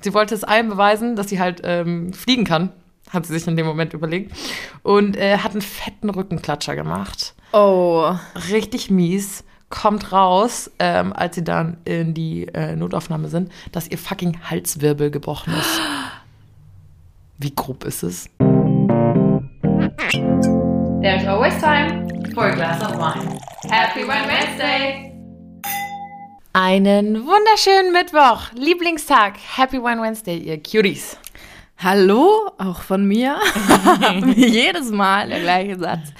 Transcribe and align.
Sie 0.00 0.14
wollte 0.14 0.34
es 0.34 0.44
allen 0.44 0.68
beweisen, 0.68 1.14
dass 1.16 1.28
sie 1.28 1.40
halt 1.40 1.60
ähm, 1.64 2.12
fliegen 2.12 2.44
kann, 2.44 2.70
hat 3.10 3.26
sie 3.26 3.32
sich 3.32 3.46
in 3.46 3.56
dem 3.56 3.66
Moment 3.66 3.92
überlegt. 3.92 4.32
Und 4.82 5.16
äh, 5.16 5.38
hat 5.38 5.52
einen 5.52 5.62
fetten 5.62 6.10
Rückenklatscher 6.10 6.74
gemacht. 6.74 7.34
Oh. 7.52 8.12
Richtig 8.50 8.90
mies. 8.90 9.44
Kommt 9.68 10.10
raus, 10.10 10.68
ähm, 10.80 11.12
als 11.12 11.36
sie 11.36 11.44
dann 11.44 11.76
in 11.84 12.12
die 12.12 12.48
äh, 12.48 12.74
Notaufnahme 12.74 13.28
sind, 13.28 13.52
dass 13.70 13.86
ihr 13.88 13.98
fucking 13.98 14.38
Halswirbel 14.50 15.12
gebrochen 15.12 15.52
ist. 15.54 15.80
Wie 17.38 17.54
grob 17.54 17.84
ist 17.84 18.02
es? 18.02 18.28
There's 21.02 21.26
always 21.26 21.56
time 21.60 22.08
for 22.34 22.46
a 22.46 22.54
glass 22.54 22.82
of 22.82 22.98
wine. 22.98 23.38
Happy 23.70 24.02
Wine 24.02 24.26
Wednesday! 24.26 25.09
Einen 26.52 27.26
wunderschönen 27.26 27.92
Mittwoch, 27.92 28.50
Lieblingstag. 28.54 29.34
Happy 29.56 29.80
Wine 29.80 30.02
Wednesday, 30.02 30.36
ihr 30.36 30.60
Cuties. 30.60 31.16
Hallo, 31.82 32.50
auch 32.58 32.82
von 32.82 33.06
mir. 33.06 33.38
Jedes 34.36 34.90
Mal 34.90 35.30
der 35.30 35.40
gleiche 35.40 35.78
Satz. 35.78 36.12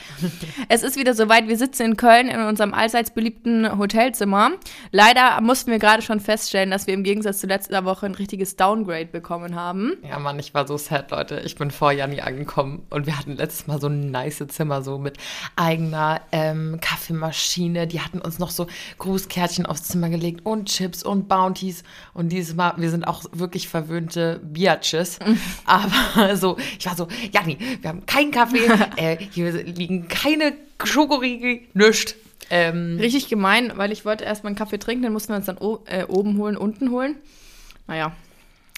Es 0.71 0.83
ist 0.83 0.97
wieder 0.97 1.13
soweit, 1.13 1.49
wir 1.49 1.59
sitzen 1.59 1.83
in 1.83 1.97
Köln 1.99 2.29
in 2.29 2.41
unserem 2.41 2.73
allseits 2.73 3.11
beliebten 3.11 3.77
Hotelzimmer. 3.77 4.53
Leider 4.91 5.39
mussten 5.43 5.71
wir 5.71 5.79
gerade 5.79 6.01
schon 6.01 6.19
feststellen, 6.19 6.71
dass 6.71 6.87
wir 6.87 6.95
im 6.95 7.03
Gegensatz 7.03 7.41
zu 7.41 7.47
letzter 7.47 7.85
Woche 7.85 8.07
ein 8.07 8.15
richtiges 8.15 8.57
Downgrade 8.57 9.05
bekommen 9.05 9.55
haben. 9.55 9.99
Ja, 10.03 10.19
Mann, 10.19 10.39
ich 10.39 10.55
war 10.55 10.67
so 10.67 10.79
sad, 10.79 11.11
Leute. 11.11 11.43
Ich 11.45 11.57
bin 11.57 11.71
vor 11.71 11.93
Janni 11.93 12.23
angekommen 12.23 12.87
und 12.89 13.05
wir 13.05 13.19
hatten 13.19 13.37
letztes 13.37 13.67
Mal 13.67 13.79
so 13.79 13.89
ein 13.89 14.11
nice 14.11 14.43
Zimmer, 14.49 14.81
so 14.81 14.97
mit 14.97 15.19
eigener 15.57 16.23
ähm, 16.33 16.79
Kaffeemaschine. 16.81 17.87
Die 17.87 18.01
hatten 18.01 18.23
uns 18.23 18.39
noch 18.39 18.51
so 18.51 18.67
Grußkärtchen 18.97 19.67
aufs 19.67 19.83
Zimmer 19.83 20.09
gelegt 20.09 20.41
und 20.47 20.71
Chips 20.71 21.03
und 21.03 21.29
Bounties. 21.29 21.85
Und 22.15 22.31
dieses 22.31 22.55
Mal, 22.55 22.73
wir 22.79 22.89
sind 22.89 23.07
auch 23.07 23.25
wirklich 23.33 23.69
verwöhnte 23.69 24.41
Biatches. 24.43 25.19
Aber 25.65 26.37
so, 26.37 26.57
ich 26.79 26.87
war 26.87 26.97
so, 26.97 27.09
Janni, 27.33 27.59
wir 27.81 27.89
haben 27.89 28.07
keinen 28.07 28.31
Kaffee, 28.31 28.69
äh, 28.97 29.17
hier 29.31 29.53
liegen 29.53 30.09
keine 30.09 30.55
Schokoriegel, 30.85 31.61
nichts. 31.75 32.15
Ähm, 32.53 32.97
Richtig 32.99 33.29
gemein, 33.29 33.73
weil 33.77 33.93
ich 33.93 34.05
wollte 34.05 34.25
erst 34.25 34.43
mal 34.43 34.49
einen 34.49 34.57
Kaffee 34.57 34.79
trinken, 34.79 35.05
dann 35.05 35.13
mussten 35.13 35.33
wir 35.33 35.37
uns 35.37 35.47
dann 35.47 35.59
äh, 35.87 36.05
oben 36.09 36.37
holen, 36.37 36.57
unten 36.57 36.91
holen. 36.91 37.17
Naja, 37.87 38.13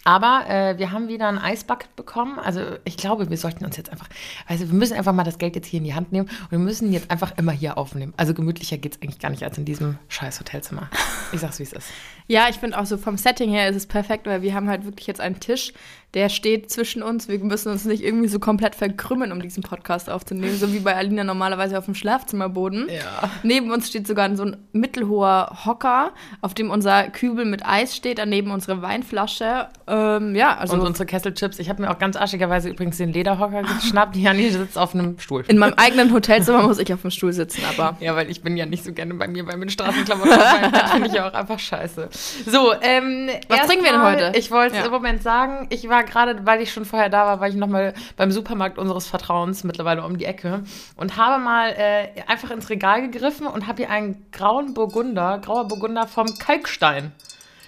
Aber 0.04 0.44
äh, 0.48 0.78
wir 0.78 0.90
haben 0.90 1.08
wieder 1.08 1.28
ein 1.28 1.38
Eisbucket 1.38 1.94
bekommen. 1.94 2.38
Also 2.38 2.60
ich 2.84 2.96
glaube, 2.96 3.30
wir 3.30 3.36
sollten 3.36 3.64
uns 3.64 3.76
jetzt 3.76 3.90
einfach, 3.90 4.08
also 4.48 4.66
wir 4.66 4.74
müssen 4.74 4.96
einfach 4.96 5.12
mal 5.12 5.22
das 5.22 5.38
Geld 5.38 5.54
jetzt 5.54 5.68
hier 5.68 5.78
in 5.78 5.84
die 5.84 5.94
Hand 5.94 6.10
nehmen 6.12 6.28
und 6.28 6.50
wir 6.50 6.58
müssen 6.58 6.92
jetzt 6.92 7.10
einfach 7.10 7.36
immer 7.38 7.52
hier 7.52 7.78
aufnehmen. 7.78 8.12
Also 8.16 8.34
gemütlicher 8.34 8.78
geht 8.78 8.96
es 8.96 9.02
eigentlich 9.02 9.20
gar 9.20 9.30
nicht 9.30 9.44
als 9.44 9.58
in 9.58 9.64
diesem 9.64 9.98
scheiß 10.08 10.40
Hotelzimmer. 10.40 10.90
Ich 11.32 11.40
sag's, 11.40 11.60
wie 11.60 11.62
es 11.62 11.72
ist. 11.72 11.88
Ja, 12.26 12.48
ich 12.48 12.56
finde 12.56 12.78
auch 12.78 12.86
so 12.86 12.96
vom 12.96 13.16
Setting 13.16 13.50
her 13.50 13.68
ist 13.68 13.76
es 13.76 13.86
perfekt, 13.86 14.26
weil 14.26 14.42
wir 14.42 14.54
haben 14.54 14.68
halt 14.68 14.84
wirklich 14.84 15.06
jetzt 15.06 15.20
einen 15.20 15.38
Tisch, 15.38 15.72
der 16.14 16.28
steht 16.28 16.70
zwischen 16.70 17.02
uns. 17.02 17.28
Wir 17.28 17.38
müssen 17.38 17.70
uns 17.72 17.84
nicht 17.86 18.02
irgendwie 18.04 18.28
so 18.28 18.38
komplett 18.38 18.74
verkrümmen, 18.74 19.32
um 19.32 19.40
diesen 19.40 19.62
Podcast 19.62 20.10
aufzunehmen, 20.10 20.56
so 20.56 20.72
wie 20.72 20.80
bei 20.80 20.94
Alina 20.94 21.24
normalerweise 21.24 21.78
auf 21.78 21.86
dem 21.86 21.94
Schlafzimmerboden. 21.94 22.88
Ja. 22.90 23.30
Neben 23.42 23.70
uns 23.70 23.88
steht 23.88 24.06
sogar 24.06 24.34
so 24.36 24.44
ein 24.44 24.56
mittelhoher 24.72 25.58
Hocker, 25.64 26.12
auf 26.42 26.52
dem 26.54 26.70
unser 26.70 27.04
Kübel 27.08 27.44
mit 27.46 27.64
Eis 27.66 27.96
steht, 27.96 28.18
daneben 28.18 28.50
unsere 28.50 28.82
Weinflasche. 28.82 29.68
Ähm, 29.86 30.34
ja, 30.34 30.56
also 30.56 30.74
Und 30.74 30.80
unsere 30.82 31.06
Kesselchips. 31.06 31.58
Ich 31.58 31.68
habe 31.70 31.80
mir 31.82 31.90
auch 31.90 31.98
ganz 31.98 32.16
arschigerweise 32.16 32.68
übrigens 32.68 32.98
den 32.98 33.12
Lederhocker 33.12 33.62
geschnappt. 33.62 34.16
Janni 34.22 34.50
sitzt 34.50 34.76
auf 34.76 34.94
einem 34.94 35.18
Stuhl. 35.18 35.44
in 35.48 35.56
meinem 35.58 35.74
eigenen 35.78 36.12
Hotelzimmer 36.12 36.62
muss 36.62 36.78
ich 36.78 36.92
auf 36.92 37.00
dem 37.02 37.10
Stuhl 37.10 37.32
sitzen, 37.32 37.62
aber 37.70 37.96
Ja, 38.00 38.14
weil 38.16 38.30
ich 38.30 38.42
bin 38.42 38.56
ja 38.58 38.66
nicht 38.66 38.84
so 38.84 38.92
gerne 38.92 39.14
bei 39.14 39.28
mir 39.28 39.44
bei 39.46 39.56
meinen 39.56 39.70
Straßenklamotten. 39.70 40.30
das 40.72 40.90
finde 40.92 41.08
ich 41.08 41.14
ja 41.14 41.28
auch 41.28 41.32
einfach 41.34 41.58
scheiße. 41.58 42.08
So, 42.46 42.72
ähm, 42.82 43.30
Was 43.48 43.66
trinken 43.66 43.84
wir 43.84 43.92
denn 43.92 44.02
heute? 44.02 44.32
Ich 44.38 44.50
wollte 44.50 44.74
es 44.74 44.80
Ja. 44.80 44.86
im 44.86 44.92
Moment 44.92 45.22
sagen. 45.22 45.66
Ich 45.70 45.88
war 45.88 46.01
gerade, 46.02 46.46
weil 46.46 46.60
ich 46.60 46.72
schon 46.72 46.84
vorher 46.84 47.08
da 47.08 47.26
war, 47.26 47.40
war 47.40 47.48
ich 47.48 47.54
nochmal 47.54 47.94
beim 48.16 48.30
Supermarkt 48.30 48.78
unseres 48.78 49.06
Vertrauens 49.06 49.64
mittlerweile 49.64 50.04
um 50.04 50.18
die 50.18 50.24
Ecke 50.24 50.62
und 50.96 51.16
habe 51.16 51.42
mal 51.42 51.70
äh, 51.70 52.08
einfach 52.26 52.50
ins 52.50 52.70
Regal 52.70 53.02
gegriffen 53.02 53.46
und 53.46 53.66
habe 53.66 53.78
hier 53.78 53.90
einen 53.90 54.26
grauen 54.32 54.74
Burgunder, 54.74 55.38
grauer 55.38 55.68
Burgunder 55.68 56.06
vom 56.06 56.26
Kalkstein. 56.38 57.12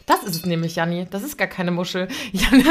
Das 0.07 0.23
ist 0.23 0.35
es 0.35 0.47
nämlich, 0.47 0.77
Janni. 0.77 1.07
Das 1.11 1.23
ist 1.23 1.39
gar 1.39 1.49
keine 1.49 1.71
Muschel. 1.71 2.09
Janni, 2.33 2.65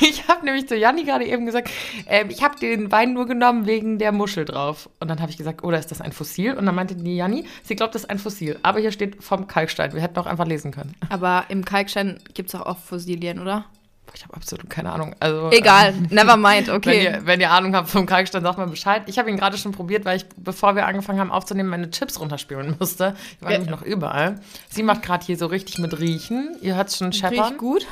ich 0.00 0.26
habe 0.26 0.44
nämlich 0.44 0.66
zu 0.66 0.76
Janni 0.76 1.04
gerade 1.04 1.24
eben 1.24 1.46
gesagt, 1.46 1.70
ähm, 2.06 2.30
ich 2.30 2.42
habe 2.42 2.58
den 2.58 2.90
Wein 2.90 3.12
nur 3.12 3.26
genommen 3.26 3.66
wegen 3.66 3.98
der 3.98 4.12
Muschel 4.12 4.44
drauf. 4.44 4.90
Und 4.98 5.08
dann 5.08 5.20
habe 5.20 5.30
ich 5.30 5.36
gesagt, 5.36 5.62
oder 5.62 5.78
ist 5.78 5.90
das 5.90 6.00
ein 6.00 6.12
Fossil? 6.12 6.54
Und 6.54 6.66
dann 6.66 6.74
meinte 6.74 6.96
die 6.96 7.16
Janni, 7.16 7.44
sie 7.62 7.76
glaubt, 7.76 7.94
das 7.94 8.02
ist 8.02 8.10
ein 8.10 8.18
Fossil. 8.18 8.58
Aber 8.62 8.80
hier 8.80 8.92
steht 8.92 9.22
vom 9.22 9.46
Kalkstein. 9.46 9.92
Wir 9.92 10.02
hätten 10.02 10.18
auch 10.18 10.26
einfach 10.26 10.46
lesen 10.46 10.72
können. 10.72 10.94
aber 11.08 11.44
im 11.48 11.64
Kalkstein 11.64 12.18
gibt 12.34 12.48
es 12.48 12.54
auch 12.56 12.66
oft 12.66 12.84
Fossilien, 12.84 13.38
oder? 13.38 13.66
Ich 14.14 14.24
habe 14.24 14.34
absolut 14.34 14.68
keine 14.70 14.90
Ahnung. 14.92 15.14
Also, 15.20 15.50
Egal, 15.52 15.94
ähm, 15.94 16.08
never 16.10 16.36
mind, 16.36 16.66
Wenn 16.68 16.74
okay. 16.76 17.04
ihr, 17.04 17.20
wenn 17.26 17.40
ihr 17.40 17.50
Ahnung 17.50 17.74
habt 17.76 17.88
vom 17.88 18.06
Kalkstein, 18.06 18.42
sagt 18.42 18.58
mal 18.58 18.66
Bescheid. 18.66 19.02
Ich 19.06 19.18
habe 19.18 19.30
ihn 19.30 19.36
gerade 19.36 19.56
schon 19.58 19.72
probiert, 19.72 20.04
weil 20.04 20.16
ich, 20.16 20.26
bevor 20.36 20.74
wir 20.76 20.86
angefangen 20.86 21.20
haben 21.20 21.30
aufzunehmen, 21.30 21.68
meine 21.68 21.90
Chips 21.90 22.18
runterspülen 22.18 22.76
musste. 22.78 23.14
Die 23.40 23.42
waren 23.44 23.52
Ja. 23.52 23.58
nämlich 23.58 23.70
noch 23.70 23.82
überall. 23.82 24.40
Sie 24.70 24.82
macht 24.82 25.02
gerade 25.02 25.24
hier 25.24 25.36
so 25.36 25.46
richtig 25.46 25.78
mit 25.78 25.98
Riechen. 26.00 26.56
Ihr 26.62 26.74
hört 26.76 26.88
es 26.88 26.96
schon 26.98 27.12
scheppern. 27.12 27.44
Riecht 27.46 27.58
gut. 27.58 27.86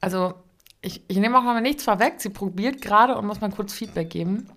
Also, 0.00 0.34
ich, 0.82 1.02
ich 1.08 1.18
nehme 1.18 1.36
auch 1.38 1.42
noch 1.42 1.52
mal 1.52 1.60
nichts 1.60 1.84
vorweg. 1.84 2.14
Sie 2.18 2.30
probiert 2.30 2.80
gerade 2.80 3.16
und 3.16 3.26
muss 3.26 3.40
mal 3.40 3.50
kurz 3.50 3.72
Feedback 3.72 4.10
geben. 4.10 4.48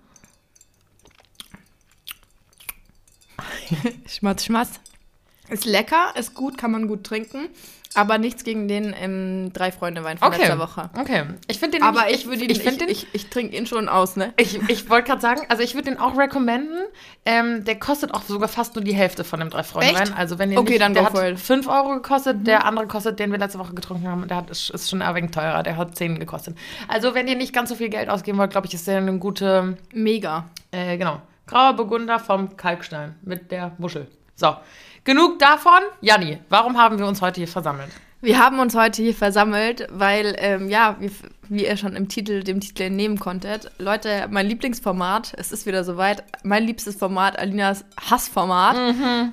Schmatz, 4.07 4.45
schmatz. 4.45 4.79
Ist 5.49 5.65
lecker, 5.65 6.13
ist 6.15 6.33
gut, 6.33 6.57
kann 6.57 6.71
man 6.71 6.87
gut 6.87 7.03
trinken. 7.03 7.49
Aber 7.95 8.17
nichts 8.17 8.43
gegen 8.43 8.67
den 8.67 8.95
ähm, 8.99 9.51
Drei-Freunde-Wein 9.53 10.17
von 10.17 10.27
Okay. 10.27 10.39
letzter 10.39 10.59
Woche. 10.59 10.89
Okay. 10.99 11.23
Ich 11.47 11.59
finde 11.59 11.77
den 11.77 11.83
Aber 11.83 12.09
ich 12.09 12.25
würde 12.25 12.43
ihn, 12.43 12.49
ich, 12.49 12.57
ich, 12.57 12.63
finde 12.63 12.79
den, 12.85 12.89
ich, 12.89 13.07
ich, 13.13 13.29
trinke 13.29 13.55
ihn 13.55 13.65
schon 13.65 13.89
aus, 13.89 14.15
ne? 14.15 14.33
Ich, 14.37 14.59
ich 14.69 14.89
wollte 14.89 15.07
gerade 15.09 15.21
sagen, 15.21 15.41
also 15.49 15.63
ich 15.63 15.75
würde 15.75 15.91
den 15.91 15.99
auch 15.99 16.17
recommenden. 16.17 16.79
Ähm, 17.25 17.63
der 17.63 17.79
kostet 17.79 18.13
auch 18.13 18.23
sogar 18.23 18.47
fast 18.49 18.75
nur 18.75 18.83
die 18.83 18.93
Hälfte 18.93 19.23
von 19.23 19.39
dem 19.39 19.49
drei 19.49 19.63
freunde 19.63 19.93
wein 19.93 20.13
Also 20.13 20.39
wenn 20.39 20.51
ihr 20.51 20.59
Okay, 20.59 20.71
nicht, 20.71 20.81
dann 20.81 20.93
der 20.93 21.05
hat 21.05 21.15
it. 21.15 21.39
5 21.39 21.67
Euro 21.67 21.89
gekostet, 21.95 22.45
der 22.47 22.65
andere 22.65 22.87
kostet, 22.87 23.19
den 23.19 23.31
wir 23.31 23.37
letzte 23.39 23.59
Woche 23.59 23.73
getrunken 23.73 24.07
haben, 24.07 24.27
der 24.27 24.37
hat, 24.37 24.49
ist, 24.49 24.69
ist 24.71 24.89
schon 24.89 25.01
ein 25.01 25.15
wenig 25.15 25.31
teurer, 25.31 25.63
der 25.63 25.77
hat 25.77 25.95
10 25.95 26.19
gekostet. 26.19 26.57
Also 26.87 27.13
wenn 27.13 27.27
ihr 27.27 27.35
nicht 27.35 27.53
ganz 27.53 27.69
so 27.69 27.75
viel 27.75 27.89
Geld 27.89 28.09
ausgeben 28.09 28.37
wollt, 28.37 28.51
glaube 28.51 28.67
ich, 28.67 28.73
ist 28.73 28.87
der 28.87 28.97
eine 28.97 29.17
gute, 29.19 29.77
Mega. 29.93 30.45
äh, 30.71 30.97
genau, 30.97 31.21
grauer 31.47 31.73
Burgunder 31.73 32.19
vom 32.19 32.57
Kalkstein 32.57 33.15
mit 33.21 33.51
der 33.51 33.71
Muschel. 33.77 34.07
So, 34.35 34.55
genug 35.03 35.39
davon. 35.39 35.81
Janni, 36.01 36.39
warum 36.49 36.77
haben 36.77 36.99
wir 36.99 37.05
uns 37.05 37.21
heute 37.21 37.41
hier 37.41 37.47
versammelt? 37.47 37.89
Wir 38.21 38.39
haben 38.39 38.59
uns 38.59 38.73
heute 38.73 39.01
hier 39.01 39.13
versammelt, 39.13 39.85
weil, 39.91 40.33
ähm, 40.37 40.69
ja, 40.69 40.95
wie, 41.01 41.11
wie 41.49 41.65
ihr 41.65 41.75
schon 41.75 41.93
im 41.97 42.07
Titel, 42.07 42.41
dem 42.41 42.61
Titel 42.61 42.83
entnehmen 42.83 43.19
konntet, 43.19 43.69
Leute, 43.79 44.27
mein 44.29 44.47
Lieblingsformat, 44.47 45.33
es 45.35 45.51
ist 45.51 45.65
wieder 45.65 45.83
soweit, 45.83 46.23
mein 46.41 46.63
liebstes 46.63 46.95
Format, 46.95 47.37
Alinas 47.37 47.83
Hassformat, 47.99 48.77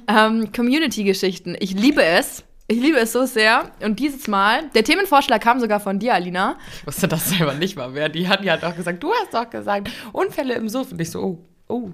ähm, 0.09 0.51
Community-Geschichten. 0.53 1.57
Ich 1.61 1.73
liebe 1.73 2.03
es. 2.03 2.43
Ich 2.67 2.81
liebe 2.81 2.99
es 2.99 3.13
so 3.13 3.27
sehr. 3.27 3.71
Und 3.81 4.01
dieses 4.01 4.27
Mal, 4.27 4.71
der 4.75 4.83
Themenvorschlag 4.83 5.41
kam 5.41 5.61
sogar 5.61 5.79
von 5.79 6.01
dir, 6.01 6.15
Alina. 6.15 6.57
Ich 6.81 6.87
wusste 6.87 7.07
das 7.07 7.31
selber 7.31 7.55
nicht 7.55 7.77
mal 7.77 7.95
wer. 7.95 8.09
Die 8.09 8.27
hat 8.29 8.45
ja 8.45 8.57
doch 8.57 8.75
gesagt, 8.75 9.03
du 9.03 9.13
hast 9.13 9.35
doch 9.35 9.49
gesagt, 9.51 9.89
Unfälle 10.13 10.55
im 10.55 10.69
Suff. 10.69 10.91
Und 10.91 11.01
ich 11.01 11.11
so, 11.11 11.21
oh, 11.21 11.39
oh, 11.69 11.91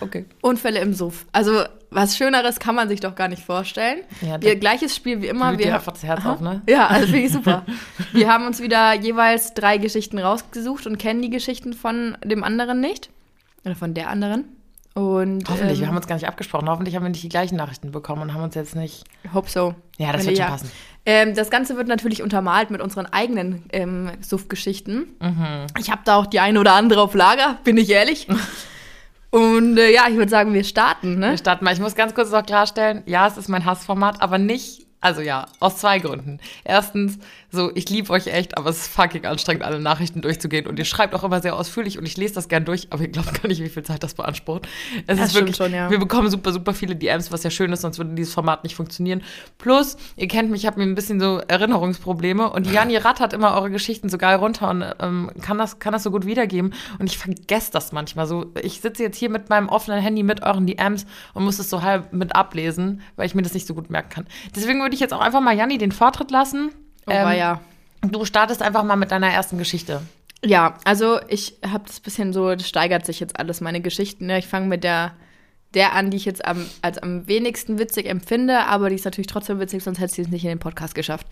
okay. 0.00 0.26
Unfälle 0.40 0.80
im 0.80 0.92
Suff. 0.92 1.26
Also, 1.32 1.64
was 1.92 2.16
Schöneres 2.16 2.58
kann 2.58 2.74
man 2.74 2.88
sich 2.88 3.00
doch 3.00 3.14
gar 3.14 3.28
nicht 3.28 3.44
vorstellen. 3.44 4.00
Ja, 4.20 4.40
wir, 4.40 4.56
gleiches 4.56 4.96
Spiel 4.96 5.22
wie 5.22 5.28
immer. 5.28 5.58
Wir, 5.58 5.74
einfach 5.74 5.92
das 5.92 6.02
Herz 6.02 6.24
auf, 6.24 6.40
ne? 6.40 6.62
Ja, 6.68 6.86
also 6.86 7.06
finde 7.06 7.20
ich 7.20 7.32
super. 7.32 7.64
Wir 8.12 8.28
haben 8.28 8.46
uns 8.46 8.60
wieder 8.60 8.94
jeweils 8.94 9.54
drei 9.54 9.78
Geschichten 9.78 10.18
rausgesucht 10.18 10.86
und 10.86 10.98
kennen 10.98 11.22
die 11.22 11.30
Geschichten 11.30 11.72
von 11.72 12.16
dem 12.24 12.44
anderen 12.44 12.80
nicht. 12.80 13.10
Oder 13.64 13.74
von 13.74 13.94
der 13.94 14.08
anderen. 14.08 14.44
Und 14.94 15.48
Hoffentlich, 15.48 15.78
ähm, 15.78 15.80
wir 15.80 15.88
haben 15.88 15.96
uns 15.96 16.06
gar 16.06 16.16
nicht 16.16 16.28
abgesprochen. 16.28 16.68
Hoffentlich 16.68 16.94
haben 16.94 17.02
wir 17.02 17.08
nicht 17.08 17.22
die 17.22 17.30
gleichen 17.30 17.56
Nachrichten 17.56 17.92
bekommen 17.92 18.20
und 18.22 18.34
haben 18.34 18.42
uns 18.42 18.54
jetzt 18.54 18.76
nicht. 18.76 19.04
hope 19.32 19.48
so. 19.48 19.74
Ja, 19.96 20.12
das 20.12 20.22
Wenn 20.22 20.28
wird 20.28 20.38
schon 20.38 20.46
passen. 20.46 20.70
Ähm, 21.06 21.34
das 21.34 21.50
Ganze 21.50 21.76
wird 21.76 21.88
natürlich 21.88 22.22
untermalt 22.22 22.70
mit 22.70 22.82
unseren 22.82 23.06
eigenen 23.06 23.64
ähm, 23.72 24.10
Suff-Geschichten. 24.20 25.06
Mhm. 25.20 25.66
Ich 25.78 25.90
habe 25.90 26.02
da 26.04 26.16
auch 26.16 26.26
die 26.26 26.40
eine 26.40 26.60
oder 26.60 26.74
andere 26.74 27.00
auf 27.00 27.14
Lager, 27.14 27.58
bin 27.64 27.76
ich 27.78 27.88
ehrlich. 27.90 28.28
Und 29.32 29.78
äh, 29.78 29.90
ja, 29.90 30.08
ich 30.08 30.16
würde 30.16 30.30
sagen, 30.30 30.52
wir 30.52 30.62
starten. 30.62 31.18
Ne? 31.18 31.30
Wir 31.30 31.38
starten 31.38 31.64
mal. 31.64 31.72
Ich 31.72 31.80
muss 31.80 31.94
ganz 31.94 32.14
kurz 32.14 32.30
noch 32.30 32.44
klarstellen, 32.44 33.02
ja, 33.06 33.26
es 33.26 33.38
ist 33.38 33.48
mein 33.48 33.64
Hassformat, 33.64 34.20
aber 34.20 34.36
nicht, 34.36 34.86
also 35.00 35.22
ja, 35.22 35.46
aus 35.58 35.78
zwei 35.78 36.00
Gründen. 36.00 36.38
Erstens, 36.64 37.18
so, 37.52 37.70
ich 37.74 37.90
liebe 37.90 38.10
euch 38.10 38.28
echt, 38.28 38.56
aber 38.56 38.70
es 38.70 38.78
ist 38.78 38.88
fucking 38.88 39.26
anstrengend, 39.26 39.62
alle 39.62 39.78
Nachrichten 39.78 40.22
durchzugehen. 40.22 40.66
Und 40.66 40.78
ihr 40.78 40.86
schreibt 40.86 41.14
auch 41.14 41.22
immer 41.22 41.42
sehr 41.42 41.54
ausführlich 41.54 41.98
und 41.98 42.06
ich 42.06 42.16
lese 42.16 42.34
das 42.34 42.48
gern 42.48 42.64
durch, 42.64 42.88
aber 42.90 43.02
ihr 43.02 43.08
glaubt 43.08 43.42
gar 43.42 43.46
nicht, 43.46 43.62
wie 43.62 43.68
viel 43.68 43.82
Zeit 43.82 44.02
das 44.02 44.14
beansprucht. 44.14 44.66
Es 45.06 45.18
Das 45.18 45.28
ist 45.28 45.34
wirklich, 45.34 45.56
schon, 45.56 45.72
ja. 45.72 45.90
wir 45.90 45.98
bekommen 45.98 46.30
super, 46.30 46.50
super 46.50 46.72
viele 46.72 46.96
DMs, 46.96 47.30
was 47.30 47.42
ja 47.42 47.50
schön 47.50 47.70
ist, 47.70 47.82
sonst 47.82 47.98
würde 47.98 48.14
dieses 48.14 48.32
Format 48.32 48.64
nicht 48.64 48.74
funktionieren. 48.74 49.22
Plus, 49.58 49.98
ihr 50.16 50.28
kennt 50.28 50.50
mich, 50.50 50.62
ich 50.62 50.66
habe 50.66 50.78
mir 50.80 50.86
ein 50.86 50.94
bisschen 50.94 51.20
so 51.20 51.40
Erinnerungsprobleme 51.46 52.50
und 52.50 52.70
Jani 52.70 52.96
rattert 52.96 53.34
immer 53.34 53.54
eure 53.54 53.70
Geschichten 53.70 54.08
so 54.08 54.16
geil 54.16 54.36
runter 54.36 54.70
und 54.70 54.84
ähm, 55.00 55.30
kann, 55.42 55.58
das, 55.58 55.78
kann 55.78 55.92
das 55.92 56.04
so 56.04 56.10
gut 56.10 56.24
wiedergeben. 56.24 56.72
Und 56.98 57.06
ich 57.06 57.18
vergesse 57.18 57.70
das 57.70 57.92
manchmal 57.92 58.26
so. 58.26 58.46
Ich 58.62 58.80
sitze 58.80 59.02
jetzt 59.02 59.18
hier 59.18 59.28
mit 59.28 59.50
meinem 59.50 59.68
offenen 59.68 60.00
Handy 60.00 60.22
mit 60.22 60.42
euren 60.42 60.66
DMs 60.66 61.04
und 61.34 61.44
muss 61.44 61.58
es 61.58 61.68
so 61.68 61.82
halb 61.82 62.14
mit 62.14 62.34
ablesen, 62.34 63.02
weil 63.16 63.26
ich 63.26 63.34
mir 63.34 63.42
das 63.42 63.52
nicht 63.52 63.66
so 63.66 63.74
gut 63.74 63.90
merken 63.90 64.08
kann. 64.08 64.26
Deswegen 64.56 64.80
würde 64.80 64.94
ich 64.94 65.00
jetzt 65.00 65.12
auch 65.12 65.20
einfach 65.20 65.40
mal 65.42 65.54
Janni 65.54 65.76
den 65.76 65.92
Vortritt 65.92 66.30
lassen. 66.30 66.70
Oh, 67.06 67.10
Ähm, 67.10 67.38
ja. 67.38 67.60
Du 68.02 68.24
startest 68.24 68.62
einfach 68.62 68.82
mal 68.82 68.96
mit 68.96 69.10
deiner 69.10 69.28
ersten 69.28 69.58
Geschichte. 69.58 70.02
Ja, 70.44 70.74
also 70.84 71.20
ich 71.28 71.56
habe 71.64 71.84
das 71.86 72.00
bisschen 72.00 72.32
so, 72.32 72.54
das 72.54 72.68
steigert 72.68 73.06
sich 73.06 73.20
jetzt 73.20 73.38
alles, 73.38 73.60
meine 73.60 73.80
Geschichten. 73.80 74.26
Ne? 74.26 74.38
Ich 74.38 74.48
fange 74.48 74.66
mit 74.66 74.82
der, 74.82 75.12
der 75.74 75.92
an, 75.92 76.10
die 76.10 76.16
ich 76.16 76.24
jetzt 76.24 76.44
am, 76.44 76.66
als 76.82 76.98
am 76.98 77.28
wenigsten 77.28 77.78
witzig 77.78 78.06
empfinde, 78.06 78.66
aber 78.66 78.88
die 78.88 78.96
ist 78.96 79.04
natürlich 79.04 79.28
trotzdem 79.28 79.60
witzig, 79.60 79.84
sonst 79.84 80.00
hätte 80.00 80.14
sie 80.14 80.22
es 80.22 80.28
nicht 80.28 80.42
in 80.42 80.50
den 80.50 80.58
Podcast 80.58 80.96
geschafft. 80.96 81.28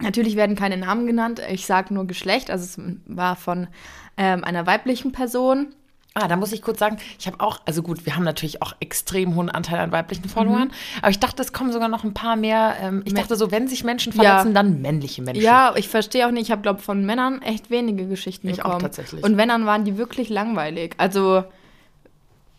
Natürlich 0.00 0.36
werden 0.36 0.56
keine 0.56 0.76
Namen 0.76 1.06
genannt, 1.06 1.40
ich 1.50 1.66
sage 1.66 1.92
nur 1.92 2.06
Geschlecht, 2.06 2.50
also 2.50 2.64
es 2.64 2.80
war 3.06 3.36
von 3.36 3.68
ähm, 4.16 4.44
einer 4.44 4.66
weiblichen 4.66 5.12
Person. 5.12 5.74
Ah, 6.16 6.28
da 6.28 6.36
muss 6.36 6.52
ich 6.52 6.62
kurz 6.62 6.78
sagen, 6.78 6.98
ich 7.18 7.26
habe 7.26 7.40
auch, 7.40 7.60
also 7.64 7.82
gut, 7.82 8.06
wir 8.06 8.14
haben 8.14 8.22
natürlich 8.22 8.62
auch 8.62 8.76
extrem 8.78 9.34
hohen 9.34 9.50
Anteil 9.50 9.80
an 9.80 9.90
weiblichen 9.90 10.28
Followern, 10.28 10.68
Mhm. 10.68 10.74
aber 11.02 11.10
ich 11.10 11.18
dachte, 11.18 11.42
es 11.42 11.52
kommen 11.52 11.72
sogar 11.72 11.88
noch 11.88 12.04
ein 12.04 12.14
paar 12.14 12.36
mehr. 12.36 12.76
Ähm, 12.80 13.02
ich 13.04 13.14
dachte 13.14 13.34
so, 13.34 13.50
wenn 13.50 13.66
sich 13.66 13.82
Menschen 13.82 14.12
verletzen, 14.12 14.48
Ja. 14.48 14.54
dann 14.54 14.80
männliche 14.80 15.22
Menschen. 15.22 15.42
Ja, 15.42 15.72
ich 15.74 15.88
verstehe 15.88 16.24
auch 16.26 16.30
nicht, 16.30 16.42
ich 16.44 16.50
habe, 16.52 16.62
glaube 16.62 16.80
von 16.82 17.04
Männern 17.04 17.42
echt 17.42 17.68
wenige 17.68 18.06
Geschichten 18.06 18.48
Ich 18.48 18.60
auch 18.60 18.64
bekommen. 18.66 18.82
tatsächlich. 18.82 19.24
Und 19.24 19.36
wenn, 19.36 19.48
dann 19.48 19.66
waren 19.66 19.84
die 19.84 19.96
wirklich 19.98 20.28
langweilig. 20.28 20.94
Also, 20.98 21.42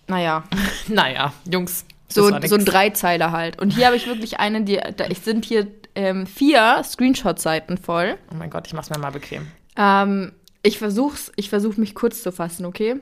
naja, 0.07 0.44
Naja, 0.90 1.31
Jungs, 1.50 1.86
so, 2.10 2.28
so 2.46 2.56
ein 2.56 2.66
Dreizeiler 2.66 3.31
halt. 3.31 3.62
Und 3.62 3.72
hier 3.72 3.86
habe 3.88 3.96
ich 3.96 4.06
wirklich 4.06 4.38
eine, 4.38 4.63
die, 4.63 4.81
da 4.98 5.06
ich 5.07 5.19
sind 5.19 5.46
hier 5.46 5.68
ähm, 5.96 6.28
vier 6.28 6.81
Screenshot-Seiten 6.84 7.78
voll. 7.78 8.18
Oh 8.31 8.36
mein 8.36 8.50
Gott, 8.50 8.68
ich 8.68 8.74
mach's 8.74 8.90
mir 8.90 9.00
mal 9.00 9.12
bequem. 9.12 9.48
Ähm, 9.78 10.34
ich 10.62 10.78
versuch's, 10.78 11.31
ich 11.38 11.50
versuche 11.50 11.80
mich 11.80 11.96
kurz 11.96 12.22
zu 12.22 12.34
fassen, 12.34 12.66
okay? 12.66 12.98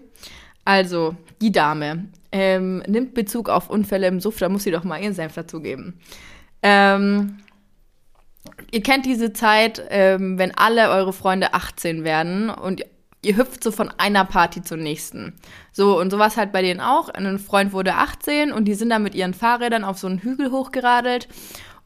Also, 0.65 1.15
die 1.41 1.51
Dame 1.51 2.05
ähm, 2.31 2.83
nimmt 2.87 3.13
Bezug 3.13 3.49
auf 3.49 3.69
Unfälle 3.69 4.07
im 4.07 4.19
Suff, 4.19 4.39
da 4.39 4.49
muss 4.49 4.63
sie 4.63 4.71
doch 4.71 4.83
mal 4.83 5.01
ihren 5.01 5.13
Senf 5.13 5.35
dazugeben. 5.35 5.99
Ähm, 6.61 7.39
ihr 8.71 8.81
kennt 8.81 9.05
diese 9.05 9.33
Zeit, 9.33 9.83
ähm, 9.89 10.37
wenn 10.37 10.55
alle 10.55 10.89
eure 10.89 11.13
Freunde 11.13 11.53
18 11.53 12.03
werden 12.03 12.49
und 12.49 12.85
ihr 13.21 13.37
hüpft 13.37 13.63
so 13.63 13.71
von 13.71 13.89
einer 13.97 14.25
Party 14.25 14.61
zur 14.61 14.77
nächsten. 14.77 15.33
So, 15.71 15.99
und 15.99 16.11
so 16.11 16.19
war 16.19 16.27
es 16.27 16.37
halt 16.37 16.51
bei 16.51 16.61
denen 16.61 16.81
auch. 16.81 17.09
Ein 17.09 17.39
Freund 17.39 17.73
wurde 17.73 17.95
18 17.95 18.51
und 18.51 18.65
die 18.65 18.73
sind 18.73 18.89
dann 18.89 19.03
mit 19.03 19.15
ihren 19.15 19.33
Fahrrädern 19.33 19.83
auf 19.83 19.97
so 19.97 20.07
einen 20.07 20.19
Hügel 20.19 20.51
hochgeradelt 20.51 21.27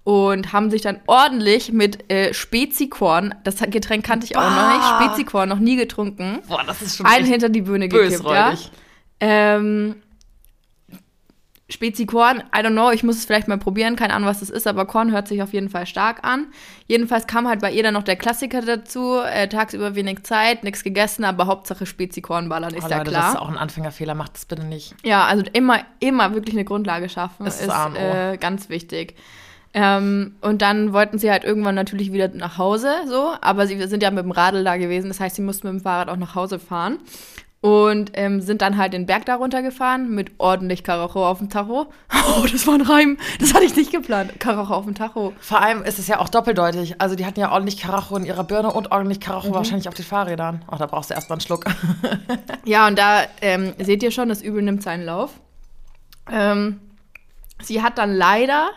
und 0.07 0.53
haben 0.53 0.71
sich 0.71 0.81
dann 0.83 1.01
ordentlich 1.05 1.73
mit 1.73 2.09
äh, 2.09 2.33
Spezikorn, 2.33 3.35
das 3.43 3.57
Getränk 3.57 4.05
kannte 4.05 4.25
ich 4.25 4.37
auch 4.37 4.49
noch 4.49 4.69
nicht, 4.69 4.79
Bah. 4.79 5.03
Spezikorn 5.03 5.49
noch 5.49 5.59
nie 5.59 5.75
getrunken, 5.75 6.39
Boah, 6.47 6.63
das 6.65 6.81
ist 6.81 6.95
schon 6.95 7.05
einen 7.05 7.25
hinter 7.25 7.49
die 7.49 7.59
Bühne 7.59 7.89
gekippt, 7.89 8.23
ja. 8.23 8.53
Ähm, 9.19 9.95
Spezikorn, 11.69 12.37
I 12.55 12.59
don't 12.59 12.71
know, 12.71 12.91
ich 12.91 13.03
muss 13.03 13.17
es 13.17 13.25
vielleicht 13.25 13.49
mal 13.49 13.57
probieren, 13.57 13.97
keine 13.97 14.13
Ahnung, 14.13 14.29
was 14.29 14.39
das 14.39 14.49
ist, 14.49 14.65
aber 14.65 14.85
Korn 14.85 15.11
hört 15.11 15.27
sich 15.27 15.41
auf 15.43 15.51
jeden 15.51 15.67
Fall 15.67 15.85
stark 15.85 16.23
an. 16.23 16.47
Jedenfalls 16.87 17.27
kam 17.27 17.45
halt 17.45 17.59
bei 17.59 17.73
ihr 17.73 17.83
dann 17.83 17.93
noch 17.93 18.03
der 18.03 18.15
Klassiker 18.15 18.61
dazu, 18.61 19.19
äh, 19.19 19.49
tagsüber 19.49 19.93
wenig 19.95 20.23
Zeit, 20.23 20.63
nichts 20.63 20.85
gegessen, 20.85 21.25
aber 21.25 21.47
Hauptsache 21.47 21.85
Spezikorn 21.85 22.47
ballern, 22.47 22.73
ist 22.73 22.85
Oh, 22.85 22.89
ja 22.89 22.99
Leute, 22.99 23.11
klar. 23.11 23.23
das 23.23 23.33
ist 23.33 23.39
auch 23.41 23.49
ein 23.49 23.57
Anfängerfehler, 23.57 24.15
macht 24.15 24.35
das 24.35 24.45
bitte 24.45 24.63
nicht. 24.63 24.95
Ja, 25.03 25.25
also 25.25 25.43
immer, 25.51 25.81
immer 25.99 26.33
wirklich 26.33 26.55
eine 26.55 26.63
Grundlage 26.63 27.09
schaffen 27.09 27.43
Das 27.43 27.59
ist 27.59 27.67
ist 27.67 27.97
äh, 27.97 28.37
ganz 28.37 28.69
wichtig. 28.69 29.17
Ähm, 29.73 30.35
und 30.41 30.61
dann 30.61 30.93
wollten 30.93 31.19
sie 31.19 31.29
halt 31.29 31.43
irgendwann 31.43 31.75
natürlich 31.75 32.11
wieder 32.11 32.29
nach 32.29 32.57
Hause, 32.57 32.89
so, 33.07 33.33
aber 33.41 33.67
sie 33.67 33.81
sind 33.87 34.01
ja 34.01 34.09
mit 34.11 34.23
dem 34.23 34.31
Radl 34.31 34.63
da 34.63 34.77
gewesen, 34.77 35.07
das 35.09 35.19
heißt, 35.19 35.35
sie 35.35 35.41
mussten 35.41 35.67
mit 35.67 35.79
dem 35.79 35.83
Fahrrad 35.83 36.09
auch 36.09 36.17
nach 36.17 36.35
Hause 36.35 36.57
fahren. 36.59 36.99
Und 37.59 38.11
ähm, 38.13 38.39
sind 38.39 38.61
dann 38.61 38.77
halt 38.77 38.93
den 38.93 39.07
Berg 39.07 39.25
da 39.25 39.35
runtergefahren 39.35 40.13
mit 40.13 40.31
ordentlich 40.37 40.83
Karacho 40.83 41.27
auf 41.27 41.39
dem 41.39 41.49
Tacho. 41.49 41.87
Oh, 42.39 42.45
das 42.51 42.67
war 42.67 42.75
ein 42.75 42.81
Reim. 42.81 43.17
Das 43.39 43.53
hatte 43.53 43.63
ich 43.63 43.75
nicht 43.75 43.91
geplant. 43.91 44.39
Karacho 44.39 44.73
auf 44.75 44.83
dem 44.85 44.93
Tacho. 44.93 45.33
Vor 45.39 45.61
allem 45.61 45.81
ist 45.81 45.97
es 45.97 46.07
ja 46.07 46.19
auch 46.19 46.29
doppeldeutig. 46.29 47.01
Also 47.01 47.15
die 47.15 47.25
hatten 47.25 47.39
ja 47.39 47.51
ordentlich 47.51 47.77
Karacho 47.79 48.15
in 48.17 48.25
ihrer 48.25 48.43
Birne 48.43 48.71
und 48.71 48.91
ordentlich 48.91 49.17
Mhm. 49.19 49.23
Karacho 49.23 49.53
wahrscheinlich 49.53 49.87
auf 49.87 49.93
den 49.95 50.05
Fahrrädern. 50.05 50.63
Oh, 50.71 50.75
da 50.77 50.85
brauchst 50.85 51.09
du 51.09 51.13
erst 51.15 51.29
mal 51.29 51.35
einen 51.35 51.41
Schluck. 51.41 51.65
Ja, 52.65 52.85
und 52.87 52.99
da 52.99 53.21
ähm, 53.41 53.73
seht 53.79 54.03
ihr 54.03 54.11
schon, 54.11 54.27
das 54.29 54.41
Übel 54.41 54.61
nimmt 54.61 54.83
seinen 54.83 55.05
Lauf. 55.05 55.31
Ähm, 56.29 56.79
sie 57.61 57.81
hat 57.81 57.97
dann 57.97 58.13
leider 58.13 58.69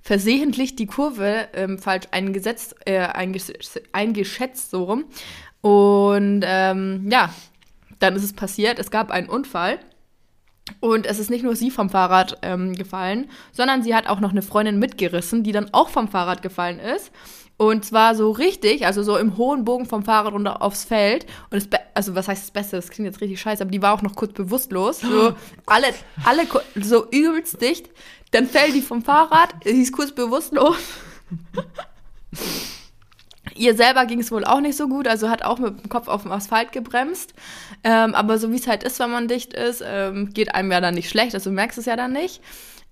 versehentlich 0.00 0.76
die 0.76 0.86
Kurve 0.86 1.48
ähm, 1.54 1.78
falsch 1.78 2.06
eingesetzt, 2.10 2.76
äh, 2.86 2.98
eingesch 3.00 3.52
eingeschätzt, 3.92 4.70
so 4.70 4.84
rum. 4.84 5.04
Und 5.60 6.42
ähm, 6.46 7.08
ja, 7.10 7.34
dann 7.98 8.16
ist 8.16 8.24
es 8.24 8.32
passiert. 8.32 8.78
Es 8.78 8.90
gab 8.90 9.10
einen 9.10 9.28
Unfall. 9.28 9.78
Und 10.80 11.06
es 11.06 11.18
ist 11.18 11.30
nicht 11.30 11.44
nur 11.44 11.56
sie 11.56 11.70
vom 11.70 11.88
Fahrrad 11.88 12.38
ähm, 12.42 12.74
gefallen, 12.74 13.30
sondern 13.52 13.82
sie 13.82 13.94
hat 13.94 14.06
auch 14.06 14.20
noch 14.20 14.32
eine 14.32 14.42
Freundin 14.42 14.78
mitgerissen, 14.78 15.42
die 15.42 15.52
dann 15.52 15.72
auch 15.72 15.88
vom 15.88 16.08
Fahrrad 16.08 16.42
gefallen 16.42 16.78
ist. 16.78 17.10
Und 17.56 17.86
zwar 17.86 18.14
so 18.14 18.30
richtig, 18.30 18.86
also 18.86 19.02
so 19.02 19.16
im 19.16 19.36
hohen 19.36 19.64
Bogen 19.64 19.86
vom 19.86 20.04
Fahrrad 20.04 20.32
runter 20.34 20.62
aufs 20.62 20.84
Feld. 20.84 21.24
Und 21.50 21.72
das, 21.72 21.80
also 21.94 22.14
was 22.14 22.28
heißt 22.28 22.42
das 22.44 22.50
Beste? 22.50 22.76
Das 22.76 22.90
klingt 22.90 23.06
jetzt 23.06 23.20
richtig 23.22 23.40
scheiße, 23.40 23.62
aber 23.62 23.70
die 23.70 23.80
war 23.82 23.94
auch 23.94 24.02
noch 24.02 24.14
kurz 24.14 24.34
bewusstlos. 24.34 25.00
So 25.00 25.32
alle, 25.66 25.86
alle 26.24 26.44
ku- 26.46 26.60
so 26.76 27.08
übelst 27.10 27.60
dicht. 27.60 27.88
Dann 28.30 28.46
fällt 28.46 28.74
die 28.74 28.82
vom 28.82 29.02
Fahrrad, 29.02 29.54
sie 29.64 29.82
ist 29.82 29.92
kurz 29.92 30.12
bewusstlos. 30.12 30.76
Ihr 33.54 33.74
selber 33.74 34.06
ging 34.06 34.20
es 34.20 34.30
wohl 34.30 34.44
auch 34.44 34.60
nicht 34.60 34.76
so 34.76 34.86
gut, 34.86 35.08
also 35.08 35.28
hat 35.28 35.42
auch 35.42 35.58
mit 35.58 35.82
dem 35.82 35.88
Kopf 35.88 36.06
auf 36.06 36.22
dem 36.22 36.32
Asphalt 36.32 36.70
gebremst. 36.70 37.34
Ähm, 37.82 38.14
aber 38.14 38.38
so 38.38 38.52
wie 38.52 38.56
es 38.56 38.68
halt 38.68 38.84
ist, 38.84 39.00
wenn 39.00 39.10
man 39.10 39.26
dicht 39.26 39.52
ist, 39.52 39.82
ähm, 39.84 40.32
geht 40.32 40.54
einem 40.54 40.70
ja 40.70 40.80
dann 40.80 40.94
nicht 40.94 41.08
schlecht, 41.08 41.34
also 41.34 41.50
merkst 41.50 41.78
es 41.78 41.86
ja 41.86 41.96
dann 41.96 42.12
nicht. 42.12 42.40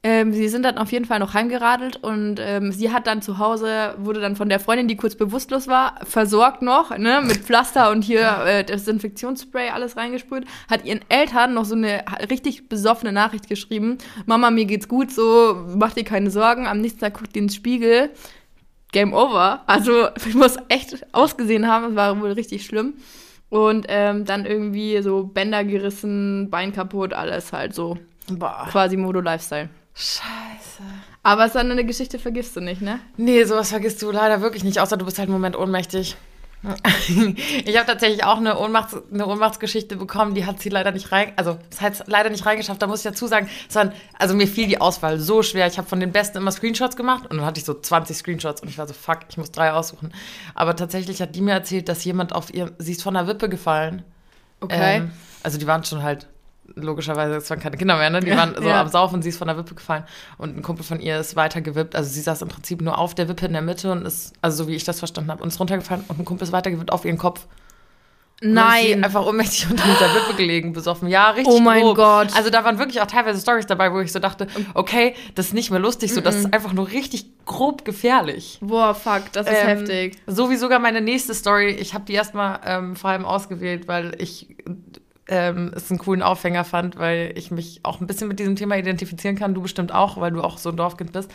Ähm, 0.08 0.32
sie 0.32 0.47
sind 0.47 0.62
dann 0.62 0.79
auf 0.79 0.93
jeden 0.93 1.05
Fall 1.05 1.19
noch 1.19 1.35
heimgeradelt 1.35 1.97
und 1.97 2.37
ähm, 2.38 2.70
sie 2.70 2.93
hat 2.93 3.08
dann 3.08 3.23
zu 3.23 3.38
Hause, 3.38 3.97
wurde 3.99 4.20
dann 4.20 4.37
von 4.37 4.49
der 4.49 4.61
Freundin, 4.61 4.87
die 4.87 4.94
kurz 4.94 5.17
bewusstlos 5.17 5.67
war, 5.67 5.97
versorgt 6.05 6.62
noch, 6.62 6.97
ne, 6.97 7.23
mit 7.26 7.38
Pflaster 7.38 7.91
und 7.91 8.03
hier 8.03 8.44
äh, 8.47 8.62
Desinfektionsspray 8.62 9.70
alles 9.70 9.97
reingesprüht, 9.97 10.44
hat 10.70 10.85
ihren 10.85 11.00
Eltern 11.08 11.55
noch 11.55 11.64
so 11.64 11.75
eine 11.75 12.05
richtig 12.31 12.69
besoffene 12.69 13.11
Nachricht 13.11 13.49
geschrieben. 13.49 13.99
Mama, 14.26 14.53
mir 14.53 14.67
geht's 14.67 14.87
gut, 14.87 15.11
so, 15.11 15.67
mach 15.75 15.93
dir 15.94 16.05
keine 16.05 16.31
Sorgen. 16.31 16.69
Am 16.69 16.81
nächsten 16.81 17.00
Tag 17.00 17.14
guckt 17.14 17.35
die 17.35 17.41
ins 17.41 17.56
Spiegel. 17.56 18.11
Game 18.93 19.12
over. 19.12 19.64
Also, 19.67 20.06
ich 20.25 20.37
muss 20.37 20.55
echt 20.69 21.05
ausgesehen 21.11 21.67
haben, 21.67 21.87
es 21.87 21.97
war 21.97 22.20
wohl 22.20 22.31
richtig 22.31 22.64
schlimm. 22.64 22.94
Und 23.49 23.87
ähm, 23.88 24.25
dann 24.25 24.47
irgendwie 24.47 25.03
so 25.03 25.25
Bänder 25.25 25.64
gerissen, 25.64 26.49
Bein 26.49 26.73
kaputt, 26.73 27.12
alles 27.12 27.53
halt 27.53 27.75
so. 27.75 27.99
Boah. 28.29 28.69
Quasi 28.70 28.97
Modo 28.97 29.20
Lifestyle. 29.20 29.69
Scheiße. 29.96 30.82
Aber 31.22 31.48
so 31.48 31.58
eine 31.58 31.84
Geschichte 31.84 32.19
vergisst 32.19 32.54
du 32.54 32.60
nicht, 32.60 32.82
ne? 32.82 33.00
Nee, 33.16 33.44
sowas 33.44 33.70
vergisst 33.70 34.02
du 34.02 34.10
leider 34.10 34.43
wirklich 34.43 34.62
nicht, 34.62 34.78
außer 34.78 34.98
du 34.98 35.06
bist 35.06 35.19
halt 35.19 35.28
im 35.28 35.32
Moment 35.32 35.56
ohnmächtig. 35.56 36.16
Ich 37.64 37.76
habe 37.76 37.87
tatsächlich 37.87 38.25
auch 38.25 38.38
eine, 38.38 38.56
Ohnmachts-, 38.56 39.00
eine 39.12 39.26
Ohnmachtsgeschichte 39.26 39.96
bekommen, 39.96 40.34
die 40.34 40.46
hat 40.46 40.60
sie 40.60 40.69
leider 40.69 40.91
nicht 40.91 41.12
rein, 41.12 41.32
also 41.36 41.58
es 41.70 41.81
hat 41.81 42.05
leider 42.06 42.31
nicht 42.31 42.44
reingeschafft. 42.44 42.81
Da 42.82 42.86
muss 42.86 43.00
ich 43.00 43.10
dazu 43.10 43.26
sagen, 43.26 43.48
es 43.69 43.74
waren, 43.74 43.93
also 44.19 44.34
mir 44.34 44.46
fiel 44.48 44.67
die 44.67 44.81
Auswahl 44.81 45.19
so 45.19 45.43
schwer. 45.43 45.67
Ich 45.67 45.79
habe 45.79 45.88
von 45.88 46.00
den 46.00 46.12
Besten 46.12 46.38
immer 46.38 46.50
Screenshots 46.53 46.96
gemacht 46.96 47.24
und 47.31 47.36
dann 47.36 47.46
hatte 47.46 47.60
ich 47.60 47.65
so 47.65 47.74
20 47.74 48.17
Screenshots 48.17 48.62
und 48.62 48.69
ich 48.69 48.79
war 48.79 48.86
so, 48.86 48.94
fuck, 48.94 49.20
ich 49.29 49.36
muss 49.36 49.50
drei 49.53 49.72
aussuchen. 49.72 50.12
Aber 50.55 50.76
tatsächlich 50.76 51.22
hat 51.22 51.34
die 51.34 51.41
mir 51.41 51.53
erzählt, 51.53 51.88
dass 51.88 52.05
jemand 52.05 52.34
auf 52.34 52.53
ihr, 52.53 52.72
sie 52.79 52.93
ist 52.93 53.03
von 53.03 53.15
der 53.15 53.26
Wippe 53.26 53.48
gefallen. 53.48 54.03
Okay. 54.60 54.96
Ähm, 54.96 55.12
also 55.43 55.58
die 55.58 55.67
waren 55.67 55.84
schon 55.84 56.03
halt, 56.03 56.26
logischerweise, 56.76 57.36
es 57.36 57.50
waren 57.50 57.58
keine 57.58 57.76
Kinder 57.76 57.96
mehr, 57.96 58.10
ne? 58.10 58.20
Die 58.20 58.30
waren 58.36 58.54
so 58.54 58.68
ja. 58.68 58.80
am 58.80 58.88
Saufen, 58.88 59.22
sie 59.22 59.30
ist 59.30 59.38
von 59.38 59.48
der 59.48 59.56
Wippe 59.56 59.74
gefallen 59.74 60.04
und 60.38 60.56
ein 60.56 60.62
Kumpel 60.62 60.84
von 60.84 61.00
ihr 61.00 61.18
ist 61.18 61.34
weitergewippt. 61.34 61.96
Also 61.96 62.08
sie 62.10 62.20
saß 62.20 62.42
im 62.42 62.48
Prinzip 62.48 62.80
nur 62.82 62.98
auf 62.98 63.14
der 63.14 63.28
Wippe 63.28 63.46
in 63.46 63.52
der 63.52 63.62
Mitte 63.62 63.90
und 63.90 64.06
ist, 64.06 64.34
also 64.42 64.64
so 64.64 64.68
wie 64.68 64.74
ich 64.76 64.84
das 64.84 64.98
verstanden 64.98 65.30
habe, 65.30 65.42
und 65.42 65.48
ist 65.48 65.58
runtergefallen 65.58 66.04
und 66.08 66.18
ein 66.20 66.24
Kumpel 66.24 66.46
ist 66.46 66.52
weitergewippt 66.52 66.92
auf 66.92 67.04
ihren 67.04 67.18
Kopf. 67.18 67.46
Nein. 68.42 69.02
einfach 69.02 69.24
ohnmächtig 69.24 69.66
unter 69.70 69.84
dieser 69.84 70.14
Wippe 70.14 70.34
gelegen, 70.36 70.74
besoffen. 70.74 71.08
Ja, 71.08 71.30
richtig 71.30 71.54
Oh 71.54 71.58
mein 71.58 71.80
grob. 71.82 71.96
Gott. 71.96 72.36
Also 72.36 72.50
da 72.50 72.64
waren 72.64 72.78
wirklich 72.78 73.00
auch 73.00 73.06
teilweise 73.06 73.40
Stories 73.40 73.66
dabei, 73.66 73.92
wo 73.92 74.00
ich 74.00 74.12
so 74.12 74.18
dachte, 74.18 74.46
okay, 74.74 75.14
das 75.34 75.46
ist 75.46 75.54
nicht 75.54 75.70
mehr 75.70 75.80
lustig, 75.80 76.12
so, 76.12 76.20
das 76.20 76.36
ist 76.36 76.52
einfach 76.52 76.74
nur 76.74 76.88
richtig 76.90 77.30
grob 77.46 77.84
gefährlich. 77.86 78.58
Boah, 78.60 78.94
fuck, 78.94 79.32
das 79.32 79.46
ist 79.46 79.54
Ähm, 79.58 79.66
heftig. 79.78 80.18
So 80.26 80.50
wie 80.50 80.56
sogar 80.56 80.80
meine 80.80 81.00
nächste 81.00 81.32
Story. 81.32 81.70
Ich 81.70 81.94
habe 81.94 82.04
die 82.04 82.12
erstmal 82.12 82.60
ähm, 82.66 82.94
vor 82.96 83.10
allem 83.10 83.24
ausgewählt, 83.24 83.88
weil 83.88 84.14
ich 84.18 84.56
ähm, 85.28 85.72
es 85.74 85.90
einen 85.90 85.98
coolen 85.98 86.22
Aufhänger 86.22 86.64
fand, 86.64 86.96
weil 86.96 87.32
ich 87.36 87.50
mich 87.50 87.80
auch 87.82 88.00
ein 88.00 88.06
bisschen 88.06 88.28
mit 88.28 88.38
diesem 88.38 88.56
Thema 88.56 88.76
identifizieren 88.76 89.36
kann. 89.36 89.54
Du 89.54 89.62
bestimmt 89.62 89.92
auch, 89.92 90.20
weil 90.20 90.30
du 90.30 90.42
auch 90.42 90.58
so 90.58 90.70
ein 90.70 90.76
Dorfkind 90.76 91.12
bist. 91.12 91.30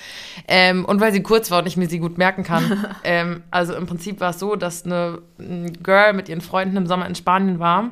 Ähm, 0.48 0.86
und 0.86 1.01
weil 1.01 1.12
sie 1.12 1.24
kurz 1.24 1.51
war 1.51 1.60
und 1.60 1.67
ich 1.67 1.77
mir 1.77 1.89
sie 1.89 2.00
gut 2.00 2.17
merken 2.17 2.43
kann. 2.43 2.86
ähm, 3.03 3.43
also 3.51 3.75
im 3.75 3.88
Prinzip 3.88 4.19
war 4.19 4.31
es 4.31 4.39
so, 4.39 4.55
dass 4.55 4.86
eine 4.86 5.21
ein 5.39 5.74
Girl 5.83 6.13
mit 6.13 6.29
ihren 6.29 6.41
Freunden 6.41 6.77
im 6.77 6.88
Sommer 6.88 7.07
in 7.07 7.15
Spanien 7.15 7.60
war. 7.60 7.91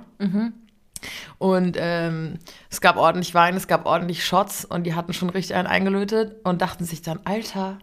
Und 1.38 1.78
ähm, 1.80 2.40
es 2.70 2.82
gab 2.82 2.98
ordentlich 2.98 3.34
Wein, 3.34 3.56
es 3.56 3.68
gab 3.68 3.86
ordentlich 3.86 4.26
Shots 4.26 4.66
und 4.66 4.84
die 4.84 4.96
hatten 4.96 5.14
schon 5.14 5.30
richtig 5.30 5.56
einen 5.56 5.68
eingelötet 5.68 6.36
und 6.44 6.62
dachten 6.62 6.84
sich 6.84 7.02
dann, 7.02 7.20
Alter, 7.24 7.80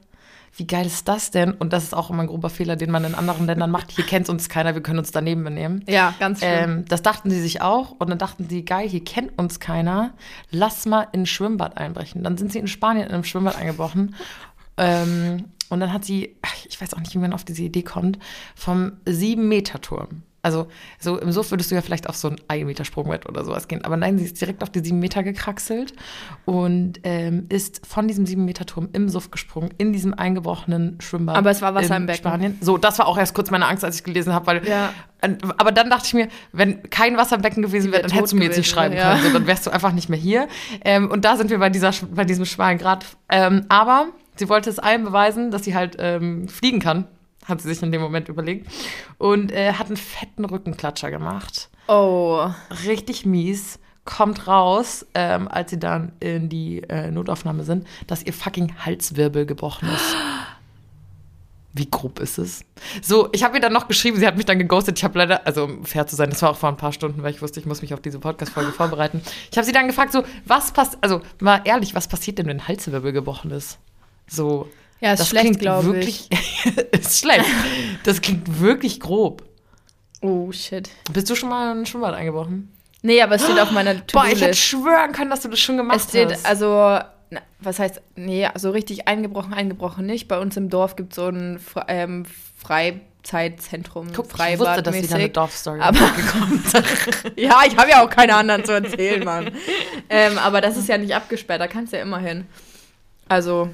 wie 0.57 0.67
geil 0.67 0.87
ist 0.87 1.07
das 1.09 1.31
denn? 1.31 1.53
Und 1.53 1.73
das 1.73 1.85
ist 1.85 1.95
auch 1.95 2.11
immer 2.11 2.23
ein 2.23 2.29
grober 2.29 2.51
Fehler, 2.51 2.77
den 2.77 2.91
man 2.91 3.05
in 3.05 3.15
anderen 3.15 3.47
Ländern 3.47 3.71
macht. 3.71 3.91
Hier 3.91 4.05
kennt 4.05 4.29
uns 4.29 4.49
keiner, 4.49 4.75
wir 4.75 4.83
können 4.83 4.99
uns 4.99 5.11
daneben 5.11 5.45
benehmen. 5.45 5.85
Ja, 5.87 6.15
ganz 6.19 6.39
schlimm. 6.39 6.51
Ähm, 6.51 6.85
das 6.89 7.03
dachten 7.03 7.31
sie 7.31 7.41
sich 7.41 7.61
auch 7.63 7.93
und 7.93 8.09
dann 8.11 8.19
dachten 8.19 8.49
sie, 8.49 8.65
geil, 8.65 8.89
hier 8.89 9.05
kennt 9.05 9.39
uns 9.39 9.61
keiner, 9.61 10.15
lass 10.51 10.87
mal 10.87 11.09
in 11.13 11.23
ein 11.23 11.27
Schwimmbad 11.27 11.77
einbrechen. 11.77 12.23
Dann 12.23 12.39
sind 12.39 12.53
sie 12.53 12.59
in 12.59 12.67
Spanien 12.67 13.07
in 13.07 13.13
einem 13.13 13.25
Schwimmbad 13.25 13.57
eingebrochen 13.57 14.15
Ähm, 14.79 15.47
und 15.69 15.81
dann 15.81 15.93
hat 15.93 16.05
sie, 16.05 16.37
ich 16.69 16.81
weiß 16.81 16.95
auch 16.95 16.99
nicht, 17.01 17.15
wie 17.15 17.19
man 17.19 17.33
auf 17.33 17.45
diese 17.45 17.63
Idee 17.63 17.83
kommt, 17.83 18.19
vom 18.55 18.93
7-Meter-Turm. 19.07 20.23
Also 20.47 20.69
so 21.01 21.19
im 21.19 21.33
Suff 21.33 21.51
würdest 21.51 21.73
du 21.73 21.75
ja 21.75 21.83
vielleicht 21.83 22.09
auf 22.09 22.15
so 22.15 22.29
einen 22.29 22.39
1 22.47 22.67
Meter 22.67 22.85
Sprungbrett 22.85 23.29
oder 23.29 23.45
sowas 23.45 23.67
gehen. 23.67 23.85
Aber 23.85 23.97
nein, 23.97 24.17
sie 24.17 24.27
ist 24.27 24.41
direkt 24.41 24.63
auf 24.63 24.71
die 24.71 24.79
7 24.79 24.97
Meter 24.97 25.25
gekraxelt 25.25 25.93
und 26.45 27.01
ähm, 27.03 27.47
ist 27.49 27.85
von 27.85 28.07
diesem 28.07 28.27
7 28.27 28.45
Meter 28.45 28.65
Turm 28.65 28.89
im 28.93 29.09
Suff 29.09 29.33
gesprungen, 29.33 29.71
in 29.77 29.93
diesem 29.93 30.15
eingebrochenen 30.15 30.99
Schwimmbad. 31.01 31.37
Aber 31.37 31.51
es 31.51 31.63
war 31.63 31.75
Wasser 31.75 31.97
im 31.97 32.07
Becken. 32.07 32.19
Spanien. 32.19 32.59
So, 32.61 32.79
das 32.79 32.97
war 33.01 33.09
auch 33.09 33.19
erst 33.19 33.35
kurz 33.35 33.51
meine 33.51 33.67
Angst, 33.67 33.85
als 33.85 33.97
ich 33.97 34.05
gelesen 34.05 34.33
habe, 34.33 34.47
weil 34.47 34.69
Ja. 34.69 34.93
aber 35.59 35.73
dann 35.73 35.91
dachte 35.91 36.05
ich 36.07 36.15
mir, 36.15 36.29
wenn 36.53 36.89
kein 36.91 37.17
Wasser 37.17 37.35
im 37.35 37.43
Becken 37.43 37.65
gewesen 37.65 37.91
wäre, 37.91 38.03
wär 38.05 38.09
dann 38.09 38.13
hättest 38.13 38.33
du 38.33 38.37
mir 38.37 38.45
jetzt 38.45 38.57
nicht 38.57 38.71
schreiben 38.71 38.95
ja. 38.95 39.15
können. 39.15 39.25
So, 39.25 39.33
dann 39.33 39.49
wärst 39.49 39.67
du 39.67 39.71
einfach 39.71 39.91
nicht 39.91 40.09
mehr 40.09 40.19
hier. 40.21 40.47
Ähm, 40.85 41.11
und 41.11 41.25
da 41.25 41.37
sind 41.37 41.51
wir 41.51 41.59
bei, 41.59 41.71
dieser, 41.71 41.91
bei 42.15 42.25
diesem 42.25 42.45
schmalen 42.45 42.79
Grad. 42.79 43.05
Ähm, 43.29 43.67
aber 43.69 44.11
sie 44.37 44.49
wollte 44.49 44.71
es 44.71 44.79
allen 44.79 45.03
beweisen, 45.03 45.51
dass 45.51 45.65
sie 45.65 45.75
halt 45.75 45.97
ähm, 45.99 46.47
fliegen 46.47 46.79
kann, 46.79 47.09
hat 47.47 47.61
sie 47.63 47.69
sich 47.69 47.83
in 47.83 47.93
dem 47.93 48.03
Moment 48.03 48.29
überlegt. 48.29 48.71
Und 49.19 49.53
äh, 49.53 49.73
hat 49.73 49.87
einen 49.87 49.97
fetten 49.97 50.45
Rückenklatscher 50.45 51.11
gemacht. 51.11 51.71
Oh. 51.89 52.49
Richtig 52.85 53.25
mies. 53.25 53.79
Kommt 54.05 54.47
raus, 54.47 55.05
ähm, 55.15 55.49
als 55.49 55.71
sie 55.71 55.81
dann 55.81 56.13
in 56.21 56.49
die 56.49 56.81
äh, 56.85 57.11
Notaufnahme 57.11 57.65
sind, 57.65 57.89
dass 58.07 58.23
ihr 58.23 58.33
fucking 58.33 58.73
Halswirbel 58.85 59.47
gebrochen 59.47 59.89
ist. 59.89 60.17
Wie 61.73 61.91
grob 61.91 62.21
ist 62.21 62.39
es? 62.39 62.65
So, 63.03 63.29
ich 63.33 63.43
habe 63.43 63.57
ihr 63.57 63.61
dann 63.61 63.73
noch 63.73 63.89
geschrieben, 63.89 64.17
sie 64.17 64.27
hat 64.27 64.37
mich 64.37 64.47
dann 64.47 64.61
geghostet. 64.61 64.97
Ich 64.97 65.05
habe 65.05 65.19
leider, 65.19 65.45
also 65.45 65.65
um 65.65 65.85
fair 65.85 66.07
zu 66.07 66.15
sein, 66.15 66.31
das 66.31 66.41
war 66.41 66.51
auch 66.51 66.57
vor 66.57 66.69
ein 66.69 66.77
paar 66.77 66.93
Stunden, 66.93 67.23
weil 67.25 67.33
ich 67.33 67.43
wusste, 67.43 67.59
ich 67.59 67.67
muss 67.67 67.83
mich 67.83 67.93
auf 67.93 68.01
diese 68.01 68.21
Podcast-Folge 68.21 68.71
vorbereiten. 68.77 69.21
Ich 69.51 69.59
habe 69.59 69.67
sie 69.67 69.73
dann 69.73 69.89
gefragt, 69.89 70.13
so, 70.13 70.23
was 70.45 70.71
passt, 70.71 70.97
also 71.01 71.21
mal 71.41 71.63
ehrlich, 71.65 71.95
was 71.97 72.07
passiert 72.07 72.39
denn, 72.39 72.47
wenn 72.47 72.67
Halswirbel 72.67 73.13
gebrochen 73.13 73.51
ist? 73.51 73.79
So. 74.29 74.69
Ja, 75.01 75.13
ist 75.13 75.21
das 75.21 75.29
schlecht, 75.29 75.45
klingt 75.45 75.61
glaub 75.61 75.95
ich. 75.95 76.29
ist 76.93 77.19
schlecht. 77.21 77.45
Das 78.05 78.21
klingt 78.21 78.61
wirklich 78.61 79.01
grob. 79.01 79.43
Oh, 80.23 80.51
shit. 80.53 80.89
Bist 81.13 81.29
du 81.29 81.35
schon 81.35 81.51
mal 81.51 81.73
in 81.73 81.81
ein 81.81 81.87
Schwimmbad 81.87 82.15
eingebrochen? 82.15 82.73
Nee, 83.03 83.23
aber 83.23 83.37
es 83.37 83.45
steht 83.45 83.61
auf 83.61 83.71
meiner 83.71 83.95
Boah, 84.13 84.27
ich 84.27 84.41
hätte 84.41 84.57
schwören 84.57 85.13
können, 85.13 85.31
dass 85.31 85.43
du 85.43 85.49
das 85.49 85.61
schon 85.61 85.77
gemacht 85.77 85.99
Es 85.99 86.09
steht, 86.09 86.33
hast. 86.33 86.47
also, 86.47 86.99
na, 87.31 87.41
was 87.61 87.79
heißt, 87.79 88.01
nee, 88.17 88.49
so 88.57 88.71
richtig 88.71 89.07
eingebrochen, 89.07 89.53
eingebrochen 89.53 90.07
nicht. 90.07 90.29
Bei 90.29 90.39
uns 90.39 90.57
im 90.57 90.71
Dorf 90.71 90.97
gibt 90.97 91.13
es 91.13 91.17
so 91.17 91.29
ein 91.29 91.59
Fre 91.59 91.85
ähm, 91.89 92.25
Freizeitzentrum, 92.59 94.09
Guck, 94.13 94.27
ich 94.27 94.59
wusste, 94.59 94.83
dass 94.83 94.95
wieder 94.95 95.17
eine. 95.17 95.29
Dorfstory 95.29 95.81
Aber-. 95.81 95.99
Ja, 97.37 97.61
ich 97.67 97.77
habe 97.77 97.91
ja 97.91 98.05
auch 98.05 98.11
keine 98.11 98.35
anderen 98.35 98.65
zu 98.65 98.73
erzählen, 98.73 99.23
Mann. 99.23 99.51
ähm, 100.09 100.39
aber 100.39 100.61
das 100.61 100.77
ist 100.77 100.89
ja 100.89 100.99
nicht 100.99 101.15
abgesperrt, 101.15 101.61
da 101.61 101.69
kannst 101.69 101.93
du 101.93 101.99
ja 101.99 102.03
immer 102.03 102.19
hin. 102.19 102.47
Also, 103.29 103.69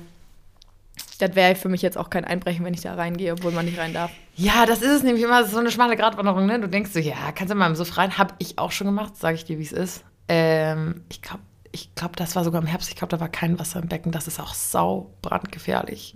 das 1.23 1.37
wäre 1.37 1.55
für 1.55 1.69
mich 1.69 1.83
jetzt 1.83 1.97
auch 1.97 2.11
kein 2.11 2.25
Einbrechen, 2.25 2.65
wenn 2.65 2.75
ich 2.75 2.81
da 2.81 2.95
reingehe, 2.95 3.33
obwohl 3.33 3.53
man 3.53 3.65
nicht 3.65 3.79
rein 3.79 3.95
darf. 3.95 4.11
Ja, 4.35 4.67
das 4.67 4.83
ist 4.83 4.91
es 4.91 5.03
nämlich 5.03 5.23
immer 5.23 5.45
so 5.45 5.59
eine 5.59 5.71
schmale 5.71 5.97
Gratwanderung, 5.97 6.47
ne? 6.47 6.59
Du 6.61 6.69
denkst 6.69 6.91
so, 6.93 6.99
ja, 6.99 7.31
kannst 7.35 7.53
du 7.53 7.55
mal 7.55 7.69
im 7.69 7.77
Suff 7.77 7.97
rein. 7.97 8.19
Hab 8.19 8.35
ich 8.39 8.59
auch 8.59 8.73
schon 8.73 8.89
gemacht, 8.89 9.17
sage 9.17 9.37
ich 9.37 9.45
dir, 9.45 9.59
wie 9.59 9.63
es 9.63 9.73
ist. 9.73 10.05
Ähm, 10.29 11.05
ich 11.11 11.23
glaube, 11.23 11.41
ich 11.75 11.95
glaube, 11.95 12.15
das 12.17 12.37
war 12.37 12.45
sogar 12.45 12.61
im 12.61 12.67
Herbst. 12.67 12.91
Ich 12.91 12.97
glaube, 12.97 13.11
da 13.11 13.19
war 13.19 13.31
kein 13.31 13.59
Wasser 13.59 13.81
im 13.81 13.89
Becken. 13.89 14.13
Das 14.13 14.29
ist 14.29 14.39
auch 14.39 14.53
sau 14.53 15.15
brandgefährlich. 15.23 16.13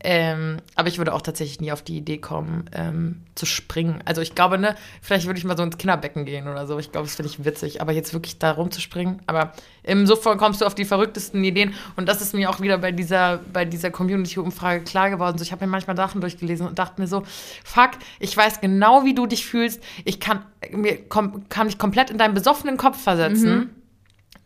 Ähm, 0.00 0.58
aber 0.74 0.88
ich 0.88 0.98
würde 0.98 1.14
auch 1.14 1.22
tatsächlich 1.22 1.58
nie 1.60 1.72
auf 1.72 1.80
die 1.80 1.96
Idee 1.96 2.18
kommen, 2.18 2.68
ähm, 2.72 3.22
zu 3.34 3.46
springen. 3.46 4.02
Also 4.04 4.20
ich 4.20 4.34
glaube, 4.34 4.58
ne, 4.58 4.76
vielleicht 5.00 5.24
würde 5.24 5.38
ich 5.38 5.44
mal 5.46 5.56
so 5.56 5.62
ins 5.62 5.78
Kinderbecken 5.78 6.26
gehen 6.26 6.48
oder 6.48 6.66
so. 6.66 6.78
Ich 6.78 6.92
glaube, 6.92 7.06
das 7.06 7.16
finde 7.16 7.30
ich 7.30 7.42
witzig. 7.46 7.80
Aber 7.80 7.92
jetzt 7.92 8.12
wirklich 8.12 8.38
da 8.38 8.50
rumzuspringen. 8.50 9.22
Aber 9.26 9.54
im 9.84 10.06
Suff 10.06 10.22
kommst 10.36 10.60
du 10.60 10.66
auf 10.66 10.74
die 10.74 10.84
verrücktesten 10.84 11.42
Ideen. 11.42 11.72
Und 11.96 12.06
das 12.06 12.20
ist 12.20 12.34
mir 12.34 12.50
auch 12.50 12.60
wieder 12.60 12.76
bei 12.76 12.92
dieser, 12.92 13.40
bei 13.54 13.64
dieser 13.64 13.90
Community-Umfrage 13.90 14.84
klar 14.84 15.08
geworden. 15.08 15.38
So, 15.38 15.44
ich 15.44 15.50
habe 15.50 15.64
mir 15.64 15.70
manchmal 15.70 15.96
Sachen 15.96 16.20
durchgelesen 16.20 16.66
und 16.66 16.78
dachte 16.78 17.00
mir 17.00 17.06
so, 17.06 17.22
fuck, 17.64 17.92
ich 18.18 18.36
weiß 18.36 18.60
genau, 18.60 19.06
wie 19.06 19.14
du 19.14 19.26
dich 19.26 19.46
fühlst. 19.46 19.82
Ich 20.04 20.20
kann, 20.20 20.44
mir, 20.70 21.02
kom, 21.08 21.48
kann 21.48 21.68
mich 21.68 21.78
komplett 21.78 22.10
in 22.10 22.18
deinen 22.18 22.34
besoffenen 22.34 22.76
Kopf 22.76 23.02
versetzen 23.02 23.70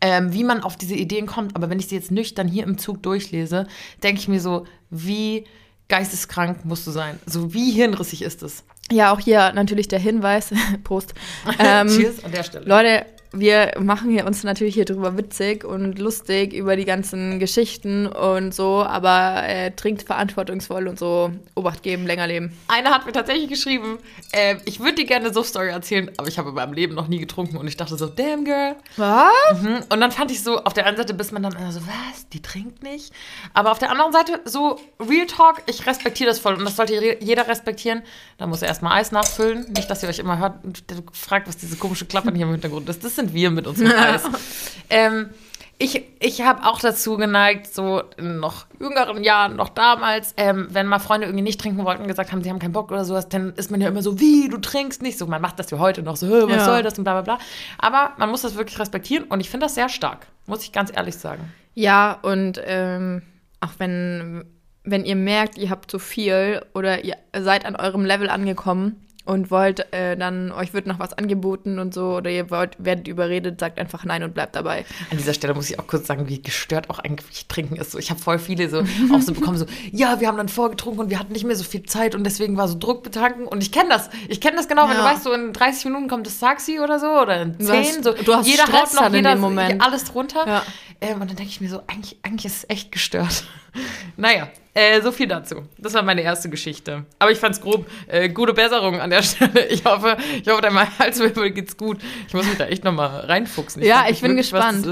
ähm, 0.05 0.33
wie 0.33 0.43
man 0.43 0.61
auf 0.61 0.75
diese 0.75 0.95
Ideen 0.95 1.25
kommt. 1.25 1.55
Aber 1.55 1.69
wenn 1.69 1.79
ich 1.79 1.87
sie 1.87 1.95
jetzt 1.95 2.11
nüchtern 2.11 2.47
hier 2.47 2.63
im 2.63 2.77
Zug 2.77 3.01
durchlese, 3.01 3.67
denke 4.03 4.19
ich 4.19 4.27
mir 4.27 4.39
so, 4.39 4.65
wie 4.89 5.45
geisteskrank 5.87 6.63
musst 6.63 6.85
du 6.85 6.91
sein? 6.91 7.19
So 7.25 7.53
wie 7.53 7.71
hirnrissig 7.71 8.21
ist 8.21 8.43
es? 8.43 8.63
Ja, 8.91 9.11
auch 9.11 9.19
hier 9.19 9.51
natürlich 9.53 9.87
der 9.87 9.99
Hinweis, 9.99 10.51
Prost. 10.83 11.13
Ähm, 11.59 11.87
Cheers 11.87 12.23
an 12.23 12.31
der 12.31 12.43
Stelle. 12.43 12.65
Leute, 12.65 13.05
wir 13.35 13.73
machen 13.79 14.09
hier 14.09 14.25
uns 14.25 14.43
natürlich 14.43 14.73
hier 14.75 14.85
drüber 14.85 15.17
witzig 15.17 15.63
und 15.63 15.99
lustig 15.99 16.53
über 16.53 16.75
die 16.75 16.85
ganzen 16.85 17.39
Geschichten 17.39 18.07
und 18.07 18.53
so, 18.53 18.83
aber 18.83 19.43
äh, 19.47 19.71
trinkt 19.71 20.03
verantwortungsvoll 20.03 20.87
und 20.87 20.97
so 20.97 21.31
Obacht 21.55 21.83
geben, 21.83 22.05
länger 22.07 22.27
leben. 22.27 22.51
Einer 22.67 22.91
hat 22.91 23.05
mir 23.05 23.11
tatsächlich 23.11 23.49
geschrieben, 23.49 23.97
äh, 24.31 24.55
ich 24.65 24.79
würde 24.79 24.95
dir 24.95 25.05
gerne 25.05 25.25
eine 25.25 25.33
Suff-Story 25.33 25.69
erzählen, 25.69 26.09
aber 26.17 26.27
ich 26.27 26.37
habe 26.37 26.49
in 26.49 26.55
meinem 26.55 26.73
Leben 26.73 26.95
noch 26.95 27.07
nie 27.07 27.19
getrunken 27.19 27.57
und 27.57 27.67
ich 27.67 27.77
dachte 27.77 27.97
so, 27.97 28.07
damn 28.07 28.45
girl. 28.45 28.75
Was? 28.97 29.61
Mhm. 29.61 29.79
Und 29.89 29.99
dann 30.01 30.11
fand 30.11 30.31
ich 30.31 30.41
so, 30.43 30.63
auf 30.63 30.73
der 30.73 30.85
einen 30.85 30.97
Seite 30.97 31.13
bist 31.13 31.31
man 31.31 31.43
dann 31.43 31.53
immer 31.53 31.71
so, 31.71 31.81
was, 31.81 32.29
die 32.29 32.41
trinkt 32.41 32.83
nicht? 32.83 33.11
Aber 33.53 33.71
auf 33.71 33.79
der 33.79 33.91
anderen 33.91 34.11
Seite 34.11 34.39
so, 34.45 34.79
Real 34.99 35.25
Talk, 35.25 35.61
ich 35.67 35.85
respektiere 35.85 36.29
das 36.29 36.39
voll 36.39 36.55
und 36.55 36.65
das 36.65 36.75
sollte 36.75 36.93
je- 36.93 37.17
jeder 37.19 37.47
respektieren. 37.47 38.01
Da 38.37 38.47
muss 38.47 38.61
er 38.61 38.67
erstmal 38.67 38.99
Eis 38.99 39.11
nachfüllen. 39.11 39.65
Nicht, 39.75 39.89
dass 39.89 40.03
ihr 40.03 40.09
euch 40.09 40.19
immer 40.19 40.39
hört 40.39 40.63
und 40.63 40.83
fragt, 41.13 41.47
was 41.47 41.57
diese 41.57 41.75
komische 41.77 42.05
Klappern 42.05 42.35
hier 42.35 42.45
im 42.45 42.51
Hintergrund 42.51 42.87
ist. 42.89 43.03
Das 43.03 43.15
sind 43.15 43.24
wir 43.33 43.51
mit 43.51 43.67
unserem 43.67 43.91
Eis. 43.91 44.23
ähm, 44.89 45.29
ich 45.77 46.03
ich 46.21 46.41
habe 46.41 46.65
auch 46.65 46.79
dazu 46.79 47.17
geneigt, 47.17 47.73
so 47.73 48.01
in 48.17 48.39
noch 48.39 48.65
jüngeren 48.79 49.23
Jahren, 49.23 49.57
noch 49.57 49.67
damals, 49.69 50.33
ähm, 50.37 50.67
wenn 50.71 50.87
mal 50.87 50.99
Freunde 50.99 51.27
irgendwie 51.27 51.43
nicht 51.43 51.59
trinken 51.59 51.83
wollten 51.83 52.03
und 52.03 52.07
gesagt 52.07 52.31
haben, 52.31 52.41
sie 52.43 52.49
haben 52.49 52.59
keinen 52.59 52.71
Bock 52.71 52.91
oder 52.91 53.03
sowas, 53.03 53.27
dann 53.27 53.53
ist 53.55 53.71
man 53.71 53.81
ja 53.81 53.89
immer 53.89 54.01
so, 54.01 54.17
wie, 54.19 54.47
du 54.47 54.57
trinkst 54.57 55.01
nicht. 55.01 55.17
So, 55.17 55.27
man 55.27 55.41
macht 55.41 55.59
das 55.59 55.69
ja 55.71 55.79
heute 55.79 56.01
noch 56.01 56.15
so, 56.15 56.27
"Hä, 56.27 56.43
was 56.43 56.51
Ja. 56.57 56.65
soll 56.65 56.81
das 56.83 56.97
und 56.97 57.03
bla 57.03 57.21
bla 57.21 57.35
bla. 57.35 57.45
Aber 57.77 58.13
man 58.17 58.29
muss 58.29 58.41
das 58.43 58.55
wirklich 58.55 58.79
respektieren 58.79 59.25
und 59.25 59.41
ich 59.41 59.49
finde 59.49 59.65
das 59.65 59.75
sehr 59.75 59.89
stark, 59.89 60.27
muss 60.47 60.63
ich 60.63 60.71
ganz 60.71 60.91
ehrlich 60.95 61.15
sagen. 61.17 61.51
Ja, 61.73 62.19
und 62.21 62.61
ähm, 62.65 63.21
auch 63.59 63.71
wenn, 63.79 64.45
wenn 64.85 65.03
ihr 65.03 65.17
merkt, 65.17 65.57
ihr 65.57 65.69
habt 65.71 65.91
zu 65.91 65.99
viel 65.99 66.61
oder 66.73 67.03
ihr 67.03 67.17
seid 67.37 67.65
an 67.65 67.75
eurem 67.75 68.05
Level 68.05 68.29
angekommen 68.29 69.04
und 69.25 69.49
wollt 69.51 69.91
äh, 69.93 70.15
dann, 70.15 70.51
euch 70.51 70.73
wird 70.73 70.85
noch 70.87 70.99
was 70.99 71.13
angeboten 71.13 71.79
und 71.79 71.93
so, 71.93 72.15
oder 72.17 72.29
ihr 72.29 72.49
wollt, 72.51 72.75
werdet 72.77 73.07
überredet, 73.07 73.59
sagt 73.59 73.79
einfach 73.79 74.05
nein 74.05 74.23
und 74.23 74.33
bleibt 74.33 74.55
dabei. 74.55 74.85
An 75.11 75.17
dieser 75.17 75.33
Stelle 75.33 75.53
muss 75.53 75.69
ich 75.69 75.79
auch 75.79 75.87
kurz 75.87 76.07
sagen, 76.07 76.27
wie 76.29 76.41
gestört 76.41 76.89
auch 76.89 76.99
eigentlich 76.99 77.47
Trinken 77.47 77.75
ist. 77.75 77.91
So, 77.91 77.97
ich 77.97 78.09
habe 78.11 78.19
voll 78.19 78.37
viele 78.39 78.69
so 78.69 78.83
auch 79.13 79.21
so 79.21 79.33
bekommen, 79.33 79.57
so, 79.57 79.65
ja, 79.91 80.19
wir 80.19 80.27
haben 80.27 80.37
dann 80.37 80.49
vorgetrunken 80.49 81.01
und 81.01 81.09
wir 81.09 81.19
hatten 81.19 81.33
nicht 81.33 81.45
mehr 81.45 81.55
so 81.55 81.63
viel 81.63 81.83
Zeit 81.83 82.15
und 82.15 82.23
deswegen 82.23 82.55
war 82.57 82.67
so 82.67 82.77
Druck 82.77 83.03
betanken. 83.03 83.47
Und 83.47 83.61
ich 83.63 83.71
kenne 83.71 83.89
das. 83.89 84.09
Ich 84.27 84.39
kenne 84.41 84.57
das 84.57 84.67
genau, 84.67 84.83
wenn 84.87 84.95
du 84.97 85.03
Ja. 85.03 85.11
weißt, 85.11 85.23
so 85.23 85.33
in 85.33 85.51
30 85.53 85.85
Minuten 85.85 86.07
kommt 86.07 86.27
das 86.27 86.39
Taxi 86.39 86.79
oder 86.79 86.99
so 86.99 87.07
oder 87.07 87.41
in 87.41 87.59
10. 87.59 87.65
Du 87.67 87.73
hast- 87.73 88.03
so, 88.03 88.13
du 88.23 88.33
hast 88.35 88.47
jeder 88.47 88.67
Stress 88.67 88.93
noch 88.93 89.01
dann 89.03 89.13
in 89.13 89.17
jeder 89.19 89.31
dem 89.35 89.41
Moment. 89.41 89.81
alles 89.81 90.03
drunter. 90.05 90.45
Ja. 90.47 90.63
Ähm, 91.01 91.19
und 91.21 91.29
dann 91.29 91.35
denke 91.35 91.49
ich 91.51 91.59
mir 91.61 91.69
so, 91.69 91.81
eigentlich, 91.87 92.17
eigentlich 92.23 92.45
ist 92.45 92.57
es 92.63 92.69
echt 92.69 92.91
gestört. 92.91 93.43
naja, 94.17 94.47
äh, 94.75 95.01
so 95.01 95.13
viel 95.13 95.27
dazu. 95.27 95.63
Das 95.77 95.93
war 95.93 96.03
meine 96.03 96.21
erste 96.21 96.49
Geschichte. 96.49 97.05
Aber 97.17 97.31
ich 97.31 97.39
fand's 97.39 97.61
grob. 97.61 97.89
Äh, 98.07 98.27
gute 98.27 98.53
Besserung 98.53 98.99
an 98.99 99.09
der 99.09 99.23
Stelle. 99.23 99.67
Ich 99.67 99.85
hoffe, 99.85 100.17
ich 100.41 100.49
hoffe, 100.49 100.61
deinem 100.61 100.99
Halswirbel 100.99 101.51
geht's 101.51 101.77
gut. 101.77 101.97
Ich 102.27 102.33
muss 102.33 102.45
mich 102.45 102.57
da 102.57 102.65
echt 102.65 102.83
nochmal 102.83 103.21
reinfuchsen. 103.21 103.81
Ja, 103.81 104.01
frag 104.01 104.11
ich 104.11 104.19
bin 104.19 104.31
wirklich, 104.31 104.51
gespannt. 104.51 104.85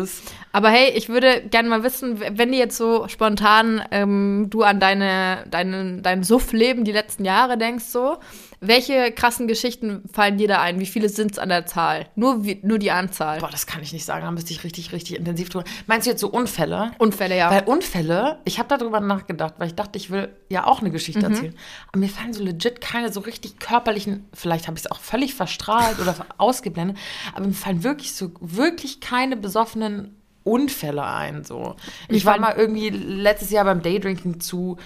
Aber 0.53 0.69
hey, 0.69 0.91
ich 0.95 1.09
würde 1.09 1.41
gerne 1.49 1.67
mal 1.67 1.83
wissen, 1.83 2.21
wenn 2.21 2.51
dir 2.51 2.59
jetzt 2.59 2.77
so 2.77 3.07
spontan 3.09 3.83
ähm, 3.91 4.47
du 4.49 4.63
an 4.63 4.79
deine, 4.79 5.45
deine, 5.49 6.01
dein 6.01 6.23
Suffleben 6.23 6.85
die 6.85 6.91
letzten 6.93 7.25
Jahre 7.25 7.57
denkst, 7.57 7.85
so, 7.85 8.19
welche 8.67 9.11
krassen 9.11 9.47
Geschichten 9.47 10.03
fallen 10.11 10.37
dir 10.37 10.47
da 10.47 10.61
ein? 10.61 10.79
Wie 10.79 10.85
viele 10.85 11.09
sind 11.09 11.33
es 11.33 11.39
an 11.39 11.49
der 11.49 11.65
Zahl? 11.65 12.07
Nur, 12.15 12.43
wie, 12.45 12.59
nur 12.63 12.79
die 12.79 12.91
Anzahl. 12.91 13.39
Boah, 13.39 13.49
das 13.49 13.67
kann 13.67 13.81
ich 13.83 13.93
nicht 13.93 14.05
sagen, 14.05 14.23
da 14.25 14.31
müsste 14.31 14.51
ich 14.51 14.63
richtig, 14.63 14.91
richtig 14.91 15.17
intensiv 15.17 15.49
drüber. 15.49 15.65
Meinst 15.87 16.07
du 16.07 16.11
jetzt 16.11 16.21
so 16.21 16.29
Unfälle? 16.29 16.91
Unfälle, 16.97 17.37
ja. 17.37 17.51
Weil 17.51 17.63
Unfälle, 17.63 18.39
ich 18.45 18.59
habe 18.59 18.75
darüber 18.75 18.99
nachgedacht, 18.99 19.55
weil 19.57 19.67
ich 19.67 19.75
dachte, 19.75 19.97
ich 19.97 20.09
will 20.09 20.29
ja 20.49 20.65
auch 20.65 20.81
eine 20.81 20.91
Geschichte 20.91 21.19
Mhm. 21.27 21.33
erzählen. 21.33 21.55
Aber 21.89 21.99
mir 21.99 22.09
fallen 22.09 22.33
so 22.33 22.43
legit 22.43 22.81
keine 22.81 23.11
so 23.11 23.19
richtig 23.19 23.59
körperlichen, 23.59 24.25
vielleicht 24.33 24.67
habe 24.67 24.77
ich 24.77 24.85
es 24.85 24.91
auch 24.91 24.99
völlig 24.99 25.33
verstrahlt 25.35 25.99
oder 25.99 26.15
ausgeblendet, 26.37 26.97
aber 27.33 27.45
mir 27.47 27.53
fallen 27.53 27.83
wirklich 27.83 28.13
so, 28.13 28.31
wirklich 28.39 28.99
keine 29.01 29.35
besoffenen 29.37 30.15
Unfälle 30.43 31.05
ein. 31.05 31.43
So. 31.45 31.75
Ich 32.09 32.25
war 32.25 32.37
mal 32.37 32.55
irgendwie 32.57 32.89
letztes 32.89 33.49
Jahr 33.51 33.63
beim 33.63 33.81
Daydrinking 33.81 34.39
zu 34.41 34.77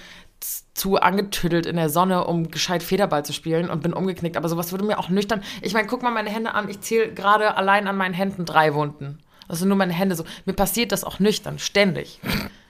zu 0.74 0.98
angetüdelt 0.98 1.65
in 1.65 1.75
der 1.75 1.89
Sonne, 1.89 2.25
um 2.25 2.51
gescheit 2.51 2.84
Federball 2.84 3.25
zu 3.25 3.34
spielen 3.34 3.70
und 3.70 3.82
bin 3.82 3.94
umgeknickt. 3.94 4.38
Aber 4.38 4.50
sowas 4.50 4.72
würde 4.72 4.86
mir 4.86 5.00
auch 5.00 5.10
nüchtern. 5.10 5.44
Ich 5.62 5.74
meine, 5.74 5.88
guck 5.88 6.03
mal 6.03 6.12
meine 6.12 6.29
Hände 6.29 6.53
an. 6.53 6.70
Ich 6.70 6.82
zähle 6.82 7.13
gerade 7.13 7.56
allein 7.58 7.88
an 7.88 7.98
meinen 7.98 8.13
Händen 8.13 8.46
drei 8.46 8.74
Wunden. 8.74 9.20
Das 9.48 9.60
sind 9.60 9.70
nur 9.70 9.77
meine 9.77 9.94
Hände 9.94 10.15
so. 10.15 10.25
Mir 10.46 10.53
passiert 10.53 10.91
das 10.91 11.03
auch 11.03 11.20
nüchtern, 11.20 11.58
ständig. 11.58 12.20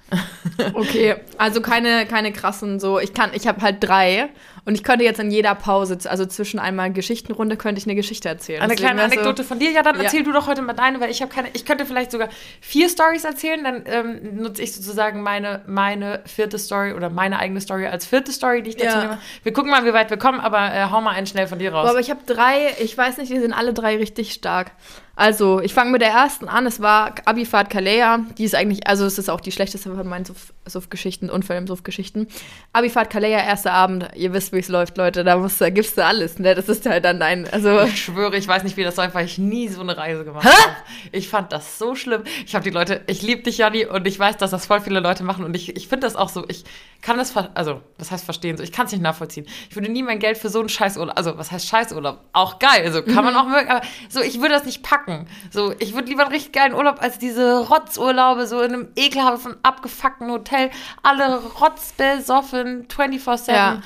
Okay, 0.74 1.16
also 1.38 1.62
keine, 1.62 2.06
keine 2.06 2.32
krassen 2.32 2.80
so. 2.80 3.00
Ich 3.00 3.14
kann, 3.14 3.32
ich 3.34 3.48
habe 3.48 3.62
halt 3.62 3.78
drei 3.80 4.30
und 4.66 4.74
ich 4.76 4.84
könnte 4.84 5.04
jetzt 5.06 5.20
in 5.20 5.30
jeder 5.30 5.54
Pause, 5.56 5.98
also 6.10 6.26
zwischen 6.26 6.60
einmal 6.60 6.92
Geschichtenrunde, 6.92 7.58
könnte 7.58 7.80
ich 7.80 7.86
eine 7.86 7.96
Geschichte 7.96 8.28
erzählen. 8.28 8.62
Eine 8.62 8.74
Deswegen 8.74 8.88
kleine 8.88 9.02
wär's 9.02 9.14
so- 9.14 9.20
Anekdote 9.20 9.44
von 9.44 9.60
dir. 9.60 9.72
Ja, 9.72 9.84
dann 9.84 9.96
Ja. 9.98 10.04
erzähl 10.04 10.24
du 10.24 10.32
doch 10.32 10.48
heute 10.48 10.62
mal 10.62 10.74
deine, 10.74 11.00
weil 11.00 11.12
ich 11.12 11.22
habe 11.22 11.32
keine. 11.34 11.50
Ich 11.54 11.66
könnte 11.66 11.86
vielleicht 11.86 12.12
sogar 12.12 12.30
vier 12.60 12.90
Stories 12.90 13.24
erzählen. 13.24 13.64
Dann 13.64 13.84
ähm, 13.86 14.38
nutze 14.42 14.62
ich 14.64 14.74
sozusagen 14.74 15.22
meine, 15.22 15.62
meine 15.68 16.22
vierte 16.26 16.58
Story 16.58 16.94
oder 16.94 17.10
meine 17.10 17.38
eigene 17.40 17.62
Story 17.62 17.86
als 17.88 18.06
vierte 18.06 18.32
Story, 18.32 18.64
die 18.64 18.72
ich 18.72 18.78
dazu 18.78 18.98
Ja. 18.98 19.02
nehme. 19.04 19.18
Wir 19.44 19.54
gucken 19.54 19.70
mal, 19.72 19.86
wie 19.86 19.94
weit 19.94 20.10
wir 20.10 20.18
kommen, 20.18 20.40
aber 20.40 20.74
äh, 20.74 20.86
hau 20.90 21.02
mal 21.02 21.12
einen 21.12 21.28
schnell 21.28 21.48
von 21.48 21.60
dir 21.60 21.72
raus. 21.72 21.84
Boah, 21.86 21.92
aber 21.92 22.00
ich 22.00 22.10
habe 22.10 22.22
drei, 22.26 22.74
ich 22.80 22.98
weiß 22.98 23.18
nicht, 23.18 23.32
die 23.32 23.40
sind 23.40 23.54
alle 23.54 23.74
drei 23.74 23.98
richtig 23.98 24.34
stark. 24.34 24.72
Also, 25.18 25.60
ich 25.62 25.74
fange 25.74 25.90
mit 25.90 26.02
der 26.02 26.12
ersten 26.12 26.48
an. 26.48 26.68
Es 26.68 26.80
war 26.80 27.16
Abifahrt 27.26 27.72
Kalea. 27.72 28.20
Die 28.38 28.44
ist 28.44 28.54
eigentlich, 28.54 28.88
also 28.88 29.04
es 29.04 29.18
ist 29.18 29.30
auch 29.30 29.42
die 29.42 29.52
schlechteste 29.52 29.94
von 29.94 30.08
meinen 30.08 30.26
Suff- 30.26 30.54
Suff-Geschichten, 30.68 31.32
Unfall 31.32 31.58
im 31.58 31.66
Suff-Geschichten. 31.66 32.28
Abifahrt 32.72 33.10
Kalea, 33.10 33.40
erster 33.40 33.74
Abend. 33.74 34.10
Ihr 34.16 34.32
wisst, 34.34 34.54
wie 34.54 34.60
es 34.60 34.68
läuft, 34.68 34.96
Leute. 34.96 35.24
Da, 35.24 35.38
musst, 35.38 35.60
da 35.60 35.72
gibst 35.72 35.98
du 35.98 36.06
alles, 36.06 36.38
ne? 36.38 36.54
Das 36.54 36.70
ist 36.70 36.86
halt 36.86 37.04
dann 37.04 37.20
dein, 37.20 37.50
also... 37.52 37.82
ich 37.82 38.04
schwöre, 38.04 38.38
ich 38.38 38.48
weiß 38.48 38.64
nicht, 38.64 38.78
wie 38.78 38.84
das 38.84 38.96
läuft, 38.98 39.16
weil 39.16 39.26
ich 39.26 39.40
nie 39.40 39.68
so 39.70 39.82
eine 39.82 39.98
Reise 39.98 40.24
gemacht 40.24 40.46
habe. 40.46 40.76
Ich 41.12 41.30
fand 41.30 41.52
das 41.52 41.80
so 41.80 41.96
schlimm. 41.96 42.22
Ich 42.46 42.54
habe 42.54 42.64
die 42.64 42.70
Leute, 42.70 43.02
ich 43.08 43.24
liebe 43.24 43.42
dich, 43.42 43.58
Janni, 43.58 43.86
und 43.86 44.06
ich 44.06 44.20
weiß, 44.20 44.38
dass 44.38 44.52
das 44.52 44.68
voll 44.68 44.82
viele 44.82 45.00
Leute 45.00 45.24
machen. 45.24 45.44
Und 45.44 45.56
ich, 45.56 45.76
ich 45.76 45.88
finde 45.88 46.06
das 46.06 46.16
auch 46.16 46.30
so, 46.30 46.46
ich 46.48 46.64
kann 47.02 47.18
das, 47.18 47.36
also, 47.56 47.82
was 47.98 48.12
heißt 48.12 48.24
verstehen? 48.24 48.56
So, 48.58 48.64
ich 48.64 48.72
kann 48.72 48.86
es 48.86 48.92
nicht 48.92 49.02
nachvollziehen. 49.02 49.48
Ich 49.70 49.76
würde 49.76 49.92
nie 49.92 50.04
mein 50.04 50.20
Geld 50.20 50.38
für 50.38 50.50
so 50.50 50.60
einen 50.60 50.70
Scheißurlaub, 50.70 51.18
also, 51.18 51.40
was 51.40 51.52
heißt 51.52 51.68
Scheißurlaub? 51.68 52.20
Auch 52.34 52.60
geil, 52.60 52.84
also 52.84 53.02
kann 53.02 53.26
man 53.26 53.36
auch 53.36 53.48
mögen, 53.48 53.70
aber 53.70 53.82
so, 54.10 54.22
ich 54.22 54.42
würde 54.42 54.54
das 54.54 54.66
nicht 54.66 54.84
packen. 54.84 55.07
So, 55.52 55.74
ich 55.80 55.94
würde 55.94 56.10
lieber 56.10 56.24
einen 56.24 56.32
richtig 56.32 56.52
geilen 56.52 56.74
Urlaub 56.74 57.02
als 57.02 57.18
diese 57.20 57.68
Rotzurlaube, 57.68 58.48
so 58.48 58.62
in 58.62 58.74
einem 58.74 58.88
ekelhaften, 58.96 59.56
abgefuckten 59.64 60.30
Hotel, 60.30 60.70
alle 61.04 61.42
rotzbesoffen, 61.60 62.88
24-7. 62.88 63.52
Ja. 63.52 63.82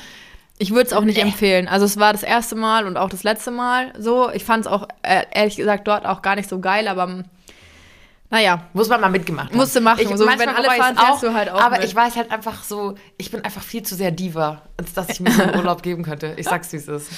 Ich 0.57 0.71
würde 0.71 0.87
es 0.87 0.93
auch 0.93 1.03
nicht 1.03 1.17
empfehlen. 1.17 1.67
Also 1.67 1.85
es 1.85 1.97
war 1.97 2.13
das 2.13 2.21
erste 2.21 2.55
Mal 2.55 2.85
und 2.85 2.95
auch 2.95 3.09
das 3.09 3.23
letzte 3.23 3.49
Mal 3.49 3.93
so. 3.97 4.29
Ich 4.31 4.43
fand 4.43 4.65
es 4.65 4.71
auch, 4.71 4.87
äh, 5.01 5.23
ehrlich 5.33 5.55
gesagt, 5.55 5.87
dort 5.87 6.05
auch 6.05 6.21
gar 6.21 6.35
nicht 6.35 6.47
so 6.47 6.59
geil, 6.59 6.87
aber 6.87 7.07
mm, 7.07 7.23
naja. 8.31 8.63
Muss 8.73 8.87
man 8.87 9.01
mal 9.01 9.09
mitgemacht 9.09 9.49
haben. 9.49 9.57
Musste 9.57 9.81
machen. 9.81 10.17
So, 10.17 10.25
manchmal 10.25 10.47
wenn 10.47 10.55
alle 10.55 10.69
fahren, 10.69 10.95
fährst 10.95 11.23
du 11.23 11.33
halt 11.33 11.49
auch 11.49 11.59
Aber 11.59 11.77
mit. 11.77 11.85
ich 11.85 11.95
weiß 11.95 12.15
halt 12.15 12.31
einfach 12.31 12.63
so, 12.63 12.95
ich 13.17 13.29
bin 13.29 13.43
einfach 13.43 13.61
viel 13.61 13.83
zu 13.83 13.93
sehr 13.95 14.11
Diva, 14.11 14.61
als 14.77 14.93
dass 14.93 15.09
ich 15.09 15.19
mir 15.19 15.31
so 15.31 15.43
einen 15.43 15.55
Urlaub 15.57 15.83
geben 15.83 16.03
könnte. 16.03 16.35
Ich 16.37 16.45
sag's, 16.45 16.71
wie 16.71 16.77
es 16.77 16.87
ist. 16.87 17.09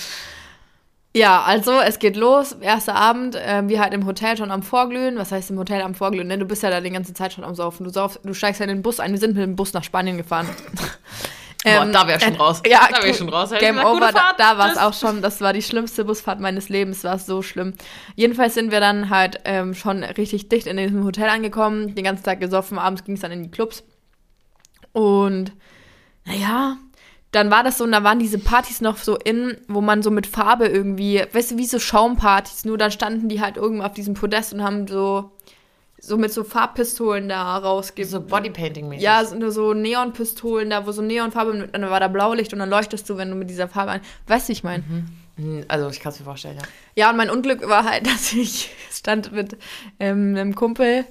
Ja, 1.16 1.44
also 1.44 1.80
es 1.80 2.00
geht 2.00 2.16
los, 2.16 2.54
erster 2.54 2.96
Abend, 2.96 3.38
ähm, 3.40 3.70
wir 3.70 3.80
halt 3.80 3.94
im 3.94 4.08
Hotel 4.08 4.36
schon 4.36 4.50
am 4.50 4.64
Vorglühen. 4.64 5.16
Was 5.18 5.32
heißt 5.32 5.52
im 5.52 5.60
Hotel 5.60 5.82
am 5.82 5.94
Vorglühen? 5.94 6.28
Ne? 6.28 6.40
Du 6.40 6.46
bist 6.46 6.64
ja 6.64 6.72
da 6.72 6.82
die 6.82 6.90
ganze 6.90 7.14
Zeit 7.14 7.34
schon 7.34 7.44
am 7.44 7.54
Saufen. 7.54 7.84
Du, 7.84 7.92
sauf, 7.92 8.20
du 8.24 8.34
steigst 8.34 8.60
ja 8.60 8.66
in 8.66 8.70
den 8.70 8.82
Bus 8.82 9.00
ein. 9.00 9.12
Wir 9.12 9.20
sind 9.20 9.36
mit 9.36 9.44
dem 9.44 9.56
Bus 9.56 9.74
nach 9.74 9.84
Spanien 9.84 10.18
gefahren. 10.18 10.50
Boah, 11.64 11.86
da 11.86 12.08
wär 12.08 12.18
ich 12.18 12.24
schon 12.24 12.36
äh, 12.36 12.38
raus. 12.38 12.62
Ja, 12.68 12.90
Da 12.92 13.02
wär 13.02 13.12
ich 13.12 13.18
schon 13.18 13.30
raus. 13.30 13.52
Hätte 13.52 13.64
Game 13.64 13.76
gesagt, 13.76 13.90
over, 13.90 14.12
da, 14.12 14.20
Fahrt, 14.20 14.40
da 14.40 14.58
war 14.58 14.72
es 14.72 14.78
auch 14.78 14.94
schon. 14.94 15.22
Das 15.22 15.40
war 15.40 15.54
die 15.54 15.62
schlimmste 15.62 16.04
Busfahrt 16.04 16.40
meines 16.40 16.68
Lebens. 16.68 17.04
War 17.04 17.18
so 17.20 17.42
schlimm. 17.42 17.74
Jedenfalls 18.16 18.54
sind 18.56 18.72
wir 18.72 18.82
dann 18.82 19.10
halt 19.10 19.40
ähm, 19.46 19.74
schon 19.74 20.04
richtig 20.04 20.50
dicht 20.50 20.68
in 20.68 20.76
diesem 20.76 21.06
Hotel 21.06 21.30
angekommen. 21.30 21.96
Den 21.96 22.04
ganzen 22.04 22.24
Tag 22.24 22.42
gesoffen. 22.42 22.78
Abends 22.78 23.06
ging 23.06 23.16
es 23.16 23.22
dann 23.22 23.32
in 23.32 23.44
die 23.44 23.52
Clubs. 23.52 23.84
Und 24.92 25.54
naja, 26.26 26.78
dann 27.34 27.52
war 27.52 27.64
das 27.64 27.78
so, 27.80 27.84
und 27.84 27.92
da 27.92 28.04
waren 28.04 28.20
diese 28.20 28.38
Partys 28.40 28.80
noch 28.80 28.98
so 28.98 29.18
in, 29.18 29.58
wo 29.68 29.82
man 29.82 30.02
so 30.02 30.12
mit 30.12 30.28
Farbe 30.28 30.68
irgendwie, 30.68 31.22
weißt 31.34 31.52
du, 31.52 31.58
wie 31.58 31.66
so 31.66 31.80
Schaumpartys, 31.80 32.64
nur 32.66 32.78
dann 32.78 32.92
standen 32.92 33.28
die 33.30 33.42
halt 33.42 33.58
irgendwo 33.58 33.84
auf 33.84 33.94
diesem 33.94 34.14
Podest 34.14 34.54
und 34.54 34.64
haben 34.64 34.88
so, 34.88 35.32
so 36.00 36.18
mit 36.18 36.32
so 36.34 36.44
Farbpistolen 36.44 37.30
da 37.30 37.58
rausgegeben. 37.58 38.10
So 38.12 38.20
Bodypainting-mäßig. 38.22 39.02
Ja, 39.02 39.24
so, 39.26 39.36
nur 39.36 39.52
so 39.52 39.74
Neonpistolen 39.74 40.70
da, 40.70 40.86
wo 40.86 40.92
so 40.92 41.02
Neonfarbe, 41.02 41.54
mit- 41.54 41.74
dann 41.74 41.82
war 41.90 42.00
da 42.00 42.08
Blaulicht 42.08 42.54
und 42.54 42.60
dann 42.60 42.70
leuchtest 42.70 43.10
du, 43.10 43.18
wenn 43.18 43.30
du 43.30 43.36
mit 43.36 43.50
dieser 43.50 43.68
Farbe 43.68 43.92
an. 43.92 44.02
Weißt 44.28 44.50
du, 44.50 44.54
ich 44.54 44.64
meine? 44.64 44.84
Hm, 45.38 45.64
Also, 45.68 45.90
ich 45.90 46.00
kann 46.00 46.12
es 46.12 46.20
mir 46.20 46.26
vorstellen, 46.26 46.58
ja. 46.58 46.64
Ja, 46.96 47.10
und 47.10 47.18
mein 47.18 47.30
Unglück 47.32 47.68
war 47.68 47.84
halt, 47.86 48.06
dass 48.14 48.32
ich 48.34 48.70
stand 48.92 49.32
mit 49.32 49.58
ähm, 50.00 50.36
einem 50.38 50.54
Kumpel. 50.56 51.06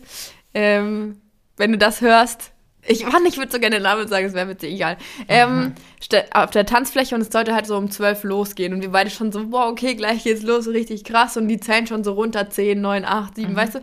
Ähm, 0.55 1.17
wenn 1.57 1.73
du 1.73 1.79
das 1.79 2.01
hörst, 2.01 2.53
ich 2.87 3.07
Mann, 3.07 3.25
ich 3.27 3.37
würde 3.39 3.53
so 3.53 3.61
gerne 3.61 3.77
den 3.77 3.85
Namen 3.85 4.09
sagen, 4.09 4.27
es 4.27 4.33
wäre 4.35 4.49
witzig, 4.49 4.75
egal. 4.75 4.97
Ähm, 5.29 5.75
ste- 6.03 6.25
auf 6.33 6.51
der 6.51 6.67
Tanzfläche 6.67 7.15
und 7.15 7.21
es 7.21 7.29
sollte 7.29 7.55
halt 7.55 7.67
so 7.67 7.77
um 7.77 7.91
12 7.91 8.25
losgehen. 8.25 8.75
Und 8.75 8.83
wir 8.83 8.91
beide 8.91 9.11
schon 9.11 9.31
so, 9.31 9.47
boah, 9.47 9.69
okay, 9.69 9.95
gleich 9.95 10.25
geht's 10.25 10.43
los, 10.43 10.67
richtig 10.67 11.05
krass. 11.05 11.37
Und 11.37 11.49
die 11.49 11.61
zählen 11.61 11.87
schon 11.87 12.03
so 12.03 12.13
runter, 12.13 12.51
10, 12.51 12.81
9, 12.81 13.05
8, 13.05 13.37
7, 13.37 13.55
weißt 13.55 13.75
du? 13.77 13.81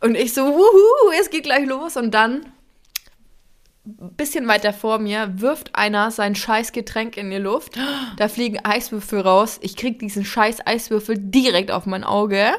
Und 0.00 0.14
ich 0.16 0.32
so, 0.32 0.42
wuhu, 0.46 1.12
es 1.20 1.28
geht 1.28 1.44
gleich 1.44 1.66
los. 1.66 1.98
Und 1.98 2.12
dann, 2.14 2.46
ein 3.86 4.14
bisschen 4.16 4.48
weiter 4.48 4.72
vor 4.72 4.98
mir, 4.98 5.42
wirft 5.42 5.74
einer 5.74 6.10
sein 6.10 6.34
scheiß 6.34 6.72
Getränk 6.72 7.18
in 7.18 7.30
die 7.30 7.36
Luft. 7.36 7.78
Da 8.16 8.28
fliegen 8.28 8.64
Eiswürfel 8.64 9.20
raus. 9.20 9.58
Ich 9.60 9.76
krieg 9.76 9.98
diesen 9.98 10.24
scheiß 10.24 10.66
Eiswürfel 10.66 11.16
direkt 11.18 11.70
auf 11.70 11.84
mein 11.84 12.04
Auge. 12.04 12.52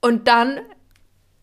Und 0.00 0.28
dann 0.28 0.60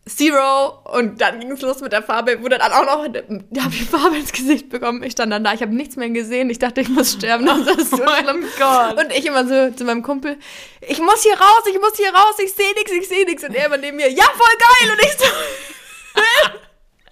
Zero 0.05 0.79
und 0.83 1.21
dann 1.21 1.39
ging 1.39 1.51
es 1.51 1.61
los 1.61 1.79
mit 1.79 1.93
der 1.93 2.03
Farbe, 2.03 2.41
wurde 2.41 2.57
dann 2.57 2.73
auch 2.73 2.85
noch, 2.85 3.07
da 3.07 3.63
habe 3.63 3.73
ich 3.73 3.85
Farbe 3.85 4.17
ins 4.17 4.33
Gesicht 4.33 4.67
bekommen. 4.67 5.01
Ich 5.01 5.13
stand 5.13 5.31
dann 5.31 5.45
da, 5.45 5.53
ich 5.53 5.61
habe 5.61 5.73
nichts 5.73 5.95
mehr 5.95 6.09
gesehen. 6.09 6.49
Ich 6.49 6.59
dachte, 6.59 6.81
ich 6.81 6.89
muss 6.89 7.13
sterben. 7.13 7.45
Das 7.45 7.77
ist 7.77 7.91
so 7.91 7.97
schlimm. 8.19 8.45
Gott. 8.59 9.01
Und 9.01 9.13
ich 9.13 9.25
immer 9.25 9.47
so 9.47 9.71
zu 9.73 9.85
meinem 9.85 10.03
Kumpel, 10.03 10.37
ich 10.81 10.99
muss 10.99 11.23
hier 11.23 11.39
raus, 11.39 11.63
ich 11.69 11.79
muss 11.79 11.95
hier 11.95 12.13
raus, 12.13 12.35
ich 12.43 12.53
sehe 12.53 12.73
nichts, 12.73 12.91
ich 12.91 13.07
sehe 13.07 13.25
nichts. 13.25 13.45
Und 13.45 13.55
er 13.55 13.67
immer 13.67 13.77
neben 13.77 13.95
mir, 13.95 14.11
ja, 14.11 14.25
voll 14.25 14.57
geil. 14.59 14.91
Und 14.91 15.01
ich 15.01 15.11
so, 15.17 15.25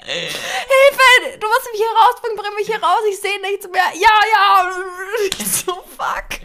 Hilfe, 0.04 1.40
du 1.40 1.48
musst 1.48 1.72
mich 1.72 1.82
hier 1.82 1.92
rausbringen, 1.96 2.38
bring 2.38 2.56
mich 2.56 2.68
hier 2.68 2.84
raus, 2.84 3.02
ich 3.10 3.20
sehe 3.20 3.40
nichts 3.42 3.68
mehr. 3.70 3.84
Ja, 3.94 4.10
ja. 4.34 4.72
Ich 5.30 5.52
so, 5.66 5.74
fuck. 5.76 6.42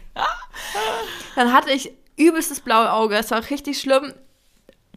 Dann 1.35 1.53
hatte 1.53 1.73
ich 1.73 1.93
übelstes 2.17 2.61
blaue 2.61 2.93
Auge, 2.93 3.17
es 3.17 3.31
war 3.31 3.49
richtig 3.51 3.81
schlimm. 3.81 4.15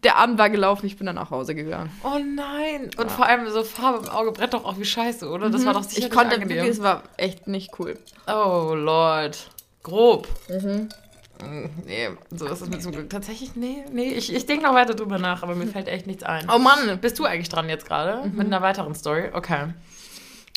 Der 0.03 0.15
Abend 0.17 0.37
war 0.37 0.49
gelaufen, 0.49 0.85
ich 0.85 0.95
bin 0.97 1.05
dann 1.07 1.15
nach 1.15 1.29
Hause 1.31 1.55
gegangen. 1.55 1.91
Oh 2.03 2.17
nein. 2.35 2.89
Und 2.97 3.11
vor 3.11 3.25
allem 3.25 3.49
so 3.49 3.63
Farbe 3.63 4.05
im 4.05 4.09
Auge 4.09 4.31
brennt 4.31 4.53
doch 4.53 4.63
auch 4.63 4.77
wie 4.79 4.85
scheiße, 4.85 5.27
oder? 5.29 5.49
Das 5.49 5.65
war 5.65 5.73
doch 5.73 5.83
sicher 5.83 6.01
Mhm. 6.01 6.05
ich 6.07 6.11
konnte 6.11 6.35
angenehm. 6.35 6.55
wirklich, 6.57 6.71
es 6.77 6.81
war 6.83 7.03
echt 7.17 7.47
nicht 7.47 7.77
cool. 7.79 7.97
Oh 8.27 8.73
Lord. 8.75 9.49
Grob. 9.83 10.27
Mm, 11.41 11.65
Nee, 11.85 12.09
so 12.31 12.47
ist 12.47 12.61
es 12.61 12.69
mir 12.69 12.79
zum 12.79 12.91
Glück. 12.91 13.09
Tatsächlich, 13.09 13.55
nee, 13.55 13.83
nee. 13.91 14.09
Ich, 14.13 14.33
ich 14.33 14.45
denke 14.45 14.65
noch 14.65 14.73
weiter 14.73 14.93
drüber 14.93 15.17
nach, 15.19 15.41
aber 15.43 15.55
mir 15.55 15.67
fällt 15.67 15.87
echt 15.87 16.05
nichts 16.05 16.23
ein. 16.23 16.49
Oh 16.53 16.59
Mann. 16.59 16.99
Bist 16.99 17.17
du 17.19 17.25
eigentlich 17.25 17.47
dran 17.49 17.69
jetzt 17.69 17.85
gerade? 17.87 18.27
Mit 18.29 18.47
einer 18.47 18.61
weiteren 18.61 18.93
Story? 18.95 19.29
Okay. 19.33 19.67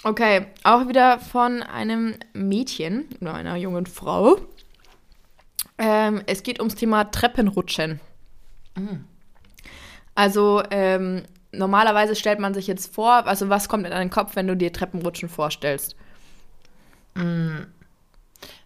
Okay, 0.05 0.47
auch 0.65 0.89
wieder 0.89 1.21
von 1.21 1.63
einem 1.63 2.17
Mädchen 2.33 3.09
oder 3.21 3.35
einer 3.35 3.55
jungen 3.57 3.87
Frau. 3.87 4.39
Ähm, 5.79 6.23
es 6.27 6.43
geht 6.43 6.59
ums 6.59 6.75
Thema 6.75 7.05
Treppenrutschen. 7.05 8.01
Also 10.15 10.63
ähm, 10.71 11.25
normalerweise 11.53 12.15
stellt 12.15 12.39
man 12.39 12.55
sich 12.55 12.67
jetzt 12.67 12.95
vor, 12.95 13.27
also 13.27 13.49
was 13.49 13.69
kommt 13.69 13.85
in 13.85 13.91
deinen 13.91 14.11
Kopf, 14.11 14.37
wenn 14.37 14.47
du 14.47 14.57
dir 14.57 14.73
Treppenrutschen 14.73 15.29
vorstellst? 15.29 15.97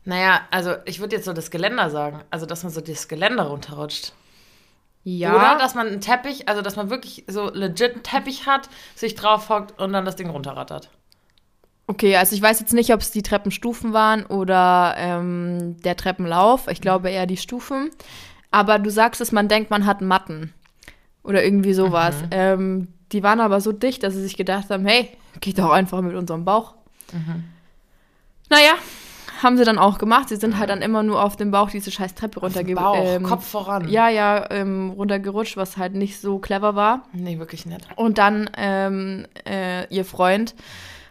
Naja, 0.04 0.40
also 0.50 0.76
ich 0.84 1.00
würde 1.00 1.16
jetzt 1.16 1.24
so 1.24 1.32
das 1.32 1.50
Geländer 1.50 1.90
sagen. 1.90 2.22
Also, 2.30 2.46
dass 2.46 2.62
man 2.62 2.72
so 2.72 2.80
das 2.80 3.08
Geländer 3.08 3.44
runterrutscht. 3.44 4.12
Ja. 5.02 5.34
Oder 5.34 5.58
dass 5.58 5.74
man 5.74 5.86
einen 5.86 6.00
Teppich, 6.00 6.48
also 6.48 6.62
dass 6.62 6.76
man 6.76 6.90
wirklich 6.90 7.24
so 7.28 7.50
legit 7.50 7.92
einen 7.92 8.02
Teppich 8.02 8.46
hat, 8.46 8.68
sich 8.94 9.14
drauf 9.14 9.48
hockt 9.48 9.80
und 9.80 9.92
dann 9.92 10.04
das 10.04 10.16
Ding 10.16 10.30
runterrattert. 10.30 10.90
Okay, 11.88 12.16
also 12.16 12.34
ich 12.34 12.42
weiß 12.42 12.58
jetzt 12.58 12.72
nicht, 12.72 12.92
ob 12.92 13.00
es 13.00 13.12
die 13.12 13.22
Treppenstufen 13.22 13.92
waren 13.92 14.26
oder 14.26 14.94
ähm, 14.96 15.76
der 15.82 15.96
Treppenlauf. 15.96 16.66
Ich 16.66 16.80
glaube 16.80 17.10
eher 17.10 17.26
die 17.26 17.36
Stufen. 17.36 17.90
Aber 18.50 18.80
du 18.80 18.90
sagst 18.90 19.20
es, 19.20 19.30
man 19.30 19.48
denkt, 19.48 19.70
man 19.70 19.86
hat 19.86 20.00
Matten. 20.00 20.52
Oder 21.26 21.44
irgendwie 21.44 21.74
sowas. 21.74 22.14
Ähm, 22.30 22.88
die 23.12 23.22
waren 23.22 23.40
aber 23.40 23.60
so 23.60 23.72
dicht, 23.72 24.02
dass 24.02 24.14
sie 24.14 24.22
sich 24.22 24.36
gedacht 24.36 24.70
haben, 24.70 24.86
hey, 24.86 25.10
geht 25.40 25.58
doch 25.58 25.70
einfach 25.70 26.00
mit 26.00 26.14
unserem 26.14 26.44
Bauch. 26.44 26.74
Naja, 28.48 28.72
haben 29.42 29.56
sie 29.56 29.64
dann 29.64 29.78
auch 29.78 29.98
gemacht. 29.98 30.28
Sie 30.28 30.36
sind 30.36 30.58
halt 30.58 30.70
dann 30.70 30.82
immer 30.82 31.02
nur 31.02 31.22
auf 31.22 31.36
dem 31.36 31.50
Bauch 31.50 31.70
diese 31.70 31.90
scheiß 31.90 32.14
Treppe 32.14 32.40
runtergerutscht. 32.40 33.22
Bauch, 33.22 33.22
Kopf 33.28 33.46
voran. 33.46 33.88
Ja, 33.88 34.08
ja, 34.08 34.50
ähm, 34.50 34.90
runtergerutscht, 34.90 35.56
was 35.56 35.76
halt 35.76 35.94
nicht 35.94 36.20
so 36.20 36.38
clever 36.38 36.74
war. 36.74 37.02
Nee, 37.12 37.38
wirklich 37.38 37.66
nicht. 37.66 37.86
Und 37.96 38.18
dann 38.18 38.50
ähm, 38.56 39.26
äh, 39.46 39.86
ihr 39.94 40.04
Freund 40.04 40.54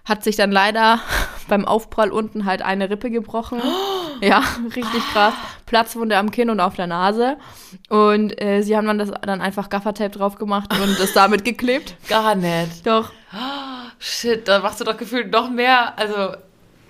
hat 0.05 0.23
sich 0.23 0.35
dann 0.35 0.51
leider 0.51 0.99
beim 1.47 1.65
Aufprall 1.65 2.11
unten 2.11 2.45
halt 2.45 2.61
eine 2.61 2.89
Rippe 2.89 3.09
gebrochen. 3.11 3.61
Ja, 4.21 4.41
richtig 4.73 5.05
krass. 5.11 5.33
Platzwunde 5.65 6.15
am 6.15 6.31
Kinn 6.31 6.49
und 6.49 6.61
auf 6.61 6.75
der 6.75 6.87
Nase. 6.87 7.35
Und 7.89 8.41
äh, 8.41 8.61
sie 8.61 8.77
haben 8.77 8.87
dann 8.87 8.97
das 8.97 9.11
dann 9.11 9.41
einfach 9.41 9.69
Gaffertape 9.69 10.11
drauf 10.11 10.37
gemacht 10.37 10.71
und 10.71 10.97
es 10.97 11.11
damit 11.11 11.43
geklebt. 11.43 11.97
Gar 12.07 12.35
nicht. 12.35 12.87
Doch. 12.87 13.11
Shit, 13.99 14.47
da 14.47 14.59
machst 14.59 14.79
du 14.79 14.85
doch 14.85 14.95
gefühlt 14.95 15.33
noch 15.33 15.49
mehr, 15.49 15.99
also 15.99 16.37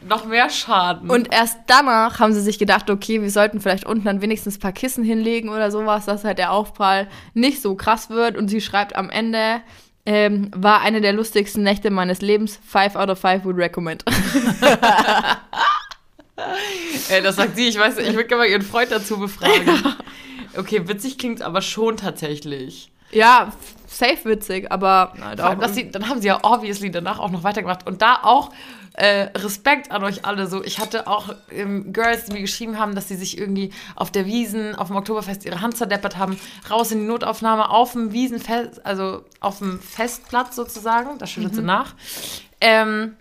noch 0.07 0.25
mehr 0.25 0.49
Schaden. 0.49 1.09
Und 1.09 1.33
erst 1.33 1.57
danach 1.67 2.19
haben 2.19 2.33
sie 2.33 2.41
sich 2.41 2.59
gedacht, 2.59 2.89
okay, 2.89 3.21
wir 3.21 3.31
sollten 3.31 3.59
vielleicht 3.59 3.85
unten 3.85 4.05
dann 4.05 4.21
wenigstens 4.21 4.57
ein 4.57 4.61
paar 4.61 4.71
Kissen 4.71 5.03
hinlegen 5.03 5.49
oder 5.49 5.71
sowas, 5.71 6.05
dass 6.05 6.23
halt 6.23 6.37
der 6.37 6.51
Aufprall 6.51 7.07
nicht 7.33 7.61
so 7.61 7.75
krass 7.75 8.09
wird. 8.09 8.37
Und 8.37 8.49
sie 8.49 8.61
schreibt 8.61 8.95
am 8.95 9.09
Ende, 9.09 9.61
Ähm, 10.05 10.51
war 10.55 10.81
eine 10.81 11.01
der 11.01 11.13
lustigsten 11.13 11.63
Nächte 11.63 11.89
meines 11.89 12.21
Lebens. 12.21 12.59
Five 12.63 12.95
out 12.95 13.09
of 13.09 13.19
five 13.19 13.43
would 13.43 13.57
recommend. 13.57 14.03
Ey, 17.09 17.21
das 17.23 17.37
sagt 17.37 17.55
sie, 17.55 17.69
ich 17.69 17.79
weiß, 17.79 17.97
ich 17.97 18.13
würde 18.13 18.25
gerne 18.25 18.43
mal 18.43 18.49
ihren 18.49 18.61
Freund 18.61 18.91
dazu 18.91 19.17
befragen. 19.19 19.95
Okay, 20.57 20.87
witzig 20.87 21.17
klingt 21.17 21.41
aber 21.41 21.61
schon 21.61 21.97
tatsächlich. 21.97 22.91
ja, 23.11 23.51
safe 23.87 24.23
witzig, 24.25 24.71
aber 24.71 25.13
allem, 25.21 25.59
dass 25.59 25.75
sie, 25.75 25.89
dann 25.91 26.07
haben 26.09 26.21
sie 26.21 26.27
ja 26.27 26.39
obviously 26.43 26.91
danach 26.91 27.19
auch 27.19 27.31
noch 27.31 27.43
weitergemacht. 27.43 27.87
Und 27.87 28.01
da 28.01 28.19
auch 28.23 28.51
äh, 28.97 29.29
Respekt 29.37 29.91
an 29.91 30.03
euch 30.03 30.25
alle. 30.25 30.47
So, 30.47 30.63
ich 30.63 30.79
hatte 30.79 31.07
auch 31.07 31.35
ähm, 31.51 31.91
Girls, 31.91 32.25
die 32.25 32.33
mir 32.33 32.41
geschrieben 32.41 32.79
haben, 32.79 32.95
dass 32.95 33.07
sie 33.07 33.15
sich 33.15 33.37
irgendwie 33.37 33.71
auf 33.95 34.11
der 34.11 34.25
Wiesen, 34.25 34.75
auf 34.75 34.87
dem 34.87 34.95
Oktoberfest 34.95 35.45
ihre 35.45 35.61
Hand 35.61 35.77
zerdeppert 35.77 36.17
haben, 36.17 36.39
raus 36.69 36.91
in 36.91 36.99
die 36.99 37.05
Notaufnahme, 37.05 37.69
auf 37.69 37.91
dem 37.91 38.13
Wiesenfest, 38.13 38.85
also 38.85 39.23
auf 39.39 39.59
dem 39.59 39.79
Festplatz 39.79 40.55
sozusagen, 40.55 41.17
da 41.17 41.27
schüttet 41.27 41.55
sie 41.55 41.61
nach. 41.61 41.93
Ähm, 42.61 43.15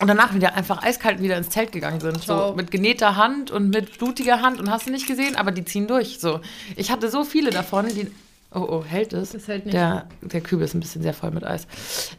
und 0.00 0.06
danach 0.06 0.34
wieder 0.34 0.54
einfach 0.54 0.82
eiskalt 0.82 1.20
wieder 1.20 1.36
ins 1.36 1.50
Zelt 1.50 1.72
gegangen 1.72 2.00
sind. 2.00 2.22
So 2.22 2.54
mit 2.56 2.70
genähter 2.70 3.16
Hand 3.16 3.50
und 3.50 3.70
mit 3.70 3.98
blutiger 3.98 4.42
Hand 4.42 4.60
und 4.60 4.70
hast 4.70 4.86
du 4.86 4.90
nicht 4.90 5.08
gesehen, 5.08 5.34
aber 5.34 5.50
die 5.50 5.64
ziehen 5.64 5.88
durch. 5.88 6.20
So. 6.20 6.40
Ich 6.76 6.90
hatte 6.90 7.10
so 7.10 7.24
viele 7.24 7.50
davon, 7.50 7.88
die. 7.88 8.08
Oh, 8.54 8.60
oh, 8.60 8.84
hält 8.84 9.12
es? 9.12 9.32
Das 9.32 9.48
hält 9.48 9.66
nicht. 9.66 9.74
Der, 9.74 10.06
der 10.22 10.40
Kübel 10.40 10.64
ist 10.64 10.74
ein 10.74 10.80
bisschen 10.80 11.02
sehr 11.02 11.14
voll 11.14 11.32
mit 11.32 11.44
Eis. 11.44 11.66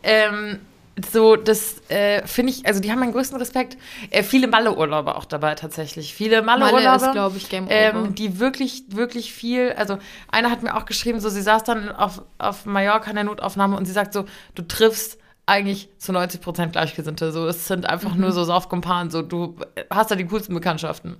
Ähm, 0.04 0.60
so, 1.12 1.36
das 1.36 1.76
äh, 1.90 2.26
finde 2.28 2.52
ich, 2.54 2.66
also 2.66 2.80
die 2.80 2.92
haben 2.92 3.00
meinen 3.00 3.12
größten 3.12 3.38
Respekt. 3.38 3.78
Äh, 4.10 4.24
viele 4.24 4.48
Malle-Urlauber 4.48 5.18
auch 5.18 5.26
dabei 5.26 5.56
tatsächlich. 5.56 6.14
Viele 6.14 6.42
Malle 6.42 6.66
Malle-Urlauber. 6.66 7.06
ist, 7.08 7.12
glaube 7.14 7.38
ich, 7.38 7.50
Game 7.50 7.66
Over. 7.66 7.74
Ähm, 7.74 8.16
die 8.16 8.40
wirklich, 8.40 8.84
wirklich 8.90 9.34
viel, 9.34 9.74
also 9.74 9.98
einer 10.32 10.50
hat 10.52 10.64
mir 10.64 10.76
auch 10.76 10.86
geschrieben, 10.86 11.20
so 11.20 11.30
sie 11.30 11.42
saß 11.42 11.64
dann 11.64 11.90
auf, 11.92 12.22
auf 12.38 12.66
Mallorca 12.66 13.10
in 13.10 13.16
der 13.16 13.24
Notaufnahme 13.26 13.78
und 13.78 13.86
sie 13.86 13.92
sagt 13.94 14.14
so, 14.14 14.26
du 14.56 14.64
triffst 14.64 15.18
eigentlich 15.46 15.90
zu 15.98 16.12
90 16.12 16.42
Prozent 16.42 16.74
Gleichgesinnte. 16.74 17.32
So, 17.32 17.48
es 17.48 17.68
sind 17.68 17.88
einfach 17.88 18.14
Mhm. 18.14 18.22
nur 18.22 18.32
so 18.34 18.44
Saufkumpanen, 18.44 19.10
so 19.10 19.24
du 19.24 19.56
hast 19.90 20.12
da 20.12 20.16
die 20.16 20.26
coolsten 20.26 20.54
Bekanntschaften. 20.54 21.18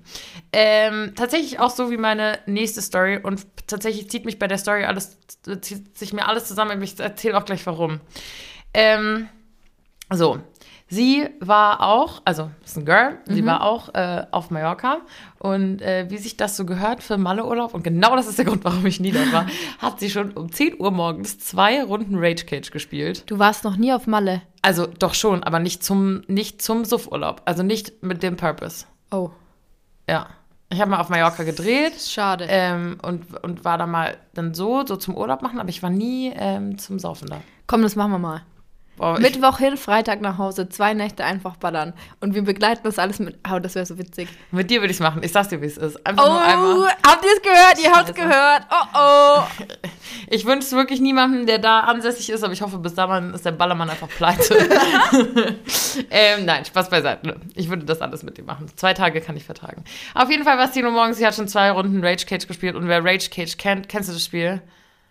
Ähm, 0.54 1.14
tatsächlich 1.16 1.60
auch 1.60 1.72
so 1.72 1.90
wie 1.90 1.98
meine 1.98 2.38
nächste 2.46 2.82
Story 2.84 3.18
und 3.22 3.48
tatsächlich 3.66 4.08
zieht 4.12 4.26
mich 4.26 4.38
bei 4.38 4.48
der 4.48 4.60
Story 4.60 4.86
alles, 4.86 5.18
zieht 5.62 5.98
sich 5.98 6.14
mir 6.14 6.28
alles 6.28 6.46
zusammen. 6.46 6.80
Ich 6.84 7.00
erzähle 7.00 7.38
auch 7.40 7.46
gleich 7.46 7.66
warum. 7.66 8.02
Ähm, 8.74 9.28
so, 10.12 10.40
sie 10.88 11.28
war 11.40 11.82
auch, 11.82 12.22
also 12.26 12.50
ist 12.66 12.78
ein 12.78 12.86
Girl, 12.86 13.20
sie 13.26 13.46
war 13.46 13.64
auch 13.64 13.94
äh, 13.94 14.26
auf 14.32 14.50
Mallorca 14.50 14.98
und 15.38 15.82
äh, 15.82 16.08
wie 16.10 16.18
sich 16.18 16.36
das 16.38 16.58
so 16.58 16.66
gehört 16.66 17.04
für 17.04 17.18
Malleurlaub 17.18 17.74
und 17.74 17.84
genau 17.84 18.16
das 18.16 18.28
ist 18.28 18.38
der 18.38 18.46
Grund, 18.46 18.64
warum 18.64 18.86
ich 18.86 19.00
nie 19.00 19.12
da 19.12 19.32
war, 19.32 19.46
hat 19.80 20.00
sie 20.00 20.10
schon 20.10 20.32
um 20.32 20.52
10 20.52 20.80
Uhr 20.80 20.92
morgens 20.92 21.38
zwei 21.40 21.84
Runden 21.84 22.16
Rage 22.18 22.46
Cage 22.46 22.72
gespielt. 22.72 23.24
du 23.28 23.38
warst 23.40 23.64
noch 23.64 23.78
nie 23.78 23.94
auf 23.94 24.08
Malle. 24.08 24.42
Also 24.62 24.88
doch 24.88 25.14
schon, 25.14 25.44
aber 25.44 25.60
nicht 25.60 25.84
zum, 25.84 26.22
nicht 26.28 26.62
zum 26.62 26.86
Suffurlaub, 26.86 27.42
also 27.46 27.64
nicht 27.64 28.04
mit 28.04 28.24
dem 28.24 28.36
Purpose. 28.36 28.86
Oh, 29.12 29.30
Ja. 30.10 30.28
Ich 30.72 30.80
habe 30.80 30.92
mal 30.92 31.00
auf 31.00 31.10
Mallorca 31.10 31.42
gedreht 31.44 32.00
schade. 32.00 32.46
ähm, 32.48 33.00
und, 33.02 33.44
und 33.44 33.66
war 33.66 33.80
da 33.80 33.88
mal 33.88 34.18
dann 34.36 34.54
so, 34.54 34.86
so 34.86 34.98
zum 34.98 35.18
Urlaub 35.18 35.42
machen, 35.42 35.60
aber 35.60 35.70
ich 35.70 35.82
war 35.82 35.90
nie 35.90 36.32
ähm, 36.36 36.78
zum 36.78 37.00
Saufen 37.00 37.28
da. 37.28 37.42
Komm, 37.66 37.82
das 37.82 37.96
machen 37.96 38.12
wir 38.12 38.20
mal. 38.20 38.44
Boah, 39.00 39.18
Mittwoch 39.18 39.60
hin, 39.60 39.78
Freitag 39.78 40.20
nach 40.20 40.38
Hause, 40.38 40.68
zwei 40.68 40.94
Nächte 40.94 41.24
einfach 41.24 41.56
ballern. 41.56 41.94
Und 42.20 42.36
wir 42.36 42.42
begleiten 42.42 42.82
das 42.84 43.00
alles 43.00 43.20
mit. 43.20 43.40
Oh, 43.50 43.58
das 43.60 43.76
wäre 43.76 43.86
so 43.86 43.98
witzig. 43.98 44.28
mit 44.52 44.70
dir 44.70 44.82
würde 44.82 44.92
ich 44.92 44.98
es 44.98 45.02
machen. 45.02 45.24
Ich 45.24 45.32
sag's 45.32 45.48
dir, 45.48 45.62
wie 45.62 45.68
es 45.68 45.78
ist. 45.78 46.06
Einfach 46.06 46.28
nur 46.28 46.42
einmal. 46.42 46.76
Oh, 46.76 46.86
habt 47.08 47.24
ihr 47.24 47.32
es 47.34 47.42
gehört? 47.42 47.80
Ihr 47.82 47.92
habt's 47.92 48.10
Scheiße. 48.10 48.14
gehört. 48.14 48.68
Oh, 48.70 48.98
oh. 49.00 49.44
Ich 50.32 50.46
wünsche 50.46 50.68
es 50.68 50.72
wirklich 50.74 51.00
niemandem, 51.00 51.46
der 51.46 51.60
da 51.60 51.82
ansässig 51.82 52.30
ist, 52.30 52.44
aber 52.44 52.54
ich 52.54 52.62
hoffe, 52.62 52.78
bis 52.78 52.94
dahin 52.94 53.34
ist 53.34 53.46
der 53.46 53.52
Ballermann 53.52 53.90
einfach 53.90 54.08
pleite. 54.10 54.56
ähm, 56.10 56.46
nein, 56.46 56.66
Spaß 56.66 56.90
beiseite. 56.90 57.40
Ich 57.56 57.70
würde 57.70 57.86
das 57.86 58.02
alles 58.02 58.24
mit 58.24 58.38
dir 58.38 58.44
machen. 58.44 58.68
Zwei 58.76 58.94
Tage 58.94 59.22
kann 59.22 59.38
ich 59.38 59.44
vertragen. 59.44 59.84
Auf 60.14 60.30
jeden 60.30 60.44
Fall 60.44 60.58
war 60.58 60.66
es 60.66 60.74
10 60.74 60.86
Uhr 60.86 60.92
morgens. 60.92 61.18
Sie 61.18 61.26
hat 61.26 61.36
schon 61.36 61.48
zwei 61.48 61.72
Runden 61.72 62.04
Rage 62.04 62.26
Cage 62.26 62.48
gespielt. 62.48 62.76
Und 62.76 62.88
wer 62.88 63.04
Rage 63.04 63.30
Cage 63.30 63.58
kennt, 63.58 63.90
kennst 63.90 64.10
du 64.10 64.14
das 64.14 64.24
Spiel? 64.24 64.62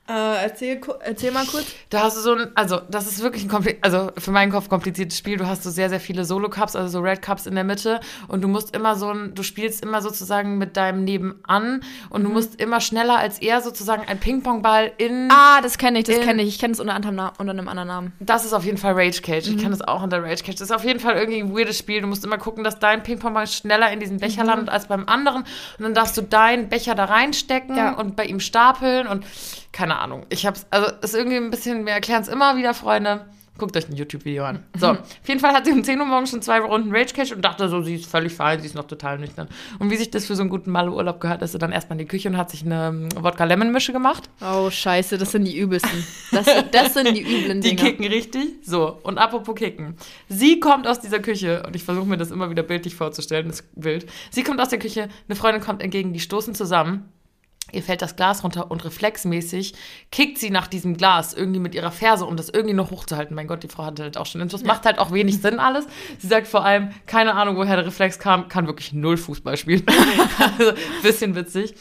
Äh, 0.09 0.43
erzähl, 0.43 0.81
erzähl 1.01 1.31
mal 1.33 1.45
kurz. 1.45 1.67
Da 1.91 2.05
hast 2.05 2.17
du 2.17 2.23
so 2.23 2.33
ein, 2.35 2.51
also 2.55 2.81
das 2.89 3.07
ist 3.07 3.23
wirklich 3.23 3.45
ein 3.45 3.77
also 3.83 4.11
für 4.17 4.31
meinen 4.31 4.51
Kopf 4.51 4.71
kompliziertes 4.71 5.19
Spiel. 5.19 5.37
Du 5.37 5.47
hast 5.47 5.63
so 5.65 5.71
sehr, 5.71 5.91
sehr 5.91 6.01
viele 6.01 6.25
Solo-Cups, 6.25 6.77
also 6.77 6.89
so 6.89 7.01
Red 7.01 7.21
Cups 7.21 7.45
in 7.45 7.55
der 7.55 7.65
Mitte 7.65 8.01
und 8.27 8.41
du 8.41 8.49
musst 8.49 8.75
immer 8.75 8.97
so 8.97 9.11
ein, 9.13 9.35
du 9.35 9.43
spielst 9.43 9.83
immer 9.83 10.01
sozusagen 10.01 10.57
mit 10.57 10.79
deinem 10.79 11.05
Nebenan 11.05 11.83
und 12.09 12.25
du 12.25 12.31
musst 12.31 12.59
immer 12.59 12.81
schneller 12.81 13.19
als 13.19 13.39
er 13.39 13.61
sozusagen 13.61 14.05
ein 14.09 14.19
Ping-Pong-Ball 14.19 14.93
in. 14.97 15.29
Ah, 15.31 15.61
das 15.61 15.77
kenne 15.77 15.99
ich, 15.99 16.07
das 16.07 16.21
kenne 16.21 16.41
ich. 16.41 16.49
Ich 16.49 16.59
kenne 16.59 16.73
es 16.73 16.81
unter, 16.81 16.97
unter 16.97 17.51
einem 17.53 17.69
anderen 17.69 17.89
Namen. 17.89 18.13
Das 18.19 18.47
ist 18.47 18.55
auf 18.55 18.65
jeden 18.65 18.79
Fall 18.79 18.95
Rage 18.95 19.21
Cage. 19.21 19.47
Ich 19.49 19.59
kenne 19.59 19.71
das 19.71 19.83
auch 19.83 20.03
unter 20.03 20.23
Rage 20.23 20.43
Cage. 20.43 20.55
Das 20.57 20.63
ist 20.71 20.73
auf 20.73 20.85
jeden 20.85 21.01
Fall 21.01 21.17
irgendwie 21.17 21.41
ein 21.41 21.55
weirdes 21.55 21.77
Spiel. 21.77 22.01
Du 22.01 22.07
musst 22.07 22.25
immer 22.25 22.39
gucken, 22.39 22.65
dass 22.65 22.79
dein 22.79 23.03
Ping-Pong-Ball 23.03 23.47
schneller 23.47 23.93
in 23.93 24.01
diesen 24.01 24.17
Becher 24.17 24.43
landet 24.45 24.71
als 24.71 24.87
beim 24.89 25.07
anderen. 25.07 25.43
Und 25.43 25.85
dann 25.85 25.93
darfst 25.93 26.17
du 26.17 26.23
deinen 26.23 26.71
Becher 26.71 26.95
da 26.95 27.05
reinstecken 27.05 27.77
Ja. 27.77 27.93
und 27.93 28.17
bei 28.17 28.25
ihm 28.25 28.41
stapeln 28.41 29.07
und 29.07 29.27
keine 29.71 29.93
Ahnung. 29.97 29.98
Ich 30.31 30.47
hab's, 30.47 30.67
also 30.71 30.91
ist 31.03 31.15
irgendwie 31.15 31.37
ein 31.37 31.51
bisschen, 31.51 31.85
wir 31.87 31.93
erklären 31.93 32.23
es 32.23 32.29
immer 32.29 32.57
wieder, 32.57 32.75
Freunde. 32.75 33.27
Guckt 33.59 33.77
euch 33.77 33.89
ein 33.89 33.97
YouTube-Video 33.97 34.45
an. 34.45 34.63
So, 34.79 34.91
auf 34.91 34.99
jeden 35.27 35.41
Fall 35.41 35.53
hat 35.53 35.65
sie 35.67 35.73
um 35.73 35.83
10 35.83 35.99
Uhr 35.99 36.07
morgens 36.07 36.31
schon 36.31 36.41
zwei 36.43 36.61
Runden 36.61 36.95
Rage 36.95 37.13
Cage 37.13 37.33
und 37.33 37.45
dachte 37.45 37.69
so, 37.69 37.83
sie 37.83 37.97
ist 37.97 38.07
völlig 38.07 38.33
fein, 38.33 38.61
sie 38.61 38.67
ist 38.67 38.77
noch 38.77 38.87
total 38.87 39.19
nüchtern. 39.19 39.49
Und 39.81 39.91
wie 39.91 39.97
sich 39.97 40.13
das 40.13 40.27
für 40.27 40.37
so 40.37 40.43
einen 40.43 40.51
guten 40.51 40.71
Malle-Urlaub 40.71 41.21
gehört, 41.21 41.43
ist 41.43 41.51
sie 41.51 41.59
dann 41.59 41.73
erstmal 41.73 41.99
in 41.99 42.07
die 42.07 42.09
Küche 42.09 42.29
und 42.29 42.37
hat 42.37 42.51
sich 42.51 42.65
eine 42.65 42.87
ähm, 42.87 43.09
Wodka-Lemon-Mische 43.17 43.93
gemacht. 43.93 44.31
Oh, 44.41 44.71
scheiße, 44.71 45.19
das 45.19 45.33
sind 45.33 45.45
die 45.45 45.59
übelsten. 45.59 46.07
Das, 46.31 46.47
das 46.71 46.95
sind 46.95 47.13
die 47.17 47.23
üblen 47.23 47.61
Die 47.61 47.71
Dinger. 47.75 47.83
kicken 47.83 48.07
richtig. 48.07 48.43
So, 48.63 49.01
und 49.03 49.19
apropos 49.19 49.57
kicken. 49.57 49.97
Sie 50.29 50.61
kommt 50.61 50.87
aus 50.87 51.01
dieser 51.01 51.19
Küche, 51.19 51.65
und 51.67 51.75
ich 51.75 51.83
versuche 51.83 52.07
mir 52.07 52.17
das 52.17 52.31
immer 52.31 52.51
wieder 52.51 52.63
bildlich 52.63 52.95
vorzustellen, 52.95 53.49
das 53.49 53.63
Bild. 53.75 54.07
Sie 54.31 54.45
kommt 54.45 54.61
aus 54.61 54.69
der 54.69 54.79
Küche, 54.79 55.09
eine 55.29 55.35
Freundin 55.35 55.63
kommt 55.65 55.83
entgegen, 55.83 56.13
die 56.13 56.21
stoßen 56.21 56.55
zusammen. 56.55 57.13
Ihr 57.73 57.83
fällt 57.83 58.01
das 58.03 58.17
Glas 58.17 58.45
runter 58.45 58.71
und 58.71 58.85
reflexmäßig 58.85 59.75
kickt 60.11 60.39
sie 60.39 60.51
nach 60.51 60.67
diesem 60.67 60.97
Glas 60.97 61.35
irgendwie 61.35 61.61
mit 61.61 61.75
ihrer 61.75 61.91
Ferse, 61.91 62.25
um 62.25 62.37
das 62.37 62.49
irgendwie 62.49 62.75
noch 62.75 62.91
hochzuhalten. 62.91 63.35
Mein 63.35 63.47
Gott, 63.47 63.63
die 63.63 63.69
Frau 63.69 63.85
hatte 63.85 64.05
halt 64.05 64.17
auch 64.17 64.27
schon 64.27 64.41
Intus. 64.41 64.63
Macht 64.65 64.87
halt 64.87 64.99
auch 64.99 65.13
wenig 65.13 65.39
Sinn 65.43 65.59
alles. 65.59 65.87
Sie 66.19 66.27
sagt 66.29 66.47
vor 66.47 66.65
allem, 66.65 66.91
keine 67.07 67.35
Ahnung, 67.35 67.57
woher 67.57 67.77
der 67.77 67.87
Reflex 67.87 68.19
kam, 68.19 68.49
kann 68.49 68.67
wirklich 68.67 68.93
null 68.93 69.17
Fußball 69.17 69.57
spielen. 69.57 69.85
also, 70.39 70.73
bisschen 71.03 71.35
witzig. 71.35 71.75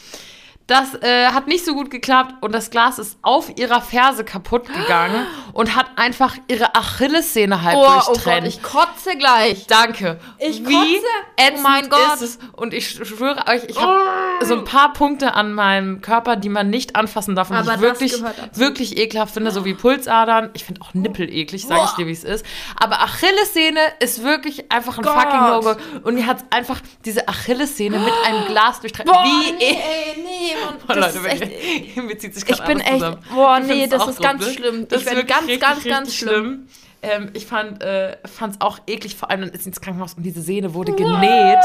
Das 0.66 0.94
äh, 0.96 1.28
hat 1.28 1.46
nicht 1.46 1.64
so 1.64 1.72
gut 1.72 1.90
geklappt 1.90 2.34
und 2.42 2.52
das 2.52 2.68
Glas 2.68 2.98
ist 2.98 3.16
auf 3.22 3.56
ihrer 3.56 3.80
Ferse 3.80 4.22
kaputt 4.22 4.66
gegangen 4.66 5.26
und 5.54 5.74
hat 5.74 5.86
einfach 5.96 6.36
ihre 6.46 6.74
Achillessehne 6.74 7.62
halb 7.62 7.74
Oh, 7.78 7.80
oh 7.80 7.86
Gott, 7.86 8.08
durchtrennt. 8.08 8.46
ich 8.46 8.62
kotze 8.62 8.97
gleich. 9.16 9.66
Danke. 9.66 10.18
Ich 10.38 10.60
Wie 10.66 10.72
kotze. 10.74 11.06
ätzend 11.36 11.58
Oh 11.58 11.62
mein 11.62 11.88
Gott. 11.88 12.20
ist? 12.20 12.40
Und 12.52 12.74
ich 12.74 12.88
schwöre 12.90 13.44
euch, 13.48 13.62
ich 13.68 13.78
habe 13.80 14.00
so 14.44 14.54
ein 14.54 14.64
paar 14.64 14.92
Punkte 14.92 15.34
an 15.34 15.52
meinem 15.52 16.00
Körper, 16.00 16.36
die 16.36 16.48
man 16.48 16.70
nicht 16.70 16.96
anfassen 16.96 17.34
darf 17.36 17.50
und 17.50 17.56
Aber 17.56 17.70
die 17.70 17.76
ich 17.76 17.80
wirklich, 17.80 18.22
wirklich 18.54 18.98
ekelhaft 18.98 19.34
finde, 19.34 19.50
so 19.50 19.64
wie 19.64 19.74
Pulsadern. 19.74 20.50
Ich 20.54 20.64
finde 20.64 20.80
auch 20.82 20.94
Nippel 20.94 21.28
eklig, 21.32 21.66
sage 21.66 21.82
ich 21.86 21.90
dir, 21.92 22.06
wie 22.06 22.12
es 22.12 22.24
ist. 22.24 22.44
Aber 22.80 23.00
Achillessehne 23.00 23.80
ist 24.00 24.22
wirklich 24.22 24.70
einfach 24.72 24.98
ein 24.98 25.04
Gott. 25.04 25.14
fucking 25.14 25.40
No-Go. 25.40 25.76
Und 26.02 26.16
die 26.16 26.26
hat 26.26 26.44
einfach 26.50 26.80
diese 27.04 27.28
Achillessehne 27.28 27.98
mit 27.98 28.12
einem 28.26 28.46
Glas 28.46 28.80
durchtrennt. 28.80 29.08
Boah, 29.10 29.24
wie 29.24 29.52
nee, 29.52 29.64
eklig. 29.64 29.78
ey, 29.78 30.22
nee, 30.22 30.54
Mann, 30.64 30.74
Oh, 30.88 31.00
das 31.00 31.14
Leute, 31.14 31.26
ist 31.26 31.32
echt... 31.32 31.40
wirklich, 31.50 31.96
mir 31.96 32.18
zieht 32.18 32.34
sich 32.34 32.48
Ich 32.48 32.60
bin 32.64 32.80
echt- 32.80 32.92
zusammen. 32.94 33.18
boah, 33.34 33.60
nee, 33.60 33.86
das 33.86 34.06
ist 34.06 34.20
ganz 34.22 34.52
schlimm. 34.52 34.86
Das 34.88 35.02
Ich 35.02 35.08
ist 35.08 35.26
ganz, 35.26 35.46
ganz, 35.60 35.84
ganz 35.84 36.14
schlimm. 36.14 36.68
Ähm, 37.02 37.30
ich 37.34 37.46
fand 37.46 37.82
es 37.82 38.60
auch 38.60 38.80
eklig, 38.86 39.14
vor 39.14 39.30
allem 39.30 39.42
dann 39.42 39.50
ist 39.50 39.62
sie 39.62 39.70
ins 39.70 39.80
Krankenhaus 39.80 40.14
und 40.14 40.22
diese 40.24 40.42
Sehne 40.42 40.74
wurde 40.74 40.94
genäht. 40.94 41.58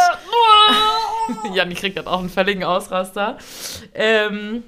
Janni 1.54 1.76
kriegt 1.76 1.98
dann 1.98 2.08
auch 2.08 2.19
einen 2.19 2.30
völligen 2.30 2.63
Ausraster. 2.63 3.38
Ähm, 3.93 4.63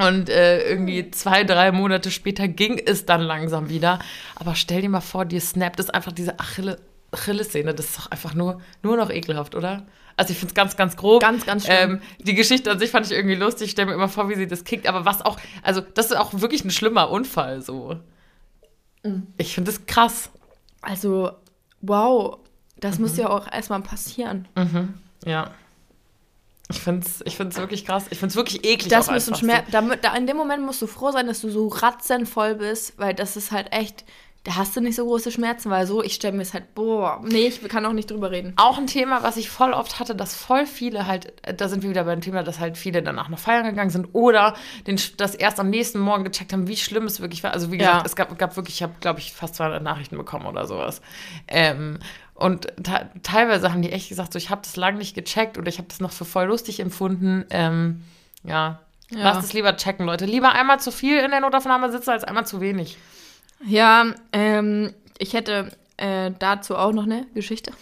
und 0.00 0.30
äh, 0.30 0.68
irgendwie 0.68 1.10
zwei, 1.10 1.44
drei 1.44 1.72
Monate 1.72 2.10
später 2.10 2.48
ging 2.48 2.78
es 2.78 3.04
dann 3.04 3.20
langsam 3.20 3.68
wieder. 3.68 3.98
Aber 4.36 4.54
stell 4.54 4.80
dir 4.80 4.88
mal 4.88 5.00
vor, 5.00 5.24
dir 5.24 5.40
snappt 5.40 5.80
es 5.80 5.90
einfach 5.90 6.12
diese 6.12 6.38
Achille, 6.38 6.78
Achillessehne. 7.10 7.74
Das 7.74 7.86
ist 7.86 7.98
doch 7.98 8.10
einfach 8.10 8.34
nur, 8.34 8.60
nur 8.82 8.96
noch 8.96 9.10
ekelhaft, 9.10 9.54
oder? 9.54 9.86
Also 10.16 10.32
ich 10.32 10.38
finde 10.38 10.52
es 10.52 10.54
ganz, 10.54 10.76
ganz 10.76 10.96
grob. 10.96 11.20
Ganz, 11.20 11.44
ganz 11.44 11.64
schlimm. 11.64 11.92
Ähm, 11.92 12.00
die 12.18 12.34
Geschichte 12.34 12.70
an 12.70 12.78
sich 12.78 12.90
fand 12.90 13.06
ich 13.06 13.12
irgendwie 13.12 13.36
lustig. 13.36 13.66
Ich 13.66 13.70
stelle 13.72 13.88
mir 13.88 13.94
immer 13.94 14.08
vor, 14.08 14.28
wie 14.28 14.36
sie 14.36 14.46
das 14.46 14.64
kickt. 14.64 14.86
Aber 14.86 15.04
was 15.04 15.22
auch, 15.24 15.38
also 15.62 15.80
das 15.80 16.06
ist 16.06 16.16
auch 16.16 16.32
wirklich 16.34 16.64
ein 16.64 16.70
schlimmer 16.70 17.10
Unfall 17.10 17.60
so. 17.60 17.96
Mhm. 19.02 19.26
Ich 19.38 19.54
finde 19.54 19.70
es 19.70 19.86
krass. 19.86 20.30
Also, 20.82 21.32
wow, 21.80 22.38
das 22.78 22.98
muss 22.98 23.16
ja 23.16 23.28
auch 23.28 23.50
erstmal 23.50 23.82
passieren. 23.82 24.48
Ja. 25.24 25.50
Ich 26.70 26.80
finde 26.80 27.04
es 27.04 27.20
ich 27.24 27.36
find's 27.36 27.56
wirklich 27.56 27.84
krass. 27.84 28.06
Ich 28.10 28.18
finde 28.18 28.30
es 28.30 28.36
wirklich 28.36 28.64
eklig. 28.64 28.88
Das 28.90 29.08
einfach 29.08 29.36
Schmerz. 29.36 29.66
Damit, 29.72 30.04
da, 30.04 30.14
in 30.14 30.26
dem 30.26 30.36
Moment 30.36 30.64
musst 30.64 30.80
du 30.80 30.86
froh 30.86 31.10
sein, 31.10 31.26
dass 31.26 31.40
du 31.40 31.50
so 31.50 31.66
ratzenvoll 31.66 32.54
bist, 32.54 32.96
weil 32.96 33.12
das 33.12 33.36
ist 33.36 33.50
halt 33.50 33.72
echt 33.72 34.04
da 34.44 34.56
hast 34.56 34.74
du 34.74 34.80
nicht 34.80 34.96
so 34.96 35.04
große 35.04 35.30
Schmerzen, 35.30 35.68
weil 35.70 35.86
so, 35.86 36.02
ich 36.02 36.14
stelle 36.14 36.34
mir 36.34 36.42
es 36.42 36.54
halt, 36.54 36.74
boah, 36.74 37.20
nee, 37.22 37.48
ich 37.48 37.60
kann 37.68 37.84
auch 37.84 37.92
nicht 37.92 38.10
drüber 38.10 38.30
reden. 38.30 38.54
Auch 38.56 38.78
ein 38.78 38.86
Thema, 38.86 39.22
was 39.22 39.36
ich 39.36 39.50
voll 39.50 39.74
oft 39.74 40.00
hatte, 40.00 40.14
dass 40.14 40.34
voll 40.34 40.64
viele 40.64 41.06
halt, 41.06 41.34
äh, 41.46 41.52
da 41.52 41.68
sind 41.68 41.82
wir 41.82 41.90
wieder 41.90 42.04
beim 42.04 42.22
Thema, 42.22 42.42
dass 42.42 42.58
halt 42.58 42.78
viele 42.78 43.02
danach 43.02 43.28
noch 43.28 43.38
feiern 43.38 43.66
gegangen 43.66 43.90
sind 43.90 44.08
oder 44.14 44.54
den, 44.86 44.98
das 45.18 45.34
erst 45.34 45.60
am 45.60 45.68
nächsten 45.68 45.98
Morgen 45.98 46.24
gecheckt 46.24 46.54
haben, 46.54 46.68
wie 46.68 46.76
schlimm 46.78 47.04
es 47.04 47.20
wirklich 47.20 47.42
war. 47.44 47.52
Also 47.52 47.70
wie 47.70 47.76
gesagt, 47.76 47.96
Ja. 47.98 48.02
es 48.06 48.16
gab, 48.16 48.38
gab 48.38 48.56
wirklich, 48.56 48.76
ich 48.76 48.82
habe, 48.82 48.94
glaube 49.00 49.18
ich, 49.20 49.32
fast 49.34 49.56
200 49.56 49.82
Nachrichten 49.82 50.16
bekommen 50.16 50.46
oder 50.46 50.66
sowas. 50.66 51.02
Ähm, 51.46 51.98
und 52.32 52.68
te- 52.82 53.10
teilweise 53.22 53.70
haben 53.70 53.82
die 53.82 53.92
echt 53.92 54.08
gesagt, 54.08 54.32
so, 54.32 54.38
ich 54.38 54.48
habe 54.48 54.62
das 54.62 54.76
lange 54.76 54.96
nicht 54.96 55.14
gecheckt 55.14 55.58
oder 55.58 55.68
ich 55.68 55.76
habe 55.76 55.88
das 55.88 56.00
noch 56.00 56.12
für 56.12 56.24
voll 56.24 56.46
lustig 56.46 56.80
empfunden. 56.80 57.44
Ähm, 57.50 58.02
ja. 58.42 58.80
Ja. 59.10 59.18
Lasst 59.24 59.42
es 59.44 59.52
lieber 59.52 59.76
checken, 59.76 60.06
Leute. 60.06 60.24
Lieber 60.24 60.52
einmal 60.52 60.80
zu 60.80 60.92
viel 60.92 61.18
in 61.18 61.30
der 61.30 61.40
Notaufnahme 61.40 61.90
sitzen, 61.92 62.08
als 62.10 62.24
einmal 62.24 62.46
zu 62.46 62.60
wenig. 62.62 62.96
Ja, 63.66 64.14
ähm, 64.32 64.94
ich 65.18 65.34
hätte 65.34 65.70
äh, 65.96 66.30
dazu 66.38 66.76
auch 66.76 66.92
noch 66.92 67.04
eine 67.04 67.26
Geschichte. 67.34 67.72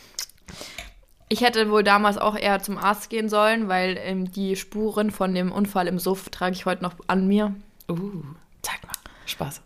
Ich 1.28 1.42
hätte 1.42 1.70
wohl 1.70 1.84
damals 1.84 2.16
auch 2.16 2.36
eher 2.36 2.60
zum 2.60 2.78
Arzt 2.78 3.10
gehen 3.10 3.28
sollen, 3.28 3.68
weil 3.68 3.98
ähm, 4.00 4.30
die 4.32 4.56
Spuren 4.56 5.10
von 5.10 5.34
dem 5.34 5.52
Unfall 5.52 5.86
im 5.86 5.98
Suff 5.98 6.30
trage 6.30 6.54
ich 6.54 6.64
heute 6.64 6.82
noch 6.82 6.94
an 7.06 7.28
mir. 7.28 7.54
Uh, 7.88 8.22
zeig 8.62 8.82
mal. 8.84 8.92
Spaß. 9.26 9.60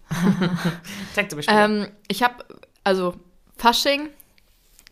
zeig 1.15 1.29
du 1.29 1.37
mir. 1.37 1.45
Ähm, 1.49 1.89
ich 2.09 2.23
habe, 2.23 2.45
also 2.83 3.15
Fasching, 3.57 4.09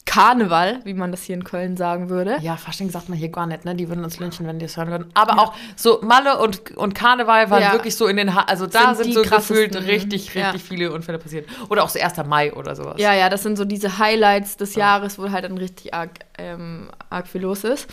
Karneval, 0.06 0.80
wie 0.84 0.94
man 0.94 1.12
das 1.12 1.22
hier 1.22 1.34
in 1.36 1.44
Köln 1.44 1.76
sagen 1.76 2.08
würde. 2.08 2.38
Ja, 2.40 2.56
Fasching 2.56 2.90
sagt 2.90 3.08
man 3.08 3.16
hier 3.16 3.28
gar 3.28 3.46
nicht, 3.46 3.64
ne? 3.64 3.76
Die 3.76 3.88
würden 3.88 4.02
uns 4.02 4.18
lynchen, 4.18 4.46
wenn 4.46 4.58
die 4.58 4.64
es 4.64 4.76
hören 4.76 4.90
würden. 4.90 5.10
Aber 5.14 5.38
auch 5.40 5.54
so 5.76 6.00
Malle 6.02 6.38
und, 6.38 6.76
und 6.76 6.94
Karneval 6.94 7.48
waren 7.50 7.62
Ja. 7.62 7.72
wirklich 7.72 7.94
so 7.94 8.06
in 8.08 8.16
den 8.16 8.34
ha 8.34 8.40
Also 8.48 8.66
da 8.66 8.94
Sind 8.94 9.12
sind, 9.12 9.14
so 9.14 9.22
gefühlt 9.36 9.76
richtig, 9.76 10.34
richtig 10.34 10.34
Ja. 10.34 10.52
viele 10.58 10.90
Unfälle 10.92 11.18
passiert. 11.18 11.48
Oder 11.68 11.84
auch 11.84 11.88
so 11.90 12.00
1. 12.00 12.16
Mai 12.26 12.52
oder 12.52 12.74
sowas. 12.74 12.94
Ja, 12.98 13.12
ja, 13.14 13.28
das 13.28 13.42
sind 13.44 13.56
so 13.56 13.64
diese 13.64 13.98
Highlights 13.98 14.56
des 14.56 14.74
Jahres, 14.74 15.18
wo 15.18 15.30
halt 15.30 15.44
dann 15.44 15.56
richtig 15.58 15.94
arg, 15.94 16.10
ähm, 16.38 16.90
arg 17.08 17.28
viel 17.28 17.42
los 17.42 17.62
ist. 17.62 17.86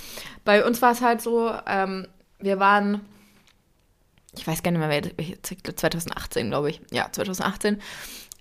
Bei 0.43 0.65
uns 0.65 0.81
war 0.81 0.93
es 0.93 1.01
halt 1.01 1.21
so, 1.21 1.51
ähm, 1.67 2.07
wir 2.39 2.59
waren, 2.59 3.01
ich 4.35 4.47
weiß 4.47 4.63
gar 4.63 4.71
nicht 4.71 4.79
mehr, 4.79 4.89
wer- 5.17 5.43
2018, 5.75 6.49
glaube 6.49 6.69
ich. 6.71 6.81
Ja, 6.91 7.07
2018. 7.11 7.79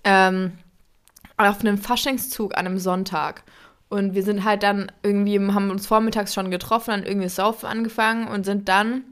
Ähm, 0.03 0.53
auf 1.37 1.59
einem 1.61 1.77
Faschingszug 1.77 2.57
an 2.57 2.65
einem 2.65 2.79
Sonntag. 2.79 3.43
Und 3.89 4.15
wir 4.15 4.23
sind 4.23 4.43
halt 4.43 4.63
dann 4.63 4.91
irgendwie, 5.03 5.39
haben 5.39 5.71
uns 5.71 5.87
vormittags 5.87 6.33
schon 6.33 6.51
getroffen, 6.51 6.91
dann 6.91 7.03
irgendwie 7.03 7.29
Saufen 7.29 7.67
angefangen 7.67 8.27
und 8.27 8.45
sind 8.45 8.67
dann 8.67 9.03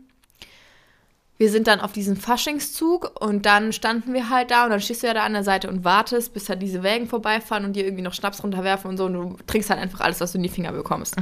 wir 1.37 1.49
sind 1.49 1.67
dann 1.67 1.81
auf 1.81 1.91
diesen 1.91 2.15
Faschingszug 2.15 3.19
und 3.19 3.45
dann 3.45 3.73
standen 3.73 4.13
wir 4.13 4.29
halt 4.29 4.51
da 4.51 4.63
und 4.63 4.69
dann 4.69 4.79
stehst 4.79 5.03
du 5.03 5.07
ja 5.07 5.13
da 5.13 5.23
an 5.23 5.33
der 5.33 5.43
Seite 5.43 5.69
und 5.69 5.83
wartest, 5.83 6.33
bis 6.33 6.47
halt 6.47 6.61
diese 6.61 6.81
Wägen 6.81 7.07
vorbeifahren 7.07 7.65
und 7.65 7.73
dir 7.73 7.83
irgendwie 7.83 8.03
noch 8.03 8.13
Schnaps 8.13 8.41
runterwerfen 8.41 8.89
und 8.89 8.97
so 8.97 9.05
und 9.05 9.13
du 9.13 9.37
trinkst 9.45 9.69
halt 9.69 9.81
einfach 9.81 9.99
alles, 9.99 10.21
was 10.21 10.31
du 10.31 10.37
in 10.37 10.43
die 10.43 10.49
Finger 10.49 10.71
bekommst. 10.71 11.15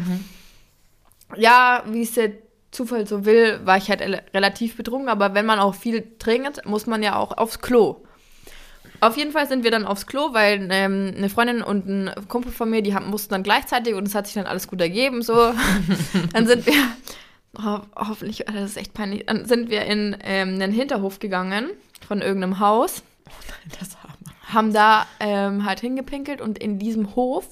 Ja, 1.35 1.83
wie 1.87 2.03
es 2.03 2.13
der 2.13 2.31
Zufall 2.69 3.07
so 3.07 3.25
will, 3.25 3.59
war 3.65 3.77
ich 3.77 3.89
halt 3.89 4.01
relativ 4.01 4.77
betrunken, 4.77 5.09
aber 5.09 5.33
wenn 5.33 5.47
man 5.47 5.57
auch 5.57 5.73
viel 5.73 6.15
trinkt, 6.19 6.63
muss 6.65 6.85
man 6.85 7.01
ja 7.01 7.15
auch 7.15 7.35
aufs 7.35 7.59
Klo. 7.59 8.03
Auf 9.07 9.17
jeden 9.17 9.31
Fall 9.31 9.47
sind 9.47 9.63
wir 9.63 9.71
dann 9.71 9.85
aufs 9.85 10.05
Klo, 10.07 10.33
weil 10.33 10.67
ähm, 10.71 11.13
eine 11.17 11.29
Freundin 11.29 11.61
und 11.61 11.87
ein 11.87 12.11
Kumpel 12.27 12.51
von 12.51 12.69
mir, 12.69 12.81
die 12.81 12.93
haben, 12.95 13.09
mussten 13.09 13.33
dann 13.33 13.43
gleichzeitig 13.43 13.93
und 13.95 14.07
es 14.07 14.15
hat 14.15 14.25
sich 14.27 14.35
dann 14.35 14.45
alles 14.45 14.67
gut 14.67 14.81
ergeben. 14.81 15.21
So, 15.21 15.33
dann 16.33 16.47
sind 16.47 16.65
wir, 16.65 16.73
ho 17.63 17.81
hoffentlich, 17.95 18.45
das 18.47 18.71
ist 18.71 18.77
echt 18.77 18.93
peinlich, 18.93 19.25
dann 19.25 19.45
sind 19.45 19.69
wir 19.69 19.83
in 19.85 20.17
ähm, 20.23 20.55
einen 20.55 20.71
Hinterhof 20.71 21.19
gegangen 21.19 21.69
von 22.07 22.21
irgendeinem 22.21 22.59
Haus, 22.59 23.03
Das 23.79 23.95
haben 24.01 24.13
wir. 24.25 24.53
haben 24.53 24.73
da 24.73 25.05
ähm, 25.19 25.65
halt 25.65 25.79
hingepinkelt 25.79 26.41
und 26.41 26.57
in 26.57 26.79
diesem 26.79 27.15
Hof 27.15 27.45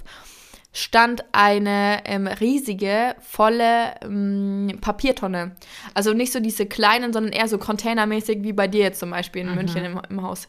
stand 0.73 1.23
eine 1.34 1.99
ähm, 2.05 2.27
riesige, 2.27 3.15
volle 3.19 3.95
ähm, 4.03 4.77
Papiertonne. 4.79 5.55
Also 5.93 6.13
nicht 6.13 6.31
so 6.31 6.39
diese 6.39 6.65
kleinen, 6.65 7.12
sondern 7.13 7.34
eher 7.34 7.47
so 7.47 7.57
containermäßig 7.57 8.43
wie 8.43 8.53
bei 8.53 8.67
dir 8.67 8.81
jetzt 8.81 8.99
zum 8.99 9.10
Beispiel 9.12 9.41
in 9.41 9.53
München 9.55 9.84
im, 9.84 9.99
im 10.10 10.21
Haus. 10.21 10.47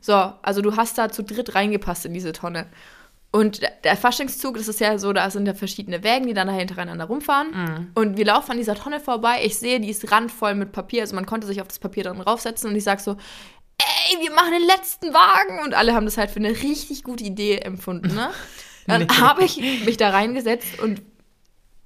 So, 0.00 0.12
also 0.14 0.60
du 0.60 0.76
hast 0.76 0.98
da 0.98 1.08
zu 1.10 1.22
dritt 1.22 1.54
reingepasst 1.54 2.04
in 2.06 2.14
diese 2.14 2.32
Tonne. 2.32 2.66
Und 3.32 3.60
der- 3.84 3.96
Faschingszug, 3.96 4.56
das 4.56 4.66
ist 4.66 4.80
ja 4.80 4.98
so, 4.98 5.12
da 5.12 5.30
sind 5.30 5.46
ja 5.46 5.54
verschiedene 5.54 6.02
Wägen, 6.02 6.26
die 6.26 6.34
dann 6.34 6.48
da 6.48 6.52
hintereinander 6.52 7.04
rumfahren. 7.04 7.52
Und 7.94 8.16
wir 8.16 8.24
laufen 8.24 8.50
an 8.50 8.56
dieser 8.56 8.74
Tonne 8.74 8.98
vorbei. 8.98 9.42
Ich 9.44 9.56
sehe, 9.56 9.78
die 9.78 9.88
ist 9.90 10.10
randvoll 10.10 10.56
mit 10.56 10.72
Papier. 10.72 11.02
Also 11.02 11.14
man 11.14 11.26
konnte 11.26 11.46
sich 11.46 11.60
auf 11.60 11.68
das 11.68 11.78
Papier 11.78 12.02
dann 12.02 12.20
raufsetzen 12.20 12.68
und 12.68 12.74
ich 12.74 12.82
sag 12.82 12.98
so, 12.98 13.12
ey, 13.78 14.20
wir 14.20 14.32
machen 14.34 14.50
den 14.50 14.66
letzten 14.66 15.14
Wagen. 15.14 15.60
Und 15.64 15.74
alle 15.74 15.94
haben 15.94 16.06
das 16.06 16.18
halt 16.18 16.30
für 16.32 16.40
eine 16.40 16.50
richtig 16.50 17.04
gute 17.04 17.22
Idee 17.22 17.58
empfunden, 17.58 18.12
ne? 18.16 18.30
Dann 18.86 19.02
Nee. 19.02 19.08
habe 19.20 19.44
ich 19.44 19.56
mich 19.84 19.96
da 19.96 20.10
reingesetzt 20.10 20.78
und 20.80 21.02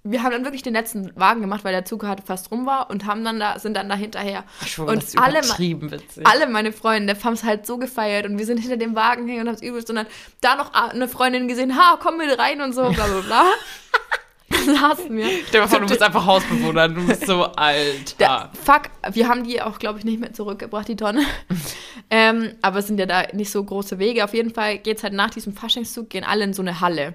wir 0.07 0.23
haben 0.23 0.33
dann 0.33 0.45
wirklich 0.45 0.63
den 0.63 0.75
letzten 0.75 1.19
Wagen 1.19 1.41
gemacht, 1.41 1.65
weil 1.65 1.73
der 1.73 1.87
Zug 1.87 2.05
halt 2.05 2.21
fast 2.27 2.51
rum 2.51 2.67
war 2.67 2.91
und 2.91 3.07
haben 3.07 3.25
dann 3.25 3.41
da, 3.41 3.59
sind 3.59 3.75
dann 3.75 3.89
da 3.89 3.95
hinterher. 3.95 4.45
Ich 4.61 4.73
schwöre, 4.73 4.91
und 4.91 4.97
das 5.03 5.09
ist 5.11 5.19
alle, 5.19 5.39
witzig. 5.43 6.27
alle 6.27 6.47
meine 6.47 6.73
Freunde 6.73 7.17
haben 7.25 7.33
es 7.33 7.43
halt 7.43 7.65
so 7.67 7.79
gefeiert 7.79 8.27
und 8.27 8.37
wir 8.39 8.45
sind 8.45 8.59
hinter 8.59 8.77
dem 8.77 8.95
Wagen 8.95 9.27
hängen 9.27 9.41
und 9.43 9.49
haben 9.49 9.55
es 9.55 9.63
übelst 9.63 9.89
und 9.89 9.97
dann 9.97 10.07
da 10.43 10.57
noch 10.57 10.75
eine 10.75 11.09
Freundin 11.09 11.49
gesehen, 11.49 11.75
ha, 11.79 11.99
komm 12.03 12.19
mit 12.19 12.39
rein 12.39 12.61
und 12.61 12.75
so, 12.75 12.83
bla 12.91 13.07
bla 13.07 13.21
bla. 13.21 13.45
Saßen 14.81 15.17
wir. 15.17 15.27
Stell 15.49 15.63
dir 15.63 15.69
vor, 15.69 15.81
du 15.81 15.87
bist 15.87 16.03
einfach 16.03 16.25
Hausbewohner, 16.27 16.89
du 16.89 17.07
bist 17.07 17.27
so 17.27 17.45
alt. 17.57 18.17
Fuck, 18.65 18.91
wir 19.13 19.29
haben 19.29 19.45
die 19.45 19.61
auch, 19.61 19.79
glaube 19.79 19.99
ich, 19.99 20.05
nicht 20.05 20.21
mehr 20.21 20.33
zurückgebracht, 20.33 20.89
die 20.89 20.97
Tonne. 20.97 21.23
ähm, 22.11 22.53
aber 22.63 22.79
es 22.79 22.87
sind 22.87 22.99
ja 22.99 23.07
da 23.07 23.25
nicht 23.33 23.51
so 23.51 23.63
große 23.63 23.99
Wege. 23.99 24.25
Auf 24.25 24.35
jeden 24.35 24.53
Fall 24.53 24.79
geht 24.79 24.99
es 24.99 25.03
halt 25.03 25.13
nach 25.13 25.31
diesem 25.31 25.55
Faschingszug, 25.55 26.11
gehen 26.11 26.25
alle 26.25 26.45
in 26.45 26.55
so 26.55 26.63
eine 26.63 26.81
Halle. 26.81 27.15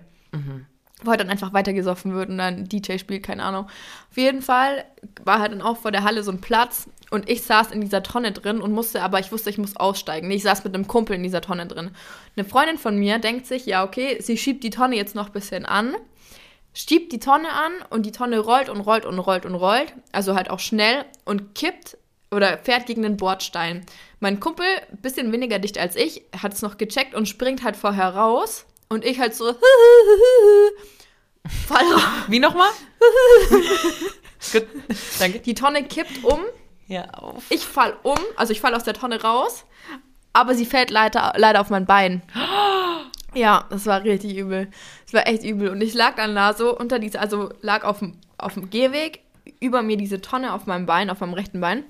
Wo 1.01 1.09
halt 1.09 1.21
dann 1.21 1.29
einfach 1.29 1.53
weitergesoffen 1.53 2.13
wird 2.13 2.29
und 2.29 2.37
dann 2.37 2.65
DJ 2.65 2.97
spielt, 2.97 3.23
keine 3.23 3.43
Ahnung. 3.43 3.65
Auf 4.11 4.17
jeden 4.17 4.41
Fall 4.41 4.85
war 5.23 5.39
halt 5.39 5.53
dann 5.53 5.61
auch 5.61 5.77
vor 5.77 5.91
der 5.91 6.03
Halle 6.03 6.23
so 6.23 6.31
ein 6.31 6.41
Platz 6.41 6.87
und 7.09 7.29
ich 7.29 7.41
saß 7.41 7.71
in 7.71 7.81
dieser 7.81 8.03
Tonne 8.03 8.31
drin 8.31 8.61
und 8.61 8.71
musste, 8.71 9.01
aber 9.01 9.19
ich 9.19 9.31
wusste, 9.31 9.49
ich 9.49 9.57
muss 9.57 9.75
aussteigen. 9.75 10.29
Ich 10.29 10.43
saß 10.43 10.63
mit 10.63 10.75
einem 10.75 10.87
Kumpel 10.87 11.15
in 11.15 11.23
dieser 11.23 11.41
Tonne 11.41 11.65
drin. 11.65 11.91
Eine 12.35 12.45
Freundin 12.45 12.77
von 12.77 12.97
mir 12.97 13.17
denkt 13.17 13.47
sich, 13.47 13.65
ja, 13.65 13.83
okay, 13.83 14.17
sie 14.21 14.37
schiebt 14.37 14.63
die 14.63 14.69
Tonne 14.69 14.95
jetzt 14.95 15.15
noch 15.15 15.27
ein 15.27 15.33
bisschen 15.33 15.65
an 15.65 15.95
stiebt 16.79 17.11
die 17.11 17.19
Tonne 17.19 17.49
an 17.51 17.73
und 17.89 18.05
die 18.05 18.13
Tonne 18.13 18.39
rollt 18.39 18.69
und 18.69 18.79
rollt 18.79 19.05
und 19.05 19.19
rollt 19.19 19.45
und 19.45 19.53
rollt, 19.55 19.93
also 20.13 20.33
halt 20.35 20.49
auch 20.49 20.59
schnell 20.59 21.03
und 21.25 21.53
kippt 21.53 21.97
oder 22.31 22.57
fährt 22.59 22.85
gegen 22.85 23.01
den 23.03 23.17
Bordstein. 23.17 23.85
Mein 24.21 24.39
Kumpel, 24.39 24.65
bisschen 25.01 25.33
weniger 25.33 25.59
dicht 25.59 25.77
als 25.77 25.97
ich, 25.97 26.21
hat 26.41 26.53
es 26.53 26.61
noch 26.61 26.77
gecheckt 26.77 27.15
und 27.15 27.27
springt 27.27 27.63
halt 27.65 27.75
vorher 27.75 28.15
raus 28.15 28.65
und 28.87 29.03
ich 29.03 29.19
halt 29.19 29.35
so 29.35 29.53
fall 31.67 31.83
raus. 31.91 32.01
Wie 32.29 32.39
nochmal? 32.39 32.69
Gut, 34.53 34.65
danke. 35.19 35.39
Die 35.39 35.55
Tonne 35.55 35.83
kippt 35.83 36.23
um, 36.23 36.39
Ja, 36.87 37.09
auf. 37.11 37.43
ich 37.49 37.65
fall 37.65 37.97
um, 38.03 38.17
also 38.37 38.53
ich 38.53 38.61
fall 38.61 38.73
aus 38.73 38.85
der 38.85 38.93
Tonne 38.93 39.21
raus, 39.21 39.65
aber 40.31 40.55
sie 40.55 40.65
fällt 40.65 40.91
leider, 40.91 41.33
leider 41.35 41.59
auf 41.59 41.69
mein 41.69 41.85
Bein. 41.85 42.21
Ja, 43.33 43.65
das 43.69 43.85
war 43.85 44.03
richtig 44.03 44.37
übel. 44.37 44.69
Das 45.05 45.13
war 45.13 45.27
echt 45.27 45.43
übel. 45.43 45.69
Und 45.69 45.81
ich 45.81 45.93
lag 45.93 46.15
dann 46.15 46.35
da 46.35 46.53
so 46.53 46.77
unter 46.77 46.99
diese, 46.99 47.19
also 47.19 47.49
lag 47.61 47.83
auf 47.83 47.99
dem, 47.99 48.15
auf 48.37 48.55
dem 48.55 48.69
Gehweg, 48.69 49.21
über 49.59 49.81
mir 49.81 49.97
diese 49.97 50.21
Tonne 50.21 50.53
auf 50.53 50.65
meinem 50.65 50.85
Bein, 50.85 51.09
auf 51.09 51.19
meinem 51.19 51.33
rechten 51.33 51.59
Bein. 51.59 51.83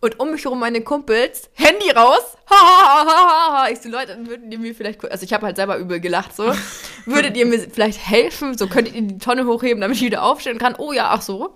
Und 0.00 0.18
um 0.18 0.32
mich 0.32 0.44
herum 0.44 0.58
meine 0.58 0.80
Kumpels, 0.80 1.48
Handy 1.54 1.90
raus. 1.90 2.36
Ha, 2.50 2.56
ha, 2.56 3.06
ha, 3.06 3.52
ha. 3.52 3.68
Ich 3.70 3.80
so, 3.80 3.88
Leute, 3.88 4.18
würden 4.26 4.50
ihr 4.50 4.58
mir 4.58 4.74
vielleicht, 4.74 5.08
also 5.10 5.24
ich 5.24 5.32
habe 5.32 5.46
halt 5.46 5.56
selber 5.56 5.76
übel 5.78 6.00
gelacht, 6.00 6.34
so. 6.34 6.52
Würdet 7.06 7.36
ihr 7.36 7.46
mir 7.46 7.60
vielleicht 7.60 8.04
helfen? 8.04 8.58
So 8.58 8.66
könntet 8.66 8.94
ihr 8.94 9.02
die 9.02 9.18
Tonne 9.18 9.46
hochheben, 9.46 9.80
damit 9.80 9.96
ich 9.98 10.02
wieder 10.02 10.24
aufstehen 10.24 10.58
kann? 10.58 10.74
Oh 10.76 10.92
ja, 10.92 11.10
ach 11.10 11.22
so. 11.22 11.54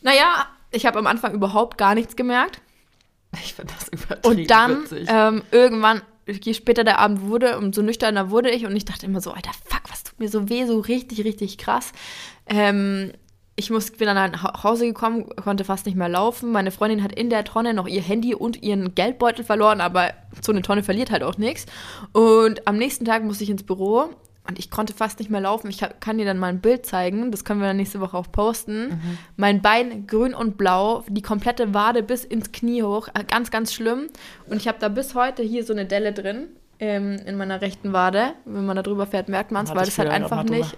Naja, 0.00 0.46
ich 0.70 0.86
habe 0.86 0.98
am 0.98 1.06
Anfang 1.06 1.34
überhaupt 1.34 1.76
gar 1.76 1.94
nichts 1.94 2.14
gemerkt. 2.14 2.60
Ich 3.42 3.54
finde 3.54 3.74
das 3.78 3.88
übertrieben 3.88 4.40
Und 4.40 4.50
dann 4.50 4.84
ähm, 5.08 5.42
irgendwann, 5.50 6.02
je 6.26 6.54
später 6.54 6.84
der 6.84 6.98
Abend 6.98 7.22
wurde, 7.22 7.58
umso 7.58 7.82
nüchterner 7.82 8.30
wurde 8.30 8.50
ich 8.50 8.66
und 8.66 8.76
ich 8.76 8.84
dachte 8.84 9.06
immer 9.06 9.20
so, 9.20 9.32
Alter, 9.32 9.52
fuck, 9.64 9.82
was 9.88 10.04
tut 10.04 10.20
mir 10.20 10.28
so 10.28 10.48
weh, 10.48 10.64
so 10.66 10.80
richtig, 10.80 11.24
richtig 11.24 11.58
krass. 11.58 11.92
Ähm, 12.46 13.12
ich 13.54 13.70
muss, 13.70 13.90
bin 13.90 14.06
dann 14.06 14.32
nach 14.32 14.64
Hause 14.64 14.86
gekommen, 14.86 15.26
konnte 15.36 15.64
fast 15.64 15.84
nicht 15.86 15.94
mehr 15.94 16.08
laufen. 16.08 16.52
Meine 16.52 16.70
Freundin 16.70 17.02
hat 17.02 17.12
in 17.12 17.28
der 17.28 17.44
Tonne 17.44 17.74
noch 17.74 17.86
ihr 17.86 18.00
Handy 18.00 18.34
und 18.34 18.62
ihren 18.62 18.94
Geldbeutel 18.94 19.44
verloren, 19.44 19.80
aber 19.80 20.14
so 20.40 20.52
eine 20.52 20.62
Tonne 20.62 20.82
verliert 20.82 21.10
halt 21.10 21.22
auch 21.22 21.36
nichts. 21.36 21.66
Und 22.12 22.66
am 22.66 22.78
nächsten 22.78 23.04
Tag 23.04 23.24
musste 23.24 23.44
ich 23.44 23.50
ins 23.50 23.62
Büro 23.62 24.08
und 24.48 24.58
ich 24.58 24.70
konnte 24.70 24.92
fast 24.92 25.18
nicht 25.20 25.30
mehr 25.30 25.40
laufen. 25.40 25.68
Ich 25.70 25.84
kann 26.00 26.18
dir 26.18 26.24
dann 26.24 26.38
mal 26.38 26.48
ein 26.48 26.60
Bild 26.60 26.84
zeigen, 26.84 27.30
das 27.30 27.44
können 27.44 27.60
wir 27.60 27.68
dann 27.68 27.76
nächste 27.76 28.00
Woche 28.00 28.16
auch 28.16 28.30
posten. 28.32 29.00
Mein 29.36 29.62
Bein 29.62 30.06
grün 30.06 30.34
und 30.34 30.56
blau, 30.58 31.04
die 31.08 31.22
komplette 31.22 31.74
Wade 31.74 32.02
bis 32.02 32.24
ins 32.24 32.50
Knie 32.50 32.82
hoch, 32.82 33.08
äh, 33.14 33.24
ganz, 33.24 33.50
ganz 33.50 33.72
schlimm. 33.72 34.08
Und 34.48 34.56
ich 34.56 34.66
habe 34.68 34.78
da 34.80 34.88
bis 34.88 35.14
heute 35.14 35.42
hier 35.42 35.64
so 35.64 35.72
eine 35.72 35.86
Delle 35.86 36.12
drin 36.12 36.48
ähm, 36.80 37.20
in 37.24 37.36
meiner 37.36 37.60
rechten 37.60 37.92
Wade. 37.92 38.34
Wenn 38.44 38.66
man 38.66 38.76
da 38.76 38.82
drüber 38.82 39.06
fährt, 39.06 39.28
merkt 39.28 39.52
man 39.52 39.64
es, 39.64 39.74
weil 39.74 39.84
das 39.84 39.98
halt 39.98 40.10
einfach 40.10 40.42
nicht. 40.42 40.74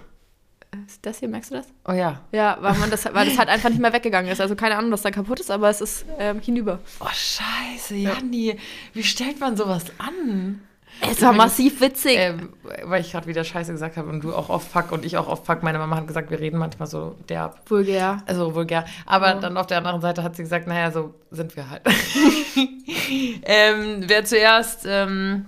Äh, 0.71 0.77
Ist 0.85 1.03
das 1.03 1.19
hier, 1.19 1.27
merkst 1.29 1.49
du 1.49 1.55
das? 1.55 1.67
oh 1.87 1.93
ja. 1.93 2.21
Ja, 2.31 2.57
weil 2.61 2.75
man 2.75 2.91
das, 2.91 3.05
weil 3.13 3.27
das 3.27 3.39
halt 3.39 3.49
einfach 3.49 3.69
nicht 3.69 3.81
mehr 3.81 3.93
weggegangen 3.93 4.31
ist. 4.31 4.41
Also 4.41 4.55
keine 4.55 4.77
Ahnung, 4.77 4.91
was 4.91 5.01
da 5.01 5.09
kaputt 5.09 5.39
ist, 5.39 5.49
aber 5.49 5.69
es 5.69 5.81
ist 5.81 6.05
ähm, 6.19 6.39
hinüber. 6.39 6.79
Oh, 6.99 7.07
scheiße, 7.11 7.95
Janni. 7.95 8.57
Wie 8.93 9.03
stellt 9.03 9.39
man 9.39 9.57
sowas 9.57 9.85
an? 9.97 10.61
Es 11.01 11.21
war 11.21 11.33
massiv 11.33 11.81
witzig. 11.81 12.15
Ähm, 12.17 12.53
weil 12.83 13.01
ich 13.01 13.11
gerade 13.11 13.27
wieder 13.27 13.43
Scheiße 13.43 13.71
gesagt 13.71 13.97
habe 13.97 14.09
und 14.09 14.21
du 14.23 14.33
auch 14.33 14.49
auf 14.49 14.67
Fuck 14.67 14.91
und 14.91 15.05
ich 15.05 15.17
auch 15.17 15.27
auf 15.27 15.45
Fuck. 15.45 15.61
Meine 15.63 15.77
Mama 15.77 15.97
hat 15.97 16.07
gesagt, 16.07 16.31
wir 16.31 16.39
reden 16.39 16.57
manchmal 16.57 16.87
so 16.87 17.15
derb. 17.29 17.59
Vulgär. 17.69 18.23
Also 18.25 18.55
vulgär. 18.55 18.85
Aber 19.05 19.27
Ja. 19.27 19.39
dann 19.39 19.57
auf 19.57 19.67
der 19.67 19.77
anderen 19.79 20.01
Seite 20.01 20.23
hat 20.23 20.35
sie 20.35 20.43
gesagt, 20.43 20.67
naja, 20.67 20.91
so 20.91 21.13
sind 21.31 21.55
wir 21.55 21.69
halt. 21.69 21.81
ähm, 23.43 24.03
wer 24.07 24.25
zuerst 24.25 24.85
ähm, 24.87 25.45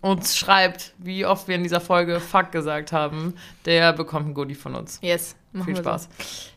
uns 0.00 0.36
schreibt, 0.36 0.94
wie 0.98 1.26
oft 1.26 1.48
wir 1.48 1.54
in 1.56 1.62
dieser 1.62 1.80
Folge 1.80 2.20
Fuck 2.20 2.52
gesagt 2.52 2.92
haben, 2.92 3.34
der 3.64 3.92
bekommt 3.92 4.28
ein 4.28 4.34
Goodie 4.34 4.54
von 4.54 4.74
uns. 4.74 4.98
Yes. 5.02 5.36
Viel 5.64 5.76
Spaß. 5.76 6.08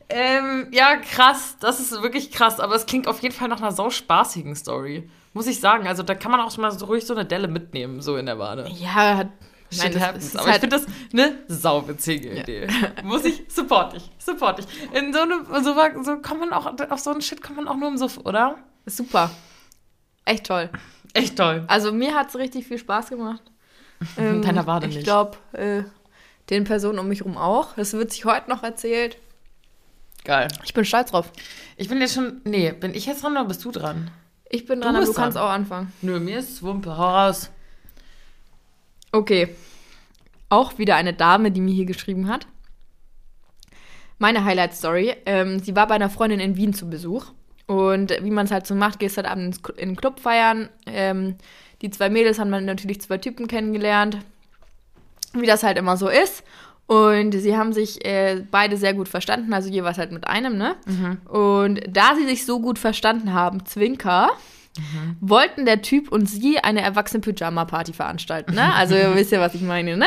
Ähm, 0.07 0.67
ja, 0.71 0.95
krass. 0.97 1.57
Das 1.59 1.79
ist 1.79 1.91
wirklich 2.01 2.31
krass. 2.31 2.59
Aber 2.59 2.75
es 2.75 2.85
klingt 2.85 3.07
auf 3.07 3.19
jeden 3.21 3.33
Fall 3.35 3.47
nach 3.49 3.59
einer 3.59 3.71
sau 3.71 3.89
spaßigen 3.89 4.55
Story. 4.55 5.09
Muss 5.35 5.45
ich 5.47 5.59
sagen. 5.59 5.87
Also 5.87 6.01
da 6.01 6.15
kann 6.15 6.31
man 6.31 6.39
auch 6.39 6.57
mal 6.57 6.71
so 6.71 6.85
ruhig 6.87 7.05
so 7.05 7.13
eine 7.13 7.25
Delle 7.25 7.47
mitnehmen, 7.47 8.01
so 8.01 8.17
in 8.17 8.25
der 8.25 8.39
Wade. 8.39 8.67
Ja, 8.73 9.17
hat. 9.17 9.27
Shit 9.71 9.93
das 9.95 10.01
happens. 10.01 10.25
ist 10.25 10.35
Aber 10.37 10.45
ich 10.47 10.51
halt- 10.53 10.61
finde 10.61 10.77
das 10.77 10.85
eine 11.11 11.35
sauwitzige 11.47 12.39
Idee. 12.39 12.67
Muss 13.03 13.25
ich, 13.25 13.43
support 13.49 13.93
ich, 13.95 14.09
support 14.17 14.59
ich. 14.59 14.65
In 14.93 15.11
so 15.11 15.19
einem, 15.19 15.45
so, 15.63 15.73
so 16.03 16.17
kommt 16.21 16.39
man 16.39 16.53
auch, 16.53 16.67
auf 16.89 16.99
so 16.99 17.11
einen 17.11 17.21
Shit 17.21 17.41
kommt 17.41 17.57
man 17.57 17.67
auch 17.67 17.75
nur 17.75 17.89
im 17.89 17.97
Suff, 17.97 18.17
oder? 18.23 18.57
Super. 18.85 19.29
Echt 20.23 20.45
toll. 20.45 20.69
Echt 21.13 21.35
toll. 21.37 21.65
Also 21.67 21.91
mir 21.91 22.15
hat 22.15 22.29
es 22.29 22.35
richtig 22.37 22.65
viel 22.67 22.77
Spaß 22.79 23.09
gemacht. 23.09 23.41
Ähm, 24.17 24.41
Deiner 24.41 24.67
Wade 24.67 24.87
ich 24.87 24.95
nicht. 24.95 25.03
glaube, 25.05 25.37
äh, 25.53 25.83
den 26.49 26.63
Personen 26.65 26.99
um 26.99 27.07
mich 27.07 27.19
herum 27.21 27.37
auch. 27.37 27.73
Das 27.75 27.93
wird 27.93 28.11
sich 28.11 28.25
heute 28.25 28.49
noch 28.49 28.61
erzählt. 28.61 29.17
Geil. 30.25 30.47
Ich 30.65 30.73
bin 30.73 30.83
stolz 30.85 31.11
drauf. 31.11 31.31
Ich 31.77 31.87
bin 31.87 31.99
jetzt 32.01 32.13
schon, 32.13 32.41
nee, 32.43 32.71
bin 32.73 32.93
ich 32.93 33.05
jetzt 33.05 33.23
dran 33.23 33.31
oder 33.33 33.45
bist 33.45 33.63
du 33.63 33.71
dran? 33.71 34.11
Ich 34.55 34.65
bin 34.65 34.79
Du 34.79 34.85
dran, 34.85 34.95
aber 34.95 35.05
du 35.05 35.13
kannst 35.13 35.35
dran. 35.37 35.43
auch 35.45 35.49
anfangen. 35.51 35.91
Nö, 36.01 36.19
mir 36.19 36.39
ist 36.39 36.63
Wumpe, 36.63 36.97
hau 36.97 37.09
raus. 37.09 37.51
Okay. 39.11 39.49
Auch 40.49 40.77
wieder 40.77 40.95
eine 40.95 41.13
Dame, 41.13 41.51
die 41.51 41.59
mir 41.61 41.73
hier 41.73 41.85
geschrieben 41.85 42.29
hat. 42.29 42.47
Meine 44.17 44.45
Highlight-Story. 44.45 45.13
Ähm, 45.25 45.59
sie 45.59 45.75
war 45.75 45.87
bei 45.87 45.95
einer 45.95 46.09
Freundin 46.09 46.39
in 46.39 46.55
Wien 46.55 46.73
zu 46.73 46.89
Besuch. 46.89 47.25
Und 47.67 48.11
wie 48.21 48.31
man 48.31 48.45
es 48.45 48.51
halt 48.51 48.65
so 48.65 48.75
macht, 48.75 48.99
gehst 48.99 49.17
halt 49.17 49.27
abends 49.27 49.59
in 49.75 49.89
den 49.89 49.95
Club 49.97 50.19
feiern. 50.21 50.69
Ähm, 50.85 51.35
die 51.81 51.89
zwei 51.89 52.09
Mädels 52.09 52.39
haben 52.39 52.51
dann 52.51 52.63
natürlich 52.65 53.01
zwei 53.01 53.17
Typen 53.17 53.47
kennengelernt. 53.47 54.19
Wie 55.33 55.47
das 55.47 55.63
halt 55.63 55.77
immer 55.77 55.97
so 55.97 56.07
ist. 56.07 56.43
Und 56.87 57.31
sie 57.31 57.57
haben 57.57 57.73
sich 57.73 58.05
äh, 58.05 58.43
beide 58.51 58.77
sehr 58.77 58.93
gut 58.93 59.09
verstanden, 59.09 59.53
also 59.53 59.69
jeweils 59.69 59.97
halt 59.97 60.11
mit 60.11 60.27
einem, 60.27 60.57
ne? 60.57 60.75
Und 61.27 61.81
da 61.89 62.15
sie 62.15 62.25
sich 62.25 62.45
so 62.45 62.59
gut 62.59 62.77
verstanden 62.77 63.33
haben, 63.33 63.65
Zwinker, 63.65 64.29
wollten 65.21 65.65
der 65.65 65.81
Typ 65.81 66.11
und 66.11 66.27
sie 66.29 66.59
eine 66.59 66.81
Erwachsenen-Pyjama-Party 66.81 67.93
veranstalten, 67.93 68.53
ne? 68.53 68.73
Also 68.73 68.93
ihr 69.01 69.15
wisst 69.15 69.31
ja, 69.31 69.39
was 69.39 69.55
ich 69.55 69.61
meine, 69.61 69.97
ne? 69.97 70.05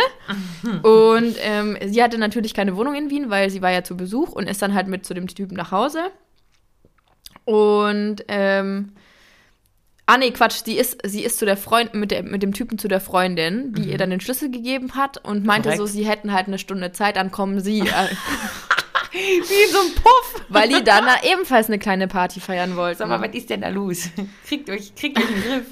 Und 0.83 1.35
ähm, 1.41 1.77
sie 1.87 2.03
hatte 2.03 2.19
natürlich 2.19 2.55
keine 2.55 2.77
Wohnung 2.77 2.95
in 2.95 3.11
Wien, 3.11 3.31
weil 3.31 3.51
sie 3.51 3.63
war 3.63 3.71
ja 3.71 3.83
zu 3.83 3.97
Besuch 3.97 4.31
und 4.31 4.47
ist 4.49 4.61
dann 4.63 4.75
halt 4.75 4.87
mit 4.87 5.05
zu 5.07 5.15
dem 5.15 5.27
Typen 5.27 5.57
nach 5.57 5.73
Hause. 5.73 6.11
Und 7.45 8.25
ähm, 8.29 8.93
Ah 10.11 10.17
nee, 10.17 10.31
Quatsch, 10.31 10.63
sie 10.65 10.79
ist, 10.79 10.97
sie 11.05 11.23
ist 11.23 11.39
zu 11.39 11.45
der 11.45 11.59
Freund 11.59 11.93
mit, 11.93 12.11
der, 12.13 12.23
mit 12.23 12.43
dem 12.43 12.55
Typen 12.55 12.79
zu 12.79 12.89
der 12.89 12.99
Freundin, 12.99 13.75
die 13.75 13.91
ihr 13.91 13.99
dann 13.99 14.09
den 14.09 14.23
Schlüssel 14.23 14.51
gegeben 14.51 14.95
hat 14.95 15.23
und 15.23 15.45
meinte 15.45 15.69
Korrekt. 15.69 15.79
so, 15.81 15.85
sie 15.87 16.07
hätten 16.07 16.33
halt 16.33 16.47
eine 16.47 16.59
Stunde 16.59 16.93
Zeit, 16.93 17.17
dann 17.17 17.31
kommen 17.31 17.61
sie, 17.61 17.81
äh, 17.81 17.83
Wie 19.13 19.71
so 19.71 19.79
ein 19.81 19.95
Puff. 19.97 20.45
weil 20.49 20.71
die 20.71 20.83
dann 20.83 21.05
da 21.05 21.17
ebenfalls 21.31 21.67
eine 21.67 21.79
kleine 21.79 22.09
Party 22.09 22.41
feiern 22.41 22.75
wollten. 22.77 22.97
Sag 23.01 23.09
mal, 23.09 23.21
was 23.21 23.35
ist 23.35 23.51
denn 23.51 23.61
da 23.61 23.69
los? 23.69 24.09
Kriegt 24.47 24.71
euch, 24.71 24.95
kriegt 24.95 25.19
euch 25.19 25.29
einen 25.29 25.43
Griff. 25.43 25.67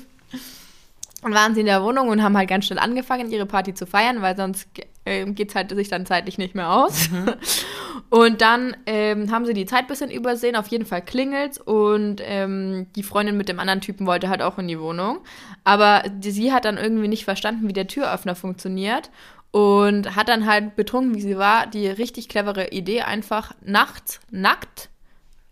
Und 1.22 1.33
waren 1.33 1.55
sie 1.55 1.61
in 1.61 1.66
der 1.66 1.83
Wohnung 1.83 2.09
und 2.11 2.22
haben 2.22 2.37
halt 2.37 2.51
ganz 2.51 2.66
schnell 2.66 2.79
angefangen, 2.79 3.33
ihre 3.33 3.46
Party 3.46 3.72
zu 3.72 3.87
feiern, 3.87 4.20
weil 4.20 4.37
sonst 4.37 4.68
äh, 5.07 5.25
geht 5.25 5.49
es 5.49 5.55
halt 5.55 5.70
sich 5.70 5.88
dann 5.88 6.05
zeitlich 6.05 6.37
nicht 6.37 6.55
mehr 6.55 6.70
aus. 6.70 7.09
Und 8.11 8.41
dann 8.41 8.77
ähm, 8.87 9.31
haben 9.31 9.47
sie 9.47 9.55
die 9.55 9.67
Zeit 9.67 9.83
ein 9.83 9.87
bisschen 9.87 10.11
übersehen, 10.11 10.57
auf 10.57 10.69
jeden 10.69 10.87
Fall 10.87 11.03
klingelt 11.03 11.59
und 11.59 12.21
ähm, 12.25 12.87
die 12.95 13.03
Freundin 13.03 13.37
mit 13.37 13.49
dem 13.49 13.59
anderen 13.61 13.81
Typen 13.81 14.07
wollte 14.07 14.29
halt 14.29 14.43
auch 14.43 14.59
in 14.59 14.69
die 14.69 14.81
Wohnung. 14.81 15.21
Aber 15.65 16.03
die, 16.09 16.31
sie 16.31 16.53
hat 16.53 16.65
dann 16.65 16.77
irgendwie 16.79 17.09
nicht 17.09 17.25
verstanden, 17.25 17.69
wie 17.69 17.73
der 17.73 17.87
Türöffner 17.87 18.35
funktioniert 18.35 19.11
und 19.51 20.15
hat 20.17 20.29
dann 20.29 20.47
halt 20.47 20.77
betrunken, 20.77 21.15
wie 21.15 21.23
sie 21.23 21.39
war, 21.39 21.67
die 21.67 21.87
richtig 21.87 22.29
clevere 22.29 22.69
Idee, 22.71 23.03
einfach 23.03 23.53
nachts 23.63 24.21
nackt 24.31 24.91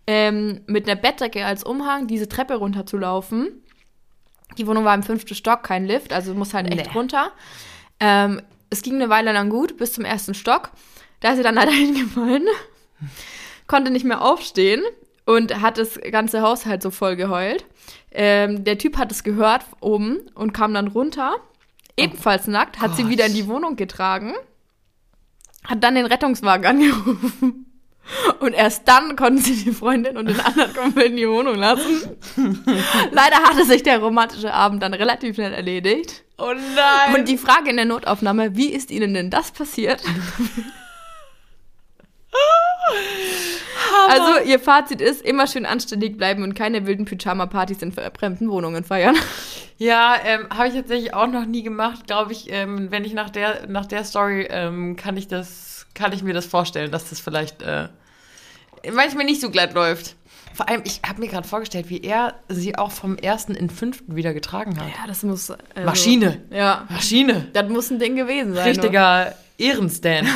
ähm, 0.07 0.61
mit 0.67 0.87
einer 0.87 0.99
Bettdecke 0.99 1.45
als 1.45 1.63
Umhang 1.63 2.07
diese 2.07 2.29
Treppe 2.29 2.55
runterzulaufen. 2.55 3.63
Die 4.57 4.67
Wohnung 4.67 4.85
war 4.85 4.93
im 4.93 5.03
fünften 5.03 5.33
Stock, 5.35 5.63
kein 5.63 5.85
Lift, 5.85 6.13
also 6.13 6.33
muss 6.33 6.53
halt 6.53 6.67
echt 6.71 6.87
Nee. 6.87 6.93
runter. 6.93 7.31
Ähm, 7.99 8.41
es 8.69 8.81
ging 8.81 8.95
eine 8.95 9.09
Weile 9.09 9.31
lang 9.31 9.49
gut, 9.49 9.77
bis 9.77 9.93
zum 9.93 10.05
ersten 10.05 10.33
Stock. 10.33 10.71
Da 11.19 11.31
ist 11.31 11.37
sie 11.37 11.43
dann 11.43 11.55
leider 11.61 11.71
hingefallen, 11.71 12.45
konnte 13.67 13.91
nicht 13.91 14.05
mehr 14.05 14.21
aufstehen 14.21 14.83
und 15.25 15.61
hat 15.61 15.77
das 15.77 15.99
ganze 16.11 16.41
Haus 16.41 16.65
halt 16.65 16.81
so 16.81 16.91
voll 16.91 17.15
geheult. 17.15 17.65
Ähm, 18.11 18.63
der 18.63 18.77
Typ 18.77 18.97
hat 18.97 19.11
es 19.11 19.23
gehört 19.23 19.65
oben 19.81 20.19
und 20.35 20.53
kam 20.53 20.73
dann 20.73 20.87
runter, 20.87 21.35
ebenfalls 21.97 22.47
nackt, 22.47 22.79
hat 22.79 22.95
sie 22.95 23.03
Gott. 23.03 23.11
wieder 23.11 23.25
in 23.25 23.33
die 23.33 23.47
Wohnung 23.47 23.75
getragen, 23.75 24.33
hat 25.63 25.83
dann 25.83 25.95
den 25.95 26.05
Rettungswagen 26.05 26.65
angerufen. 26.69 27.65
Und 28.39 28.53
erst 28.53 28.87
dann 28.87 29.15
konnten 29.15 29.39
sie 29.39 29.63
die 29.63 29.71
Freundin 29.71 30.15
und 30.15 30.27
den 30.27 30.39
anderen 30.39 30.71
Kumpel 30.75 31.03
in 31.03 31.15
die 31.15 31.27
Wohnung 31.27 31.55
lassen. 31.55 32.15
Leider 33.11 33.37
hatte 33.37 33.65
sich 33.65 33.81
der 33.81 33.97
romantische 33.97 34.53
Abend 34.53 34.83
dann 34.83 34.93
relativ 34.93 35.33
schnell 35.35 35.53
erledigt. 35.53 36.23
Oh 36.37 36.53
nein. 36.53 37.15
Und 37.19 37.27
die 37.27 37.37
Frage 37.37 37.71
in 37.71 37.77
der 37.77 37.85
Notaufnahme, 37.85 38.55
wie 38.55 38.69
ist 38.69 38.91
Ihnen 38.91 39.15
denn 39.15 39.31
das 39.31 39.51
passiert? 39.51 40.03
Also, 44.09 44.45
ihr 44.45 44.59
Fazit 44.59 45.01
ist, 45.01 45.21
immer 45.21 45.47
schön 45.47 45.65
anständig 45.65 46.17
bleiben 46.17 46.43
und 46.43 46.53
keine 46.53 46.85
wilden 46.85 47.05
Pyjama-Partys 47.05 47.81
in 47.81 47.91
fremden 47.91 48.49
Wohnungen 48.49 48.83
feiern. 48.83 49.15
Ja, 49.77 50.15
ähm, 50.23 50.47
habe 50.55 50.69
ich 50.69 50.73
tatsächlich 50.73 51.13
auch 51.13 51.27
noch 51.27 51.45
nie 51.45 51.63
gemacht. 51.63 52.07
Glaube 52.07 52.31
ich, 52.31 52.51
ähm, 52.51 52.91
wenn 52.91 53.03
ich 53.03 53.13
nach 53.13 53.29
der, 53.29 53.67
nach 53.67 53.85
der 53.85 54.03
Story 54.05 54.47
ähm, 54.49 54.95
kann 54.95 55.17
ich 55.17 55.27
das, 55.27 55.87
kann 55.93 56.13
ich 56.13 56.23
mir 56.23 56.33
das 56.33 56.45
vorstellen, 56.45 56.91
dass 56.91 57.09
das 57.09 57.19
vielleicht 57.19 57.61
äh, 57.61 57.89
manchmal 58.93 59.25
nicht 59.25 59.41
so 59.41 59.49
glatt 59.49 59.73
läuft. 59.73 60.15
Vor 60.53 60.69
allem, 60.69 60.81
ich 60.85 61.01
habe 61.05 61.19
mir 61.19 61.27
gerade 61.27 61.45
vorgestellt, 61.45 61.89
wie 61.89 62.01
er 62.01 62.35
sie 62.47 62.77
auch 62.77 62.91
vom 62.91 63.17
ersten 63.17 63.55
in 63.55 63.69
fünften 63.69 64.15
wieder 64.15 64.33
getragen 64.33 64.79
hat. 64.79 64.87
Ja, 64.87 65.07
das 65.07 65.23
muss. 65.23 65.51
Also, 65.51 65.61
Maschine. 65.83 66.43
Ja, 66.49 66.85
Maschine. 66.89 67.47
das 67.51 67.67
muss 67.67 67.89
ein 67.89 67.99
Ding 67.99 68.15
gewesen 68.15 68.53
sein. 68.53 68.69
Richtiger 68.69 69.35
Ehrenstan. 69.57 70.25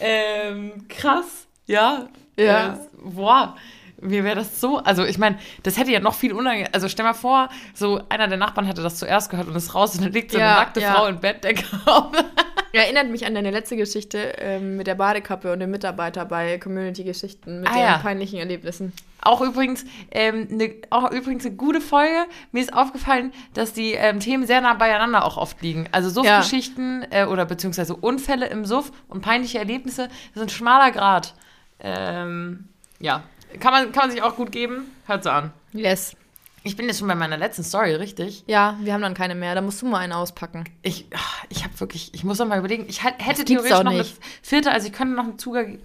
ähm, 0.00 0.88
krass. 0.88 1.46
Ja. 1.66 2.08
Ja. 2.36 2.74
Äh, 2.74 2.78
boah. 3.02 3.56
Mir 4.02 4.24
wäre 4.24 4.36
das 4.36 4.60
so, 4.60 4.78
also 4.78 5.04
ich 5.04 5.16
meine, 5.18 5.38
das 5.62 5.78
hätte 5.78 5.90
ja 5.92 6.00
noch 6.00 6.14
viel 6.14 6.32
unangenehm. 6.32 6.68
Also 6.72 6.88
stell 6.88 7.04
mal 7.04 7.14
vor, 7.14 7.48
so 7.74 8.00
einer 8.08 8.28
der 8.28 8.36
Nachbarn 8.38 8.66
hätte 8.66 8.82
das 8.82 8.98
zuerst 8.98 9.30
gehört 9.30 9.48
und 9.48 9.56
ist 9.56 9.74
raus 9.74 9.94
und 9.94 10.04
dann 10.04 10.12
liegt 10.12 10.32
so 10.32 10.38
eine 10.38 10.46
Ja, 10.46 10.54
nackte 10.56 10.80
ja. 10.80 10.92
Frau 10.94 11.06
in 11.06 11.20
Bettdecke 11.20 11.64
auf. 11.86 12.12
Erinnert 12.74 13.10
mich 13.10 13.26
an 13.26 13.34
deine 13.34 13.50
letzte 13.50 13.76
Geschichte 13.76 14.18
ähm, 14.38 14.76
mit 14.78 14.86
der 14.86 14.94
Badekappe 14.94 15.52
und 15.52 15.60
dem 15.60 15.70
Mitarbeiter 15.70 16.24
bei 16.24 16.58
Community-Geschichten 16.58 17.60
mit 17.60 17.68
Ah, 17.68 17.74
den 17.74 17.82
ja. 17.82 17.98
peinlichen 17.98 18.38
Erlebnissen. 18.38 18.94
Auch 19.20 19.40
übrigens, 19.42 19.84
ähm, 20.10 20.48
ne, 20.48 20.76
auch 20.90 21.10
übrigens 21.12 21.44
eine 21.44 21.54
gute 21.54 21.80
Folge. 21.82 22.24
Mir 22.50 22.62
ist 22.62 22.72
aufgefallen, 22.72 23.32
dass 23.54 23.72
die 23.74 23.92
ähm, 23.92 24.20
Themen 24.20 24.46
sehr 24.46 24.62
nah 24.62 24.72
beieinander 24.74 25.24
auch 25.24 25.36
oft 25.36 25.60
liegen. 25.62 25.86
Also 25.92 26.08
Suffgeschichten 26.08 27.06
äh, 27.10 27.26
oder 27.26 27.44
beziehungsweise 27.44 27.94
Unfälle 27.94 28.46
im 28.46 28.64
Suff 28.64 28.90
und 29.06 29.20
peinliche 29.20 29.58
Erlebnisse, 29.58 30.08
ein 30.34 30.48
schmaler 30.48 30.90
Grad. 30.92 31.34
Ähm, 31.78 32.68
ja, 33.00 33.22
kann 33.60 33.72
man, 33.72 33.92
kann 33.92 34.04
man 34.04 34.10
sich 34.10 34.22
auch 34.22 34.36
gut 34.36 34.52
geben. 34.52 34.90
Hört 35.06 35.24
so 35.24 35.30
an. 35.30 35.52
Yes. 35.72 36.16
Ich 36.64 36.76
bin 36.76 36.86
jetzt 36.86 37.00
schon 37.00 37.08
bei 37.08 37.16
meiner 37.16 37.36
letzten 37.36 37.64
Story, 37.64 37.92
richtig? 37.96 38.44
Ja, 38.46 38.78
wir 38.80 38.92
haben 38.92 39.02
dann 39.02 39.14
keine 39.14 39.34
mehr. 39.34 39.56
Da 39.56 39.60
musst 39.60 39.82
du 39.82 39.86
mal 39.86 39.98
einen 39.98 40.12
auspacken. 40.12 40.62
Ich, 40.82 41.06
ach, 41.12 41.44
ich 41.48 41.64
habe 41.64 41.80
wirklich, 41.80 42.14
ich 42.14 42.22
muss 42.22 42.38
noch 42.38 42.46
mal 42.46 42.58
überlegen. 42.58 42.84
Ich 42.88 43.02
hätte 43.02 43.18
Das 43.18 43.44
theoretisch 43.44 43.72
auch 43.72 43.82
noch 43.82 43.90
eine 43.90 44.02
nicht. 44.02 44.16
vierte, 44.42 44.70
also 44.70 44.86
ich 44.86 44.92
könnte 44.92 45.14
noch 45.14 45.24
eine 45.24 45.36
Zugabe, 45.38 45.78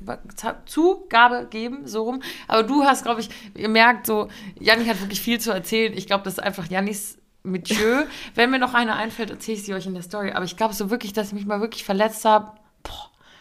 Zugabe 0.68 1.48
geben, 1.50 1.88
so 1.88 2.04
rum. 2.04 2.22
Aber 2.48 2.62
du 2.62 2.84
hast, 2.84 3.04
glaube 3.04 3.22
ich, 3.22 3.30
gemerkt, 3.56 4.06
so, 4.06 4.28
Janni 4.60 4.86
hat 4.86 5.02
wirklich 5.02 5.22
viel 5.22 5.40
zu 5.40 5.52
erzählen. 5.52 5.94
Ich 5.98 6.06
glaube, 6.06 6.24
das 6.24 6.34
ist 6.34 6.40
einfach 6.44 6.68
Jannis 6.70 7.18
Metier. 7.44 8.06
Wenn 8.36 8.52
mir 8.52 8.60
noch 8.60 8.74
eine 8.74 8.96
einfällt, 8.96 9.30
erzähle 9.32 9.58
ich 9.58 9.64
sie 9.66 9.74
euch 9.74 9.86
in 9.88 9.94
der 9.94 10.04
Story. 10.04 10.32
Aber 10.34 10.46
ich 10.46 10.58
glaube 10.58 10.74
so 10.74 10.90
wirklich, 10.90 11.14
dass 11.14 11.30
ich 11.30 11.34
mich 11.34 11.46
mal 11.46 11.62
wirklich 11.62 11.86
verletzt 11.86 12.24
habe. 12.26 12.52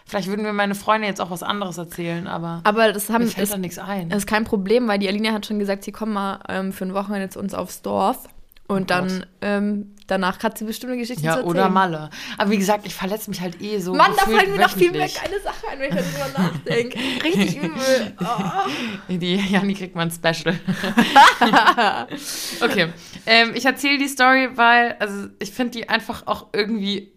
Vielleicht 0.09 0.29
würden 0.29 0.43
mir 0.43 0.53
meine 0.53 0.77
Freunde 0.77 1.09
jetzt 1.09 1.21
auch 1.21 1.31
was 1.31 1.43
anderes 1.43 1.79
erzählen, 1.79 2.29
aber, 2.29 2.61
Aber 2.63 2.93
das 2.93 3.11
haben 3.11 3.25
mir 3.25 3.31
fällt 3.31 3.49
ist, 3.51 3.59
nichts 3.59 3.79
ein. 3.79 4.09
das 4.09 4.19
ist 4.19 4.27
kein 4.27 4.45
Problem, 4.45 4.87
weil 4.87 5.01
die 5.01 5.09
Aline 5.09 5.33
hat 5.33 5.47
schon 5.47 5.59
gesagt, 5.59 5.83
sie 5.83 5.91
kommen 5.93 6.13
mal 6.13 6.39
ähm, 6.49 6.73
für 6.73 6.85
ein 6.85 6.95
Wochenende 6.95 7.29
zu 7.29 7.41
uns 7.41 7.55
aufs 7.55 7.83
Dorf. 7.83 8.29
Und 8.69 8.83
Oh 8.83 8.85
dann, 8.87 9.27
ähm, 9.43 9.95
danach 10.09 10.43
hat 10.43 10.59
sie 10.59 10.65
bestimmt 10.65 10.91
eine 10.93 11.01
Geschichte 11.01 11.21
zu 11.23 11.27
Ja, 11.27 11.33
erzählen. 11.35 11.49
oder 11.51 11.69
Malle. 11.69 12.11
Aber 12.37 12.51
wie 12.51 12.59
gesagt, 12.59 12.85
ich 12.85 12.95
verletze 12.95 13.31
mich 13.31 13.41
halt 13.41 13.63
eh 13.63 13.79
so. 13.79 13.95
Mann, 13.95 14.11
da 14.17 14.25
fallen 14.25 14.51
mir 14.51 14.59
noch 14.61 14.71
viel 14.71 14.91
mehr 14.91 15.09
geile 15.09 15.41
Sachen 15.41 15.69
ein, 15.71 15.79
wenn 15.79 15.97
ich 15.97 16.05
darüber 16.05 16.43
nachdenke. 16.43 16.99
Richtig 17.25 17.57
übel. 17.59 18.13
Oh. 18.21 18.69
Die 19.09 19.37
Janni 19.37 19.75
kriegt 19.75 19.95
mal 19.95 20.03
ein 20.03 20.11
Special. 20.11 20.59
okay. 22.61 22.89
Ähm, 23.27 23.53
ich 23.55 23.65
erzähle 23.65 23.99
die 23.99 24.09
Story, 24.09 24.49
weil, 24.55 24.97
also 24.99 25.29
ich 25.39 25.53
finde 25.53 25.79
die 25.79 25.89
einfach 25.89 26.27
auch 26.27 26.47
irgendwie. 26.53 27.13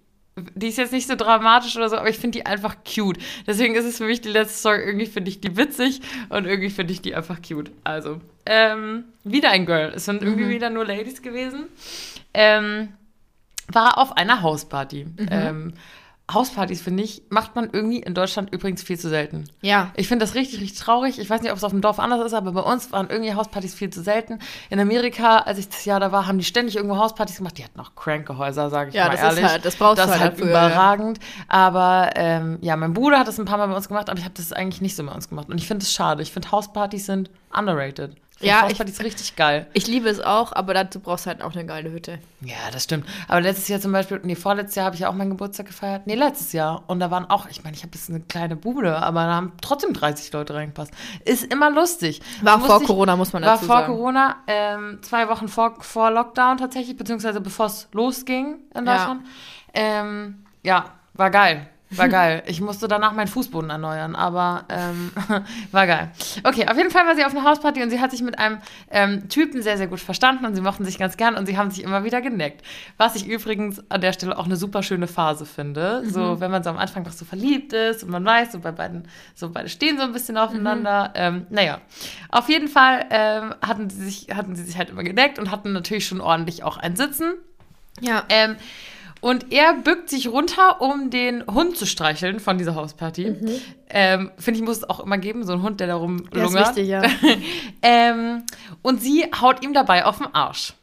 Die 0.56 0.68
ist 0.68 0.78
jetzt 0.78 0.94
nicht 0.94 1.08
so 1.08 1.16
dramatisch 1.16 1.76
oder 1.76 1.90
so, 1.90 1.98
aber 1.98 2.10
ich 2.10 2.18
finde 2.18 2.40
die 2.40 2.46
einfach 2.46 2.78
cute. 2.84 3.18
Deswegen 3.48 3.76
ist 3.76 3.86
es 3.86 3.98
für 3.98 4.06
mich 4.06 4.22
die 4.22 4.30
letzte 4.30 4.58
Story. 4.58 4.80
Irgendwie 4.80 5.06
finde 5.06 5.30
ich 5.30 5.42
die 5.42 5.58
witzig 5.58 6.02
und 6.30 6.46
irgendwie 6.46 6.70
finde 6.70 6.94
ich 6.94 7.02
die 7.02 7.16
einfach 7.16 7.42
cute. 7.42 7.72
Also, 7.84 8.22
ähm, 8.46 9.06
wieder 9.24 9.52
ein 9.52 9.66
Girl. 9.66 9.94
Es 9.96 10.06
sind 10.06 10.22
irgendwie 10.22 10.50
wieder 10.50 10.70
nur 10.70 10.86
Ladies 10.86 11.22
gewesen. 11.22 11.66
Ähm, 12.34 12.90
war 13.68 13.98
auf 13.98 14.18
einer 14.18 14.42
Hausparty. 14.42 15.06
Ähm, 15.30 15.74
Hauspartys, 16.32 16.82
finde 16.82 17.04
ich, 17.04 17.24
macht 17.30 17.56
man 17.56 17.70
irgendwie 17.72 17.98
in 18.00 18.14
Deutschland 18.14 18.54
übrigens 18.54 18.84
viel 18.84 19.00
zu 19.00 19.10
selten. 19.10 19.46
Ja. 19.62 19.92
Ich 19.96 20.08
finde 20.08 20.26
das 20.26 20.36
richtig, 20.36 20.62
richtig 20.62 20.80
traurig. 20.80 21.18
Ich 21.20 21.30
weiß 21.30 21.42
nicht, 21.42 21.52
ob 21.52 21.58
es 21.58 21.64
auf 21.64 21.72
dem 21.72 21.82
Dorf 21.82 22.00
anders 22.00 22.24
ist, 22.26 22.34
aber 22.34 22.52
bei 22.52 22.62
uns 22.62 22.92
waren 22.92 23.10
irgendwie 23.10 23.34
Hauspartys 23.34 23.74
viel 23.74 23.90
zu 23.90 24.02
selten. 24.04 24.40
In 24.70 24.80
Amerika, 24.80 25.40
als 25.40 25.58
ich 25.58 25.70
das 25.70 25.86
Jahr 25.86 26.00
da 26.00 26.12
war, 26.12 26.28
haben 26.28 26.38
die 26.38 26.44
ständig 26.44 26.76
irgendwo 26.76 26.98
Hauspartys 26.98 27.38
gemacht. 27.38 27.58
Die 27.58 27.64
hatten 27.64 27.80
auch 27.80 27.96
kranke 27.96 28.38
Häuser, 28.38 28.70
sage 28.70 28.90
ich 28.90 28.96
Ja, 28.96 29.08
mal 29.08 29.18
das 29.18 29.34
ist 29.38 29.44
halt- 29.44 29.66
das 29.66 29.76
brauchst 29.76 29.98
das 30.00 30.06
du 30.08 30.12
ist 30.14 30.20
halt 30.20 30.32
halt 30.32 30.40
dafür, 30.40 30.50
überragend. 30.50 31.20
Aber 31.48 32.12
ähm, 32.16 32.58
ja, 32.62 32.76
mein 32.76 32.94
Bruder 32.94 33.20
hat 33.20 33.28
das 33.28 33.40
ein 33.40 33.46
paar 33.46 33.58
Mal 33.58 33.68
bei 33.68 33.76
uns 33.76 33.88
gemacht, 33.88 34.10
aber 34.10 34.20
ich 34.20 34.26
habe 34.26 34.36
das 34.36 34.54
eigentlich 34.54 34.82
nicht 34.82 34.96
so 34.96 35.04
bei 35.06 35.12
uns 35.12 35.30
gemacht. 35.30 35.50
Und 35.50 35.58
ich 35.58 35.68
finde 35.68 35.84
es 35.84 35.92
schade. 35.92 36.22
Ich 36.22 36.32
finde 36.32 36.52
Hauspartys 36.52 37.06
sind 37.06 37.30
underrated. 37.58 38.16
Ich 38.42 38.48
Ja, 38.48 38.60
ich- 38.66 38.70
Hauspartys 38.72 39.02
richtig 39.04 39.36
geil. 39.36 39.68
Ich 39.74 39.88
liebe 39.88 40.08
es 40.08 40.22
auch, 40.22 40.54
aber 40.54 40.74
dazu 40.74 41.00
brauchst 41.02 41.26
du 41.26 41.30
halt 41.30 41.42
auch 41.42 41.54
eine 41.54 41.66
geile 41.66 41.92
Hütte. 41.92 42.20
Ja, 42.42 42.56
das 42.72 42.86
stimmt. 42.86 43.06
Aber 43.28 43.42
letztes 43.42 43.68
Jahr 43.68 43.82
zum 43.82 43.92
Beispiel, 43.92 44.22
nee, 44.24 44.36
vorletztes 44.36 44.76
Jahr 44.76 44.86
habe 44.86 44.96
ich 44.96 45.02
ja 45.02 45.10
auch 45.10 45.14
meinen 45.14 45.32
Geburtstag 45.32 45.66
gefeiert. 45.66 46.08
Nee, 46.08 46.16
letztes 46.16 46.54
Jahr. 46.54 46.84
Und 46.88 47.02
da 47.02 47.12
waren 47.12 47.30
auch, 47.30 47.48
ich 47.50 47.64
meine, 47.66 47.76
ich 47.76 47.84
habe 47.84 47.92
jetzt 47.96 48.10
eine 48.10 48.22
kleine 48.22 48.56
Bude, 48.56 48.96
aber 48.98 49.26
da 49.26 49.34
haben 49.36 49.52
trotzdem 49.62 49.94
30 49.94 50.32
Leute 50.32 50.54
reingepasst. 50.54 50.94
Ist 51.26 51.52
immer 51.52 51.70
lustig. 51.70 52.22
War 52.42 52.54
Du 52.56 52.60
vor 52.66 52.70
musst 52.70 52.82
dich- 52.82 52.88
Corona, 52.88 53.16
muss 53.18 53.34
man 53.34 53.44
War 53.44 53.56
dazu 53.56 53.66
vor 53.66 53.76
sagen. 53.82 53.94
Corona, 53.94 54.38
ähm, 54.48 55.00
zwei 55.02 55.28
Wochen 55.28 55.50
vor, 55.50 55.76
vor 55.82 56.10
Lockdown 56.10 56.58
tatsächlich, 56.58 56.96
beziehungsweise 56.96 57.42
bevor 57.42 57.66
es 57.66 57.90
losging 57.92 58.60
in 58.74 58.86
Ja. 58.86 58.96
Deutschland. 58.96 59.26
Ähm, 59.74 60.46
ja, 60.64 60.86
war 61.14 61.30
geil. 61.30 61.68
War 61.92 62.08
geil. 62.08 62.44
Ich 62.46 62.62
musste 62.62 62.88
danach 62.88 63.14
meinen 63.14 63.28
Fußboden 63.28 63.70
erneuern, 63.70 64.16
aber 64.16 64.66
ähm, 64.70 65.12
war 65.72 65.88
geil. 65.88 66.12
Okay, 66.44 66.68
auf 66.68 66.78
jeden 66.78 66.92
Fall 66.92 67.06
war 67.08 67.16
sie 67.16 67.26
auf 67.26 67.36
einer 67.36 67.44
Hausparty 67.44 67.82
und 67.82 67.90
sie 67.90 68.00
hat 68.00 68.12
sich 68.12 68.22
mit 68.22 68.38
einem 68.38 68.60
ähm, 68.92 69.28
Typen 69.28 69.64
sehr, 69.64 69.78
sehr 69.78 69.88
gut 69.88 70.00
verstanden 70.00 70.46
und 70.46 70.54
sie 70.54 70.62
mochten 70.62 70.86
sich 70.86 71.00
ganz 71.00 71.18
gern 71.18 71.36
und 71.36 71.48
sie 71.48 71.58
haben 71.58 71.72
sich 71.72 71.84
immer 71.84 72.04
wieder 72.04 72.22
geneckt. 72.22 72.64
Was 72.98 73.16
ich 73.16 73.28
übrigens 73.28 73.82
an 73.90 74.02
der 74.02 74.14
Stelle 74.14 74.38
auch 74.38 74.46
eine 74.46 74.56
super 74.56 74.84
schöne 74.84 75.08
Phase 75.08 75.46
finde. 75.48 76.04
So, 76.06 76.40
wenn 76.40 76.52
man 76.52 76.64
so 76.64 76.70
am 76.70 76.78
Anfang 76.78 77.04
noch 77.04 77.12
so 77.12 77.26
verliebt 77.26 77.74
ist 77.74 78.04
und 78.04 78.12
man 78.12 78.24
weiß, 78.24 78.52
so 78.52 78.60
bei 78.60 78.72
beiden, 78.72 79.08
so 79.34 79.50
beide 79.50 79.70
stehen 79.70 79.98
so 79.98 80.04
ein 80.04 80.14
bisschen 80.14 80.38
aufeinander. 80.38 81.12
Ähm, 81.16 81.48
naja, 81.50 81.80
auf 82.30 82.50
jeden 82.50 82.68
Fall 82.68 83.06
ähm, 83.10 83.56
hatten, 83.66 83.90
sie 83.90 84.04
sich, 84.06 84.28
hatten 84.36 84.56
sie 84.56 84.64
sich 84.64 84.78
halt 84.78 84.92
immer 84.92 85.04
geneckt 85.04 85.40
und 85.40 85.50
hatten 85.50 85.74
natürlich 85.74 86.06
schon 86.06 86.22
ordentlich 86.22 86.64
auch 86.64 86.78
ein 86.78 86.96
Sitzen. 86.96 87.34
Ja. 88.02 88.24
Und 89.22 89.52
er 89.52 89.74
bückt 89.74 90.10
sich 90.10 90.30
runter, 90.30 90.82
um 90.82 91.10
den 91.10 91.46
Hund 91.48 91.76
zu 91.78 91.86
streicheln 91.86 92.40
von 92.40 92.58
dieser 92.58 92.76
Hausparty. 92.76 93.36
Ähm, 93.90 94.32
Finde 94.38 94.60
ich, 94.60 94.66
muss 94.66 94.78
es 94.78 94.90
auch 94.90 95.00
immer 95.02 95.18
geben, 95.18 95.44
so 95.46 95.54
ein 95.54 95.62
Hund, 95.62 95.80
der 95.80 95.88
da 95.88 95.94
Der 95.94 96.04
ist 96.04 96.04
rumlungert. 96.04 96.68
wichtig, 96.76 96.88
ja. 96.88 97.02
ähm, 97.82 98.44
und 98.82 99.02
sie 99.02 99.26
haut 99.42 99.64
ihm 99.64 99.74
dabei 99.74 100.06
auf 100.06 100.20
den 100.20 100.34
Arsch. 100.34 100.74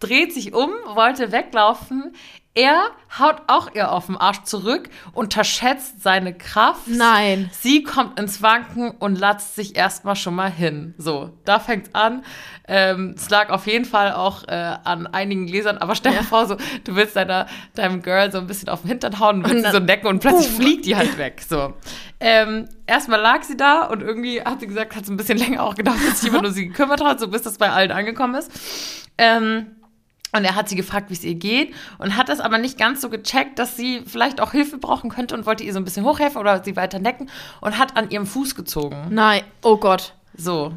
Dreht 0.00 0.32
sich 0.34 0.52
um, 0.52 0.70
wollte 0.94 1.32
weglaufen. 1.32 2.14
Er 2.54 2.82
haut 3.18 3.36
auch 3.46 3.74
ihr 3.74 3.90
auf 3.92 4.06
den 4.06 4.16
Arsch 4.18 4.42
zurück, 4.42 4.90
unterschätzt 5.14 6.02
seine 6.02 6.34
Kraft. 6.34 6.86
Nein. 6.86 7.48
Sie 7.52 7.82
kommt 7.82 8.20
ins 8.20 8.42
Wanken 8.42 8.90
und 8.90 9.18
latzt 9.18 9.56
sich 9.56 9.74
erstmal 9.74 10.16
schon 10.16 10.34
mal 10.34 10.50
hin. 10.50 10.94
So, 10.98 11.30
da 11.46 11.58
fängt's 11.60 11.94
an. 11.94 12.24
Ähm, 12.68 13.14
es 13.16 13.30
lag 13.30 13.48
auf 13.48 13.66
jeden 13.66 13.86
Fall 13.86 14.12
auch 14.12 14.44
äh, 14.48 14.52
an 14.84 15.06
einigen 15.06 15.46
Gläsern, 15.46 15.78
aber 15.78 15.94
stell 15.94 16.12
dir 16.12 16.24
vor, 16.24 16.46
so, 16.46 16.56
du 16.84 16.94
willst 16.94 17.16
deiner, 17.16 17.46
deinem 17.74 18.02
Girl 18.02 18.30
so 18.30 18.36
ein 18.38 18.46
bisschen 18.46 18.68
auf 18.68 18.82
den 18.82 18.88
Hintern 18.88 19.18
hauen 19.18 19.36
und 19.36 19.44
willst 19.44 19.54
Und 19.54 19.58
sie 19.60 19.62
dann- 19.64 19.72
so 19.72 19.78
necken 19.86 20.06
und 20.08 20.18
plötzlich 20.20 20.48
Boom. 20.48 20.60
fliegt 20.60 20.84
die 20.84 20.94
halt 20.96 21.16
weg. 21.16 21.40
So. 21.48 21.72
Ähm, 22.20 22.68
erstmal 22.86 23.20
lag 23.20 23.42
sie 23.44 23.56
da 23.56 23.86
und 23.86 24.02
irgendwie 24.02 24.42
hat 24.42 24.60
sie 24.60 24.66
gesagt, 24.66 24.94
hat 24.94 25.04
es 25.04 25.08
ein 25.10 25.16
bisschen 25.16 25.38
länger 25.38 25.62
auch 25.62 25.74
gedauert, 25.74 25.98
bis 26.00 26.20
sich 26.20 26.24
jemand 26.30 26.46
um 26.46 26.52
sie 26.52 26.68
gekümmert 26.68 27.02
hat, 27.02 27.18
so 27.18 27.28
bis 27.28 27.40
das 27.42 27.56
bei 27.56 27.70
allen 27.70 27.90
angekommen 27.90 28.34
ist. 28.34 28.50
Ähm, 29.16 29.76
und 30.34 30.44
er 30.44 30.54
hat 30.54 30.68
sie 30.68 30.76
gefragt, 30.76 31.10
wie 31.10 31.14
es 31.14 31.24
ihr 31.24 31.34
geht 31.34 31.74
und 31.98 32.16
hat 32.16 32.28
das 32.28 32.40
aber 32.40 32.58
nicht 32.58 32.78
ganz 32.78 33.00
so 33.00 33.10
gecheckt, 33.10 33.58
dass 33.58 33.76
sie 33.76 34.02
vielleicht 34.06 34.40
auch 34.40 34.52
Hilfe 34.52 34.78
brauchen 34.78 35.10
könnte 35.10 35.34
und 35.34 35.46
wollte 35.46 35.64
ihr 35.64 35.72
so 35.72 35.78
ein 35.78 35.84
bisschen 35.84 36.04
hochhelfen 36.04 36.40
oder 36.40 36.64
sie 36.64 36.76
weiter 36.76 36.98
necken 36.98 37.30
und 37.60 37.78
hat 37.78 37.96
an 37.96 38.10
ihrem 38.10 38.26
Fuß 38.26 38.54
gezogen. 38.54 38.96
Nein. 39.10 39.42
Oh 39.62 39.76
Gott. 39.76 40.14
So. 40.36 40.72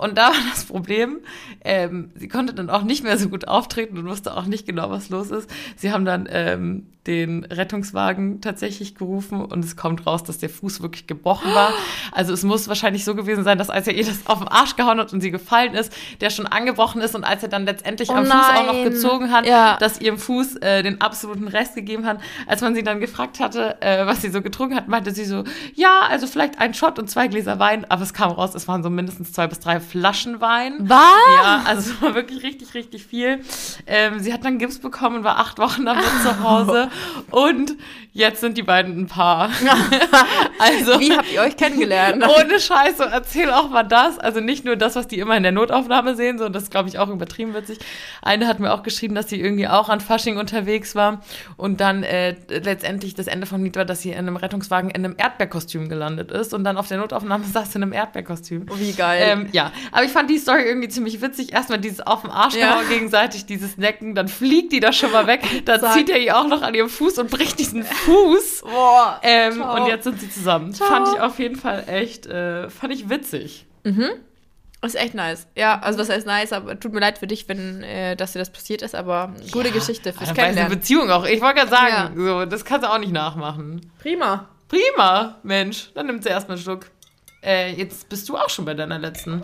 Und 0.00 0.16
da 0.16 0.28
war 0.28 0.50
das 0.50 0.64
Problem, 0.64 1.18
ähm, 1.62 2.10
sie 2.14 2.28
konnte 2.28 2.54
dann 2.54 2.70
auch 2.70 2.82
nicht 2.84 3.04
mehr 3.04 3.18
so 3.18 3.28
gut 3.28 3.46
auftreten 3.46 3.98
und 3.98 4.06
wusste 4.08 4.34
auch 4.34 4.46
nicht 4.46 4.66
genau, 4.66 4.90
was 4.90 5.10
los 5.10 5.30
ist. 5.30 5.50
Sie 5.76 5.92
haben 5.92 6.06
dann 6.06 6.26
ähm, 6.30 6.86
den 7.06 7.44
Rettungswagen 7.46 8.42
tatsächlich 8.42 8.94
gerufen 8.94 9.42
und 9.42 9.64
es 9.64 9.74
kommt 9.76 10.06
raus, 10.06 10.22
dass 10.22 10.36
der 10.38 10.50
Fuß 10.50 10.82
wirklich 10.82 11.06
gebrochen 11.06 11.54
war. 11.54 11.72
Also 12.12 12.32
es 12.34 12.42
muss 12.42 12.68
wahrscheinlich 12.68 13.04
so 13.06 13.14
gewesen 13.14 13.42
sein, 13.42 13.56
dass 13.56 13.70
als 13.70 13.86
er 13.86 13.94
ihr 13.94 14.04
das 14.04 14.26
auf 14.26 14.40
den 14.40 14.48
Arsch 14.48 14.76
gehauen 14.76 14.98
hat 15.00 15.12
und 15.14 15.22
sie 15.22 15.30
gefallen 15.30 15.72
ist, 15.74 15.92
der 16.20 16.28
schon 16.28 16.46
angebrochen 16.46 17.00
ist 17.00 17.14
und 17.14 17.24
als 17.24 17.42
er 17.42 17.48
dann 17.48 17.64
letztendlich 17.64 18.10
Oh 18.10 18.14
am 18.14 18.26
Fuß 18.26 18.34
auch 18.34 18.66
noch 18.66 18.72
nein. 18.74 18.84
gezogen 18.84 19.32
hat, 19.32 19.46
Ja. 19.46 19.78
dass 19.78 19.98
ihrem 19.98 20.18
Fuß 20.18 20.56
äh, 20.56 20.82
den 20.82 21.00
absoluten 21.00 21.48
Rest 21.48 21.74
gegeben 21.74 22.04
hat. 22.04 22.18
Als 22.46 22.60
man 22.60 22.74
sie 22.74 22.82
dann 22.82 23.00
gefragt 23.00 23.40
hatte, 23.40 23.80
äh, 23.80 24.04
was 24.06 24.20
sie 24.20 24.28
so 24.30 24.42
getrunken 24.42 24.76
hat, 24.76 24.88
meinte 24.88 25.12
sie 25.12 25.24
so, 25.24 25.44
ja, 25.74 26.00
also 26.10 26.26
vielleicht 26.26 26.58
ein 26.60 26.74
Shot 26.74 26.98
und 26.98 27.08
zwei 27.08 27.28
Gläser 27.28 27.58
Wein, 27.58 27.86
aber 27.88 28.02
es 28.02 28.12
kam 28.12 28.30
raus, 28.30 28.54
es 28.54 28.68
waren 28.68 28.82
so 28.82 28.90
mindestens 28.90 29.32
zwei 29.32 29.46
bis 29.46 29.58
drei 29.60 29.80
Flaschen 29.80 30.42
Wein. 30.42 30.74
Was? 30.80 31.00
Ja, 31.42 31.62
also 31.64 31.92
es 31.92 32.02
war 32.02 32.14
wirklich 32.14 32.42
richtig, 32.42 32.74
richtig 32.74 33.06
viel. 33.06 33.40
Ähm, 33.86 34.20
sie 34.20 34.34
hat 34.34 34.44
dann 34.44 34.58
Gips 34.58 34.78
bekommen 34.80 35.16
und 35.16 35.24
war 35.24 35.38
acht 35.38 35.58
Wochen 35.58 35.86
damit 35.86 36.04
zu 36.22 36.42
Hause. 36.42 36.89
Und 37.30 37.76
jetzt 38.12 38.40
sind 38.40 38.58
die 38.58 38.62
beiden 38.62 38.98
ein 39.02 39.06
Paar. 39.06 39.50
also 40.58 40.98
Wie 41.00 41.12
habt 41.12 41.32
ihr 41.32 41.40
euch 41.42 41.56
kennengelernt? 41.56 42.24
ohne 42.26 42.58
Scheiß, 42.60 42.98
so 42.98 43.04
erzähl 43.04 43.50
auch 43.50 43.70
mal 43.70 43.82
das. 43.84 44.18
Also 44.18 44.40
nicht 44.40 44.64
nur 44.64 44.76
das, 44.76 44.96
was 44.96 45.06
die 45.08 45.18
immer 45.18 45.36
in 45.36 45.42
der 45.42 45.52
Notaufnahme 45.52 46.16
sehen, 46.16 46.38
so 46.38 46.48
das 46.48 46.70
glaube 46.70 46.88
ich 46.88 46.98
auch 46.98 47.08
übertrieben 47.08 47.54
witzig. 47.54 47.78
Eine 48.22 48.46
hat 48.46 48.58
mir 48.60 48.72
auch 48.72 48.82
geschrieben, 48.82 49.14
dass 49.14 49.28
sie 49.28 49.40
irgendwie 49.40 49.68
auch 49.68 49.88
an 49.88 50.00
Fasching 50.00 50.36
unterwegs 50.38 50.94
war 50.94 51.20
und 51.56 51.80
dann 51.80 52.02
äh, 52.02 52.34
letztendlich 52.48 53.14
das 53.14 53.26
Ende 53.26 53.46
vom 53.46 53.62
Lied 53.64 53.76
war, 53.76 53.84
dass 53.84 54.02
sie 54.02 54.10
in 54.10 54.18
einem 54.18 54.36
Rettungswagen 54.36 54.90
in 54.90 55.04
einem 55.04 55.14
Erdbeerkostüm 55.16 55.88
gelandet 55.88 56.30
ist 56.32 56.52
und 56.52 56.64
dann 56.64 56.76
auf 56.76 56.88
der 56.88 56.98
Notaufnahme 56.98 57.44
saß 57.52 57.74
in 57.76 57.82
einem 57.82 57.92
Erdbeerkostüm. 57.92 58.66
Oh, 58.70 58.74
wie 58.78 58.92
geil. 58.92 59.22
Ähm, 59.24 59.48
ja, 59.52 59.70
aber 59.92 60.04
ich 60.04 60.10
fand 60.10 60.28
die 60.30 60.38
Story 60.38 60.62
irgendwie 60.62 60.88
ziemlich 60.88 61.20
witzig. 61.22 61.52
Erstmal 61.52 61.78
dieses 61.78 62.00
auf 62.00 62.22
den 62.22 62.30
Arsch 62.30 62.54
Ja. 62.54 62.80
gegenseitig, 62.88 63.46
dieses 63.46 63.76
Necken, 63.78 64.14
dann 64.14 64.28
fliegt 64.28 64.72
die 64.72 64.80
da 64.80 64.92
schon 64.92 65.12
mal 65.12 65.26
weg. 65.26 65.40
Dann 65.64 65.80
Zack. 65.80 65.92
zieht 65.94 66.10
er 66.10 66.18
ihr 66.18 66.36
auch 66.38 66.46
noch 66.46 66.62
an 66.62 66.74
ihrem 66.80 66.88
Fuß 66.90 67.18
und 67.18 67.30
bricht 67.30 67.58
diesen 67.58 67.84
Fuß. 67.84 68.62
Boah. 68.62 69.20
Ähm, 69.22 69.60
und 69.62 69.86
jetzt 69.86 70.04
sind 70.04 70.20
sie 70.20 70.30
zusammen. 70.30 70.72
Ciao. 70.74 70.88
Fand 70.88 71.08
ich 71.14 71.20
auf 71.20 71.38
jeden 71.38 71.56
Fall 71.56 71.84
echt, 71.86 72.26
äh, 72.26 72.68
fand 72.68 72.92
ich 72.92 73.08
witzig. 73.08 73.66
Ist 74.82 74.96
echt 74.96 75.14
nice. 75.14 75.46
Ja, 75.56 75.78
also 75.80 75.98
das 75.98 76.08
heißt 76.08 76.26
nice, 76.26 76.52
aber 76.54 76.78
tut 76.80 76.92
mir 76.94 77.00
leid 77.00 77.18
für 77.18 77.26
dich, 77.26 77.48
wenn 77.48 77.82
äh, 77.82 78.16
dass 78.16 78.32
dir 78.32 78.38
das 78.38 78.50
passiert 78.50 78.80
ist, 78.82 78.94
aber 78.94 79.34
gute 79.52 79.68
Ja, 79.68 79.74
Geschichte 79.74 80.12
fürs 80.12 80.32
Kennenlernen. 80.32 80.72
Beziehung 80.72 81.10
auch. 81.10 81.26
Ich 81.26 81.40
wollte 81.42 81.56
gerade 81.60 81.70
sagen, 81.70 82.14
so, 82.16 82.46
das 82.46 82.64
kannst 82.64 82.86
du 82.86 82.90
auch 82.90 82.98
nicht 82.98 83.12
nachmachen. 83.12 83.92
Prima. 84.00 84.48
Prima, 84.68 85.38
Mensch. 85.42 85.90
Dann 85.94 86.06
nimmt 86.06 86.22
sie 86.22 86.30
erstmal 86.30 86.56
einen 86.56 86.62
Schluck. 86.64 86.86
Äh, 87.42 87.72
jetzt 87.74 88.08
bist 88.08 88.28
du 88.28 88.36
auch 88.36 88.48
schon 88.48 88.64
bei 88.64 88.72
deiner 88.74 88.98
letzten. 88.98 89.42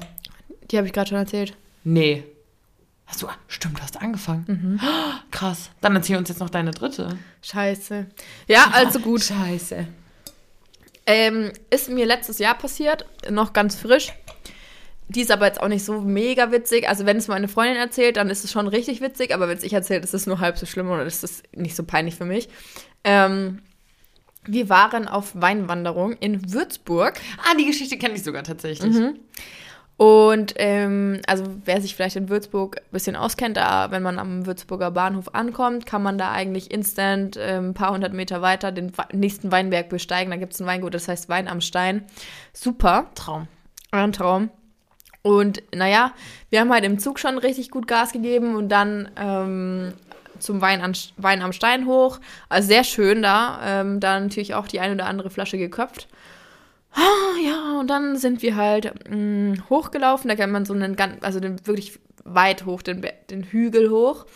Die 0.70 0.78
habe 0.78 0.86
ich 0.86 0.92
gerade 0.92 1.08
schon 1.08 1.18
erzählt. 1.18 1.54
Nee. 1.84 2.24
Hast 3.06 3.22
du, 3.22 3.28
stimmt, 3.46 3.78
du 3.78 3.82
hast 3.82 4.00
angefangen. 4.00 4.80
Krass. 5.30 5.70
Dann 5.80 5.94
erzähl 5.94 6.16
uns 6.16 6.28
jetzt 6.28 6.40
noch 6.40 6.50
deine 6.50 6.72
dritte. 6.72 7.16
Scheiße. 7.42 8.06
Ja, 8.48 8.70
also 8.72 8.98
gut. 8.98 9.22
Scheiße. 9.22 9.86
Ähm, 11.06 11.52
ist 11.70 11.88
mir 11.88 12.04
letztes 12.04 12.40
Jahr 12.40 12.58
passiert, 12.58 13.06
noch 13.30 13.52
ganz 13.52 13.76
frisch. 13.76 14.12
Die 15.08 15.20
ist 15.20 15.30
aber 15.30 15.46
jetzt 15.46 15.60
auch 15.60 15.68
nicht 15.68 15.84
so 15.84 16.00
mega 16.00 16.50
witzig. 16.50 16.88
Also 16.88 17.06
wenn 17.06 17.16
es 17.16 17.28
meine 17.28 17.46
Freundin 17.46 17.76
erzählt, 17.76 18.16
dann 18.16 18.28
ist 18.28 18.44
es 18.44 18.50
schon 18.50 18.66
richtig 18.66 19.00
witzig, 19.00 19.32
aber 19.32 19.48
wenn 19.48 19.56
es 19.56 19.62
ich 19.62 19.72
erzählt, 19.72 20.02
ist 20.02 20.14
es 20.14 20.26
nur 20.26 20.40
halb 20.40 20.58
so 20.58 20.66
schlimm 20.66 20.90
oder 20.90 21.04
ist 21.04 21.22
es 21.22 21.44
nicht 21.52 21.76
so 21.76 21.84
peinlich 21.84 22.16
für 22.16 22.24
mich. 22.24 22.48
Ähm, 23.04 23.62
wir 24.44 24.68
waren 24.68 25.06
auf 25.06 25.30
Weinwanderung 25.34 26.14
in 26.14 26.52
Würzburg. 26.52 27.20
Ah, 27.38 27.54
die 27.56 27.66
Geschichte 27.66 27.98
kenne 27.98 28.14
ich 28.14 28.24
sogar 28.24 28.42
tatsächlich. 28.42 28.96
Und 29.98 30.52
ähm, 30.56 31.22
also 31.26 31.44
wer 31.64 31.80
sich 31.80 31.96
vielleicht 31.96 32.16
in 32.16 32.28
Würzburg 32.28 32.76
ein 32.76 32.92
bisschen 32.92 33.16
auskennt, 33.16 33.56
da, 33.56 33.90
wenn 33.90 34.02
man 34.02 34.18
am 34.18 34.44
Würzburger 34.44 34.90
Bahnhof 34.90 35.34
ankommt, 35.34 35.86
kann 35.86 36.02
man 36.02 36.18
da 36.18 36.32
eigentlich 36.32 36.70
instant 36.70 37.38
ähm, 37.40 37.70
ein 37.70 37.74
paar 37.74 37.92
hundert 37.92 38.12
Meter 38.12 38.42
weiter 38.42 38.72
den 38.72 38.92
nächsten 39.12 39.50
Weinberg 39.50 39.88
besteigen. 39.88 40.30
Da 40.30 40.36
gibt 40.36 40.52
es 40.52 40.60
ein 40.60 40.66
Weingut, 40.66 40.92
das 40.92 41.08
heißt 41.08 41.30
Wein 41.30 41.48
am 41.48 41.62
Stein. 41.62 42.04
Super, 42.52 43.06
Traum. 43.14 43.48
ein 43.90 44.12
Traum. 44.12 44.50
Und 45.22 45.62
naja, 45.74 46.12
wir 46.50 46.60
haben 46.60 46.72
halt 46.72 46.84
im 46.84 46.98
Zug 46.98 47.18
schon 47.18 47.38
richtig 47.38 47.70
gut 47.70 47.88
Gas 47.88 48.12
gegeben 48.12 48.54
und 48.54 48.68
dann 48.68 49.08
ähm, 49.16 49.94
zum 50.38 50.60
Wein, 50.60 50.82
an, 50.82 50.92
Wein 51.16 51.40
am 51.40 51.52
Stein 51.52 51.86
hoch. 51.86 52.20
Also 52.50 52.68
sehr 52.68 52.84
schön 52.84 53.22
da. 53.22 53.60
Ähm, 53.64 53.98
da 53.98 54.20
natürlich 54.20 54.54
auch 54.54 54.68
die 54.68 54.78
eine 54.78 54.94
oder 54.94 55.06
andere 55.06 55.30
Flasche 55.30 55.56
geköpft. 55.56 56.06
Ah, 56.96 57.38
ja, 57.44 57.78
und 57.78 57.88
dann 57.88 58.16
sind 58.16 58.40
wir 58.40 58.56
halt 58.56 58.92
mh, 59.08 59.16
mm, 59.16 59.64
hochgelaufen. 59.68 60.28
Da 60.28 60.34
kann 60.34 60.50
man 60.50 60.64
so 60.64 60.72
einen 60.72 60.96
ganz, 60.96 61.22
also 61.22 61.40
den 61.40 61.64
wirklich 61.66 61.98
weit 62.24 62.64
hoch, 62.64 62.82
den, 62.82 63.06
den 63.30 63.42
Hügel 63.44 63.90
hoch. 63.90 64.26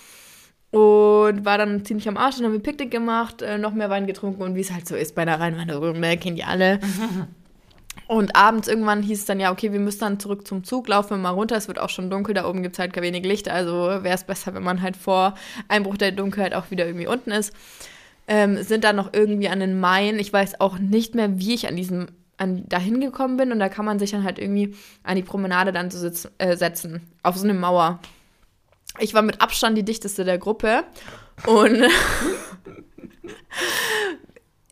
Und 0.70 1.44
war 1.44 1.58
dann 1.58 1.84
ziemlich 1.84 2.06
am 2.08 2.16
Arsch 2.16 2.38
und 2.38 2.44
haben 2.44 2.52
wir 2.52 2.60
Picknick 2.60 2.92
gemacht, 2.92 3.42
äh, 3.42 3.58
noch 3.58 3.72
mehr 3.72 3.90
Wein 3.90 4.06
getrunken 4.06 4.42
und 4.42 4.54
wie 4.54 4.60
es 4.60 4.70
halt 4.70 4.86
so 4.86 4.94
ist 4.94 5.16
bei 5.16 5.22
einer 5.22 5.40
Rheinwanderung, 5.40 5.98
ne, 5.98 6.16
kennen 6.16 6.36
die 6.36 6.44
alle. 6.44 6.78
Und 8.06 8.34
abends 8.34 8.66
irgendwann 8.66 9.02
hieß 9.02 9.20
es 9.20 9.24
dann, 9.24 9.38
ja, 9.38 9.52
okay, 9.52 9.72
wir 9.72 9.78
müssen 9.78 10.00
dann 10.00 10.20
zurück 10.20 10.46
zum 10.46 10.64
Zug, 10.64 10.88
laufen 10.88 11.10
wir 11.10 11.18
mal 11.18 11.30
runter, 11.30 11.56
es 11.56 11.68
wird 11.68 11.78
auch 11.78 11.90
schon 11.90 12.10
dunkel, 12.10 12.34
da 12.34 12.44
oben 12.48 12.62
gibt 12.62 12.74
es 12.74 12.78
halt 12.80 12.92
gar 12.92 13.02
wenig 13.02 13.24
Licht, 13.24 13.48
also 13.48 13.72
wäre 13.72 14.14
es 14.14 14.24
besser, 14.24 14.52
wenn 14.54 14.64
man 14.64 14.82
halt 14.82 14.96
vor 14.96 15.34
Einbruch 15.68 15.96
der 15.96 16.10
Dunkelheit 16.10 16.54
auch 16.54 16.70
wieder 16.70 16.86
irgendwie 16.86 17.06
unten 17.06 17.30
ist. 17.30 17.52
Ähm, 18.26 18.62
sind 18.62 18.84
dann 18.84 18.96
noch 18.96 19.12
irgendwie 19.12 19.48
an 19.48 19.60
den 19.60 19.78
Main, 19.78 20.18
ich 20.18 20.32
weiß 20.32 20.60
auch 20.60 20.78
nicht 20.78 21.14
mehr, 21.14 21.38
wie 21.38 21.54
ich 21.54 21.68
an 21.68 21.76
diesem, 21.76 22.06
an, 22.40 22.68
dahin 22.68 23.00
gekommen 23.00 23.36
bin 23.36 23.52
und 23.52 23.58
da 23.58 23.68
kann 23.68 23.84
man 23.84 23.98
sich 23.98 24.10
dann 24.10 24.24
halt 24.24 24.38
irgendwie 24.38 24.74
an 25.02 25.16
die 25.16 25.22
Promenade 25.22 25.72
dann 25.72 25.90
so 25.90 25.98
sitzen, 25.98 26.30
äh, 26.38 26.56
setzen, 26.56 27.06
auf 27.22 27.36
so 27.36 27.44
eine 27.44 27.54
Mauer. 27.54 28.00
Ich 28.98 29.14
war 29.14 29.22
mit 29.22 29.40
Abstand 29.40 29.78
die 29.78 29.84
dichteste 29.84 30.24
der 30.24 30.38
Gruppe 30.38 30.84
und 31.46 31.84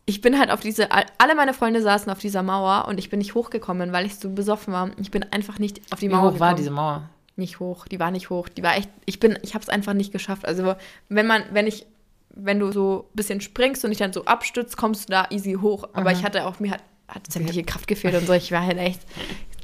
ich 0.05 0.21
bin 0.21 0.39
halt 0.39 0.49
auf 0.49 0.59
diese, 0.59 0.89
alle 0.91 1.35
meine 1.35 1.53
Freunde 1.53 1.81
saßen 1.81 2.11
auf 2.11 2.19
dieser 2.19 2.43
Mauer 2.43 2.87
und 2.87 2.97
ich 2.97 3.09
bin 3.09 3.19
nicht 3.19 3.35
hochgekommen, 3.35 3.93
weil 3.93 4.05
ich 4.07 4.15
so 4.15 4.31
besoffen 4.31 4.73
war. 4.73 4.89
Ich 4.99 5.11
bin 5.11 5.23
einfach 5.31 5.59
nicht 5.59 5.81
auf 5.93 5.99
die 5.99 6.09
Wie 6.09 6.13
Mauer 6.13 6.21
hoch 6.21 6.33
gekommen. 6.33 6.39
war 6.39 6.55
diese 6.55 6.71
Mauer? 6.71 7.09
Nicht 7.35 7.59
hoch, 7.59 7.87
die 7.87 7.99
war 7.99 8.11
nicht 8.11 8.29
hoch. 8.29 8.49
Die 8.49 8.63
war 8.63 8.75
echt, 8.75 8.89
ich 9.05 9.19
bin, 9.19 9.37
ich 9.43 9.53
habe 9.53 9.61
es 9.61 9.69
einfach 9.69 9.93
nicht 9.93 10.11
geschafft. 10.11 10.45
Also 10.45 10.75
wenn 11.07 11.27
man, 11.27 11.43
wenn 11.51 11.67
ich, 11.67 11.85
wenn 12.31 12.59
du 12.59 12.71
so 12.71 13.05
ein 13.11 13.15
bisschen 13.15 13.39
springst 13.39 13.85
und 13.85 13.91
dich 13.91 13.99
dann 13.99 14.11
so 14.11 14.25
abstützt, 14.25 14.75
kommst 14.75 15.07
du 15.07 15.11
da 15.11 15.27
easy 15.29 15.53
hoch. 15.53 15.87
Aber 15.93 16.11
ich 16.11 16.23
hatte 16.23 16.45
auch, 16.45 16.59
mir 16.59 16.71
hat, 16.71 16.81
hat 17.09 17.31
sämtliche 17.31 17.63
Kraft 17.63 17.87
gefehlt 17.87 18.15
und 18.15 18.27
so. 18.27 18.33
Ich 18.33 18.51
war 18.51 18.65
halt 18.65 18.77
echt, 18.77 19.01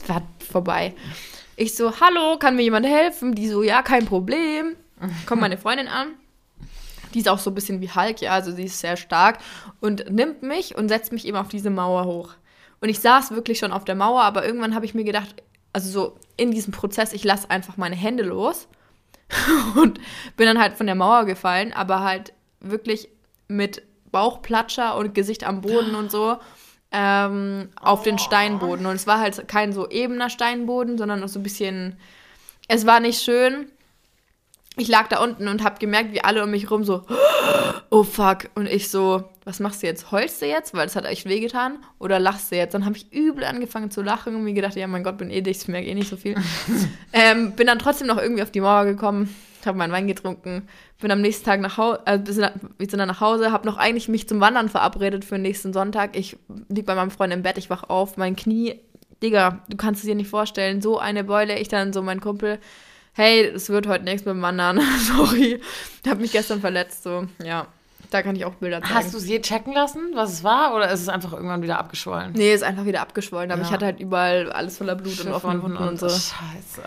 war 0.07 0.21
vorbei. 0.39 0.93
Ich 1.57 1.73
so, 1.73 2.01
hallo, 2.01 2.37
kann 2.37 2.57
mir 2.57 2.63
jemand 2.63 2.85
helfen? 2.85 3.33
Die 3.33 3.47
so, 3.47 3.63
ja, 3.63 3.81
kein 3.81 4.05
Problem. 4.05 4.75
Kommt 5.25 5.39
meine 5.39 5.57
Freundin 5.57 5.87
an. 5.87 6.07
Die 7.13 7.19
ist 7.19 7.29
auch 7.29 7.39
so 7.39 7.49
ein 7.49 7.55
bisschen 7.55 7.79
wie 7.79 7.89
Hulk, 7.89 8.19
ja, 8.21 8.33
also 8.33 8.51
sie 8.51 8.65
ist 8.65 8.81
sehr 8.81 8.97
stark 8.97 9.39
und 9.79 10.11
nimmt 10.11 10.43
mich 10.43 10.75
und 10.75 10.89
setzt 10.89 11.13
mich 11.13 11.25
eben 11.25 11.37
auf 11.37 11.47
diese 11.47 11.69
Mauer 11.69 12.03
hoch. 12.03 12.33
Und 12.81 12.89
ich 12.89 12.99
saß 12.99 13.31
wirklich 13.31 13.57
schon 13.57 13.71
auf 13.71 13.85
der 13.85 13.95
Mauer, 13.95 14.23
aber 14.23 14.45
irgendwann 14.45 14.75
habe 14.75 14.85
ich 14.85 14.93
mir 14.93 15.05
gedacht, 15.05 15.43
also 15.71 15.89
so 15.89 16.15
in 16.35 16.51
diesem 16.51 16.73
Prozess, 16.73 17.13
ich 17.13 17.23
lasse 17.23 17.49
einfach 17.49 17.77
meine 17.77 17.95
Hände 17.95 18.23
los 18.23 18.67
und 19.75 19.99
bin 20.35 20.45
dann 20.45 20.59
halt 20.59 20.73
von 20.73 20.87
der 20.87 20.95
Mauer 20.95 21.23
gefallen, 21.23 21.71
aber 21.71 22.01
halt 22.01 22.33
wirklich 22.59 23.07
mit 23.47 23.81
Bauchplatscher 24.11 24.97
und 24.97 25.15
Gesicht 25.15 25.45
am 25.45 25.61
Boden 25.61 25.95
und 25.95 26.11
so 26.11 26.37
ähm, 26.95 27.69
auf 27.79 28.03
den 28.03 28.17
Steinboden. 28.17 28.85
Und 28.85 28.95
es 28.95 29.05
war 29.05 29.19
halt 29.19 29.47
kein 29.47 29.73
so 29.73 29.89
ebener 29.89 30.29
Steinboden, 30.29 30.97
sondern 30.97 31.27
so 31.27 31.39
ein 31.39 31.43
bisschen, 31.43 31.97
es 32.67 32.85
war 32.85 32.99
nicht 32.99 33.21
schön 33.21 33.67
ich 34.77 34.87
lag 34.87 35.07
da 35.07 35.23
unten 35.23 35.47
und 35.47 35.63
habe 35.63 35.79
gemerkt, 35.79 36.13
wie 36.13 36.23
alle 36.23 36.43
um 36.43 36.51
mich 36.51 36.69
rum 36.69 36.83
so, 36.83 37.03
oh 37.89 38.03
fuck. 38.03 38.49
Und 38.55 38.67
ich 38.67 38.89
so, 38.89 39.23
was 39.45 39.59
machst 39.59 39.83
du 39.83 39.87
jetzt? 39.87 40.11
Heulst 40.11 40.41
du 40.41 40.47
jetzt, 40.47 40.73
weil 40.73 40.87
es 40.87 40.95
hat 40.95 41.05
echt 41.05 41.27
wehgetan? 41.27 41.77
Oder 41.99 42.19
lachst 42.19 42.51
du 42.51 42.55
jetzt? 42.55 42.73
Dann 42.73 42.85
habe 42.85 42.97
ich 42.97 43.11
übel 43.13 43.43
angefangen 43.45 43.91
zu 43.91 44.01
lachen 44.01 44.35
und 44.35 44.43
mir 44.43 44.53
gedacht, 44.53 44.75
ja, 44.75 44.87
mein 44.87 45.03
Gott, 45.03 45.17
bin 45.17 45.29
eh 45.29 45.41
dicht, 45.41 45.61
ich 45.61 45.67
merke 45.67 45.87
eh 45.87 45.93
nicht 45.93 46.09
so 46.09 46.17
viel. 46.17 46.35
ähm, 47.13 47.53
bin 47.53 47.67
dann 47.67 47.79
trotzdem 47.79 48.07
noch 48.07 48.17
irgendwie 48.17 48.43
auf 48.43 48.51
die 48.51 48.61
Mauer 48.61 48.85
gekommen, 48.85 49.33
habe 49.65 49.77
meinen 49.77 49.91
Wein 49.91 50.07
getrunken, 50.07 50.67
bin 50.99 51.11
am 51.11 51.21
nächsten 51.21 51.45
Tag 51.45 51.59
nach 51.59 51.77
Hause, 51.77 52.01
äh, 52.05 52.19
wir 52.23 52.33
sind 52.33 52.99
dann 52.99 53.07
nach 53.07 53.21
Hause, 53.21 53.51
habe 53.51 53.65
noch 53.65 53.77
eigentlich 53.77 54.07
mich 54.07 54.27
zum 54.27 54.39
Wandern 54.39 54.69
verabredet 54.69 55.25
für 55.25 55.35
den 55.35 55.41
nächsten 55.41 55.73
Sonntag. 55.73 56.15
Ich 56.15 56.37
lieg 56.69 56.85
bei 56.85 56.95
meinem 56.95 57.11
Freund 57.11 57.33
im 57.33 57.41
Bett, 57.41 57.57
ich 57.57 57.69
wach 57.69 57.83
auf, 57.83 58.17
mein 58.17 58.35
Knie, 58.35 58.79
Digga, 59.23 59.63
du 59.69 59.77
kannst 59.77 60.01
es 60.01 60.07
dir 60.07 60.15
nicht 60.15 60.29
vorstellen, 60.29 60.81
so 60.81 60.99
eine 60.99 61.23
Beule, 61.23 61.57
ich 61.57 61.67
dann 61.67 61.93
so 61.93 62.01
mein 62.01 62.19
Kumpel 62.19 62.59
hey, 63.15 63.45
es 63.45 63.69
wird 63.69 63.87
heute 63.87 64.03
nichts 64.03 64.25
mit 64.25 64.35
dem 64.35 64.41
Wandern, 64.41 64.79
sorry. 64.99 65.59
Ich 66.03 66.09
habe 66.09 66.21
mich 66.21 66.31
gestern 66.31 66.61
verletzt, 66.61 67.03
so, 67.03 67.27
ja. 67.43 67.67
Da 68.11 68.21
kann 68.21 68.35
ich 68.35 68.45
auch 68.45 68.53
Bilder 68.53 68.81
zeigen. 68.81 68.93
Hast 68.93 69.13
du 69.13 69.17
es 69.17 69.27
je 69.27 69.41
checken 69.41 69.73
lassen, 69.73 70.11
was 70.13 70.31
es 70.31 70.43
war? 70.43 70.75
Oder 70.75 70.91
ist 70.91 71.01
es 71.01 71.09
einfach 71.09 71.33
irgendwann 71.33 71.63
wieder 71.63 71.79
abgeschwollen? 71.79 72.33
Nee, 72.33 72.53
ist 72.53 72.63
einfach 72.63 72.85
wieder 72.85 73.01
abgeschwollen. 73.01 73.51
Aber 73.51 73.61
ja. 73.61 73.67
ich 73.67 73.73
hatte 73.73 73.85
halt 73.85 73.99
überall 73.99 74.51
alles 74.51 74.77
voller 74.77 74.95
Blut 74.95 75.19
und 75.21 75.31
offene 75.31 75.61
Wunden 75.63 75.77
und, 75.77 75.87
und 75.87 75.99
so. 75.99 76.07
Scheiße. 76.07 76.83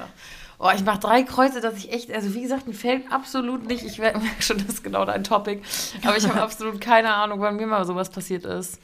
Oh, 0.60 0.70
ich 0.74 0.84
mache 0.84 0.98
drei 0.98 1.22
Kreuze, 1.22 1.60
dass 1.60 1.76
ich 1.76 1.92
echt, 1.92 2.12
also 2.12 2.34
wie 2.34 2.42
gesagt, 2.42 2.66
mir 2.66 2.74
fällt 2.74 3.12
absolut 3.12 3.66
nicht, 3.66 3.84
ich 3.84 3.98
merke 3.98 4.20
schon, 4.40 4.58
das 4.58 4.74
ist 4.74 4.84
genau 4.84 5.04
dein 5.04 5.22
Topic, 5.22 5.62
aber 6.04 6.16
ich 6.16 6.28
habe 6.28 6.40
absolut 6.42 6.80
keine 6.80 7.14
Ahnung, 7.14 7.40
wann 7.40 7.56
mir 7.56 7.66
mal 7.66 7.84
sowas 7.84 8.10
passiert 8.10 8.44
ist. 8.44 8.80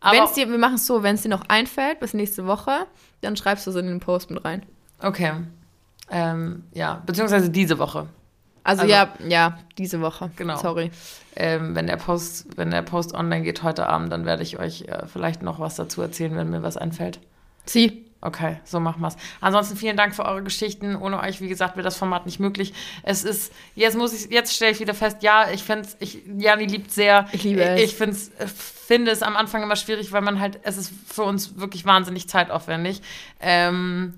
Aber 0.00 0.18
wenn's 0.18 0.32
dir, 0.32 0.48
wir 0.50 0.58
machen 0.58 0.74
es 0.74 0.86
so, 0.86 1.04
wenn 1.04 1.14
es 1.14 1.22
dir 1.22 1.28
noch 1.28 1.44
einfällt 1.48 2.00
bis 2.00 2.12
nächste 2.12 2.46
Woche, 2.46 2.86
dann 3.20 3.36
schreibst 3.36 3.66
du 3.66 3.70
es 3.70 3.76
in 3.76 3.86
den 3.86 4.00
Post 4.00 4.30
mit 4.30 4.44
rein. 4.44 4.66
Okay. 5.00 5.32
Ähm, 6.12 6.64
ja, 6.74 7.02
beziehungsweise 7.06 7.50
diese 7.50 7.78
Woche. 7.78 8.06
Also, 8.64 8.82
also, 8.82 8.92
ja, 8.92 9.12
ja, 9.26 9.58
diese 9.78 10.00
Woche. 10.00 10.30
Genau. 10.36 10.56
Sorry. 10.56 10.90
Ähm, 11.34 11.74
wenn 11.74 11.86
der 11.86 11.96
Post, 11.96 12.56
wenn 12.56 12.70
der 12.70 12.82
Post 12.82 13.14
online 13.14 13.42
geht 13.42 13.62
heute 13.62 13.88
Abend, 13.88 14.12
dann 14.12 14.24
werde 14.24 14.42
ich 14.42 14.58
euch 14.58 14.82
äh, 14.82 15.06
vielleicht 15.06 15.42
noch 15.42 15.58
was 15.58 15.74
dazu 15.74 16.02
erzählen, 16.02 16.36
wenn 16.36 16.50
mir 16.50 16.62
was 16.62 16.76
einfällt. 16.76 17.18
Sie. 17.64 18.06
Okay, 18.24 18.60
so 18.62 18.78
machen 18.78 19.00
wir 19.00 19.08
es. 19.08 19.16
Ansonsten 19.40 19.76
vielen 19.76 19.96
Dank 19.96 20.14
für 20.14 20.24
eure 20.24 20.44
Geschichten. 20.44 20.94
Ohne 20.94 21.18
euch, 21.18 21.40
wie 21.40 21.48
gesagt, 21.48 21.74
wäre 21.74 21.82
das 21.82 21.96
Format 21.96 22.24
nicht 22.24 22.38
möglich. 22.38 22.72
Es 23.02 23.24
ist, 23.24 23.52
jetzt 23.74 23.96
muss 23.96 24.12
ich, 24.12 24.30
jetzt 24.30 24.54
stelle 24.54 24.70
ich 24.70 24.78
wieder 24.78 24.94
fest, 24.94 25.24
ja, 25.24 25.50
ich 25.50 25.64
finde 25.64 25.88
es, 25.88 25.96
ich, 25.98 26.22
Jani 26.38 26.66
liebt 26.66 26.92
sehr. 26.92 27.26
Ich 27.32 27.42
liebe 27.42 27.64
es. 27.64 27.80
Ich 27.82 27.96
find's, 27.96 28.30
finde 28.46 29.10
es 29.10 29.22
am 29.22 29.34
Anfang 29.34 29.64
immer 29.64 29.74
schwierig, 29.74 30.12
weil 30.12 30.22
man 30.22 30.38
halt, 30.38 30.60
es 30.62 30.76
ist 30.76 30.92
für 31.08 31.24
uns 31.24 31.58
wirklich 31.58 31.84
wahnsinnig 31.84 32.28
zeitaufwendig. 32.28 33.02
Ähm, 33.40 34.14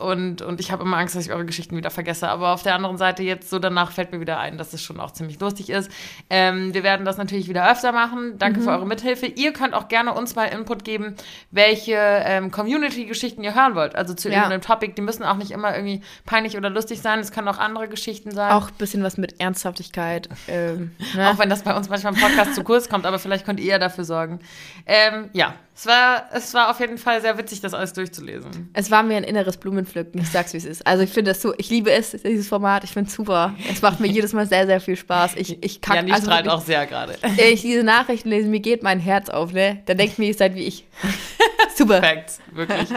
und, 0.00 0.42
und 0.42 0.60
ich 0.60 0.72
habe 0.72 0.82
immer 0.82 0.96
Angst, 0.96 1.14
dass 1.14 1.26
ich 1.26 1.32
eure 1.32 1.44
Geschichten 1.44 1.76
wieder 1.76 1.90
vergesse. 1.90 2.28
Aber 2.28 2.52
auf 2.52 2.62
der 2.62 2.74
anderen 2.74 2.96
Seite, 2.96 3.22
jetzt 3.22 3.50
so 3.50 3.58
danach 3.58 3.92
fällt 3.92 4.12
mir 4.12 4.20
wieder 4.20 4.38
ein, 4.38 4.58
dass 4.58 4.72
es 4.72 4.82
schon 4.82 4.98
auch 4.98 5.12
ziemlich 5.12 5.38
lustig 5.40 5.70
ist. 5.70 5.90
Ähm, 6.30 6.74
wir 6.74 6.82
werden 6.82 7.04
das 7.04 7.18
natürlich 7.18 7.48
wieder 7.48 7.70
öfter 7.70 7.92
machen. 7.92 8.38
Danke 8.38 8.60
mhm. 8.60 8.64
für 8.64 8.70
eure 8.70 8.86
Mithilfe. 8.86 9.26
Ihr 9.26 9.52
könnt 9.52 9.74
auch 9.74 9.88
gerne 9.88 10.14
uns 10.14 10.34
mal 10.34 10.46
Input 10.46 10.84
geben, 10.84 11.16
welche 11.50 11.94
ähm, 11.96 12.50
Community-Geschichten 12.50 13.44
ihr 13.44 13.54
hören 13.54 13.74
wollt. 13.74 13.94
Also 13.94 14.14
zu 14.14 14.28
ja. 14.28 14.36
irgendeinem 14.36 14.62
Topic. 14.62 14.94
Die 14.94 15.02
müssen 15.02 15.22
auch 15.24 15.36
nicht 15.36 15.50
immer 15.50 15.74
irgendwie 15.74 16.02
peinlich 16.24 16.56
oder 16.56 16.70
lustig 16.70 17.00
sein. 17.02 17.18
Es 17.18 17.32
können 17.32 17.48
auch 17.48 17.58
andere 17.58 17.88
Geschichten 17.88 18.30
sein. 18.30 18.52
Auch 18.52 18.68
ein 18.68 18.76
bisschen 18.78 19.02
was 19.02 19.18
mit 19.18 19.40
Ernsthaftigkeit. 19.40 20.28
Ähm, 20.48 20.92
ne? 21.14 21.30
Auch 21.30 21.38
wenn 21.38 21.50
das 21.50 21.62
bei 21.62 21.76
uns 21.76 21.88
manchmal 21.88 22.14
im 22.14 22.20
Podcast 22.20 22.54
zu 22.54 22.64
kurz 22.64 22.88
kommt. 22.88 23.06
Aber 23.06 23.18
vielleicht 23.18 23.44
könnt 23.44 23.60
ihr 23.60 23.66
ja 23.66 23.78
dafür 23.78 24.04
sorgen. 24.04 24.40
Ähm, 24.86 25.28
ja, 25.32 25.54
es 25.74 25.86
war, 25.86 26.28
es 26.32 26.52
war 26.52 26.70
auf 26.70 26.80
jeden 26.80 26.98
Fall 26.98 27.20
sehr 27.22 27.38
witzig, 27.38 27.60
das 27.60 27.72
alles 27.72 27.92
durchzulesen. 27.94 28.70
Es 28.74 28.90
war 28.90 29.02
mir 29.02 29.16
ein 29.16 29.24
inneres 29.24 29.56
Blumenpflücken, 29.56 30.20
ich 30.20 30.28
sag's 30.28 30.52
wie 30.52 30.58
es 30.58 30.66
ist. 30.66 30.86
Also 30.86 31.02
ich 31.04 31.10
finde 31.10 31.30
das 31.30 31.40
so, 31.40 31.54
ich 31.56 31.70
liebe 31.70 31.90
es, 31.90 32.10
dieses 32.10 32.48
Format, 32.48 32.84
ich 32.84 32.90
finde 32.90 33.08
es 33.08 33.14
super. 33.14 33.54
Es 33.70 33.80
macht 33.80 33.98
mir 34.00 34.08
jedes 34.08 34.32
Mal 34.32 34.46
sehr, 34.46 34.66
sehr 34.66 34.80
viel 34.80 34.96
Spaß. 34.96 35.36
Ich, 35.36 35.62
ich 35.62 35.80
kack, 35.80 35.96
ja, 35.96 36.02
die 36.02 36.12
also 36.12 36.24
strahlt 36.26 36.48
auch 36.48 36.60
sehr 36.60 36.86
gerade. 36.86 37.16
Ich 37.38 37.62
diese 37.62 37.82
Nachrichten 37.82 38.28
lese, 38.28 38.48
mir 38.48 38.60
geht 38.60 38.82
mein 38.82 39.00
Herz 39.00 39.30
auf, 39.30 39.52
ne? 39.52 39.82
Da 39.86 39.94
denkt 39.94 40.18
mir, 40.18 40.26
ihr 40.26 40.34
seid 40.34 40.54
wie 40.54 40.64
ich. 40.64 40.84
super. 41.76 42.00
Perfekt, 42.00 42.40
wirklich. 42.52 42.88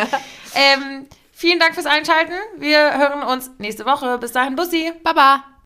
ähm, 0.55 1.07
vielen 1.32 1.59
Dank 1.59 1.76
fürs 1.76 1.86
Einschalten. 1.86 2.34
Wir 2.57 2.97
hören 2.97 3.24
uns 3.24 3.51
nächste 3.59 3.86
Woche. 3.86 4.17
Bis 4.17 4.34
dahin, 4.34 4.55
Bussi. 4.55 4.91
Baba. 5.03 5.53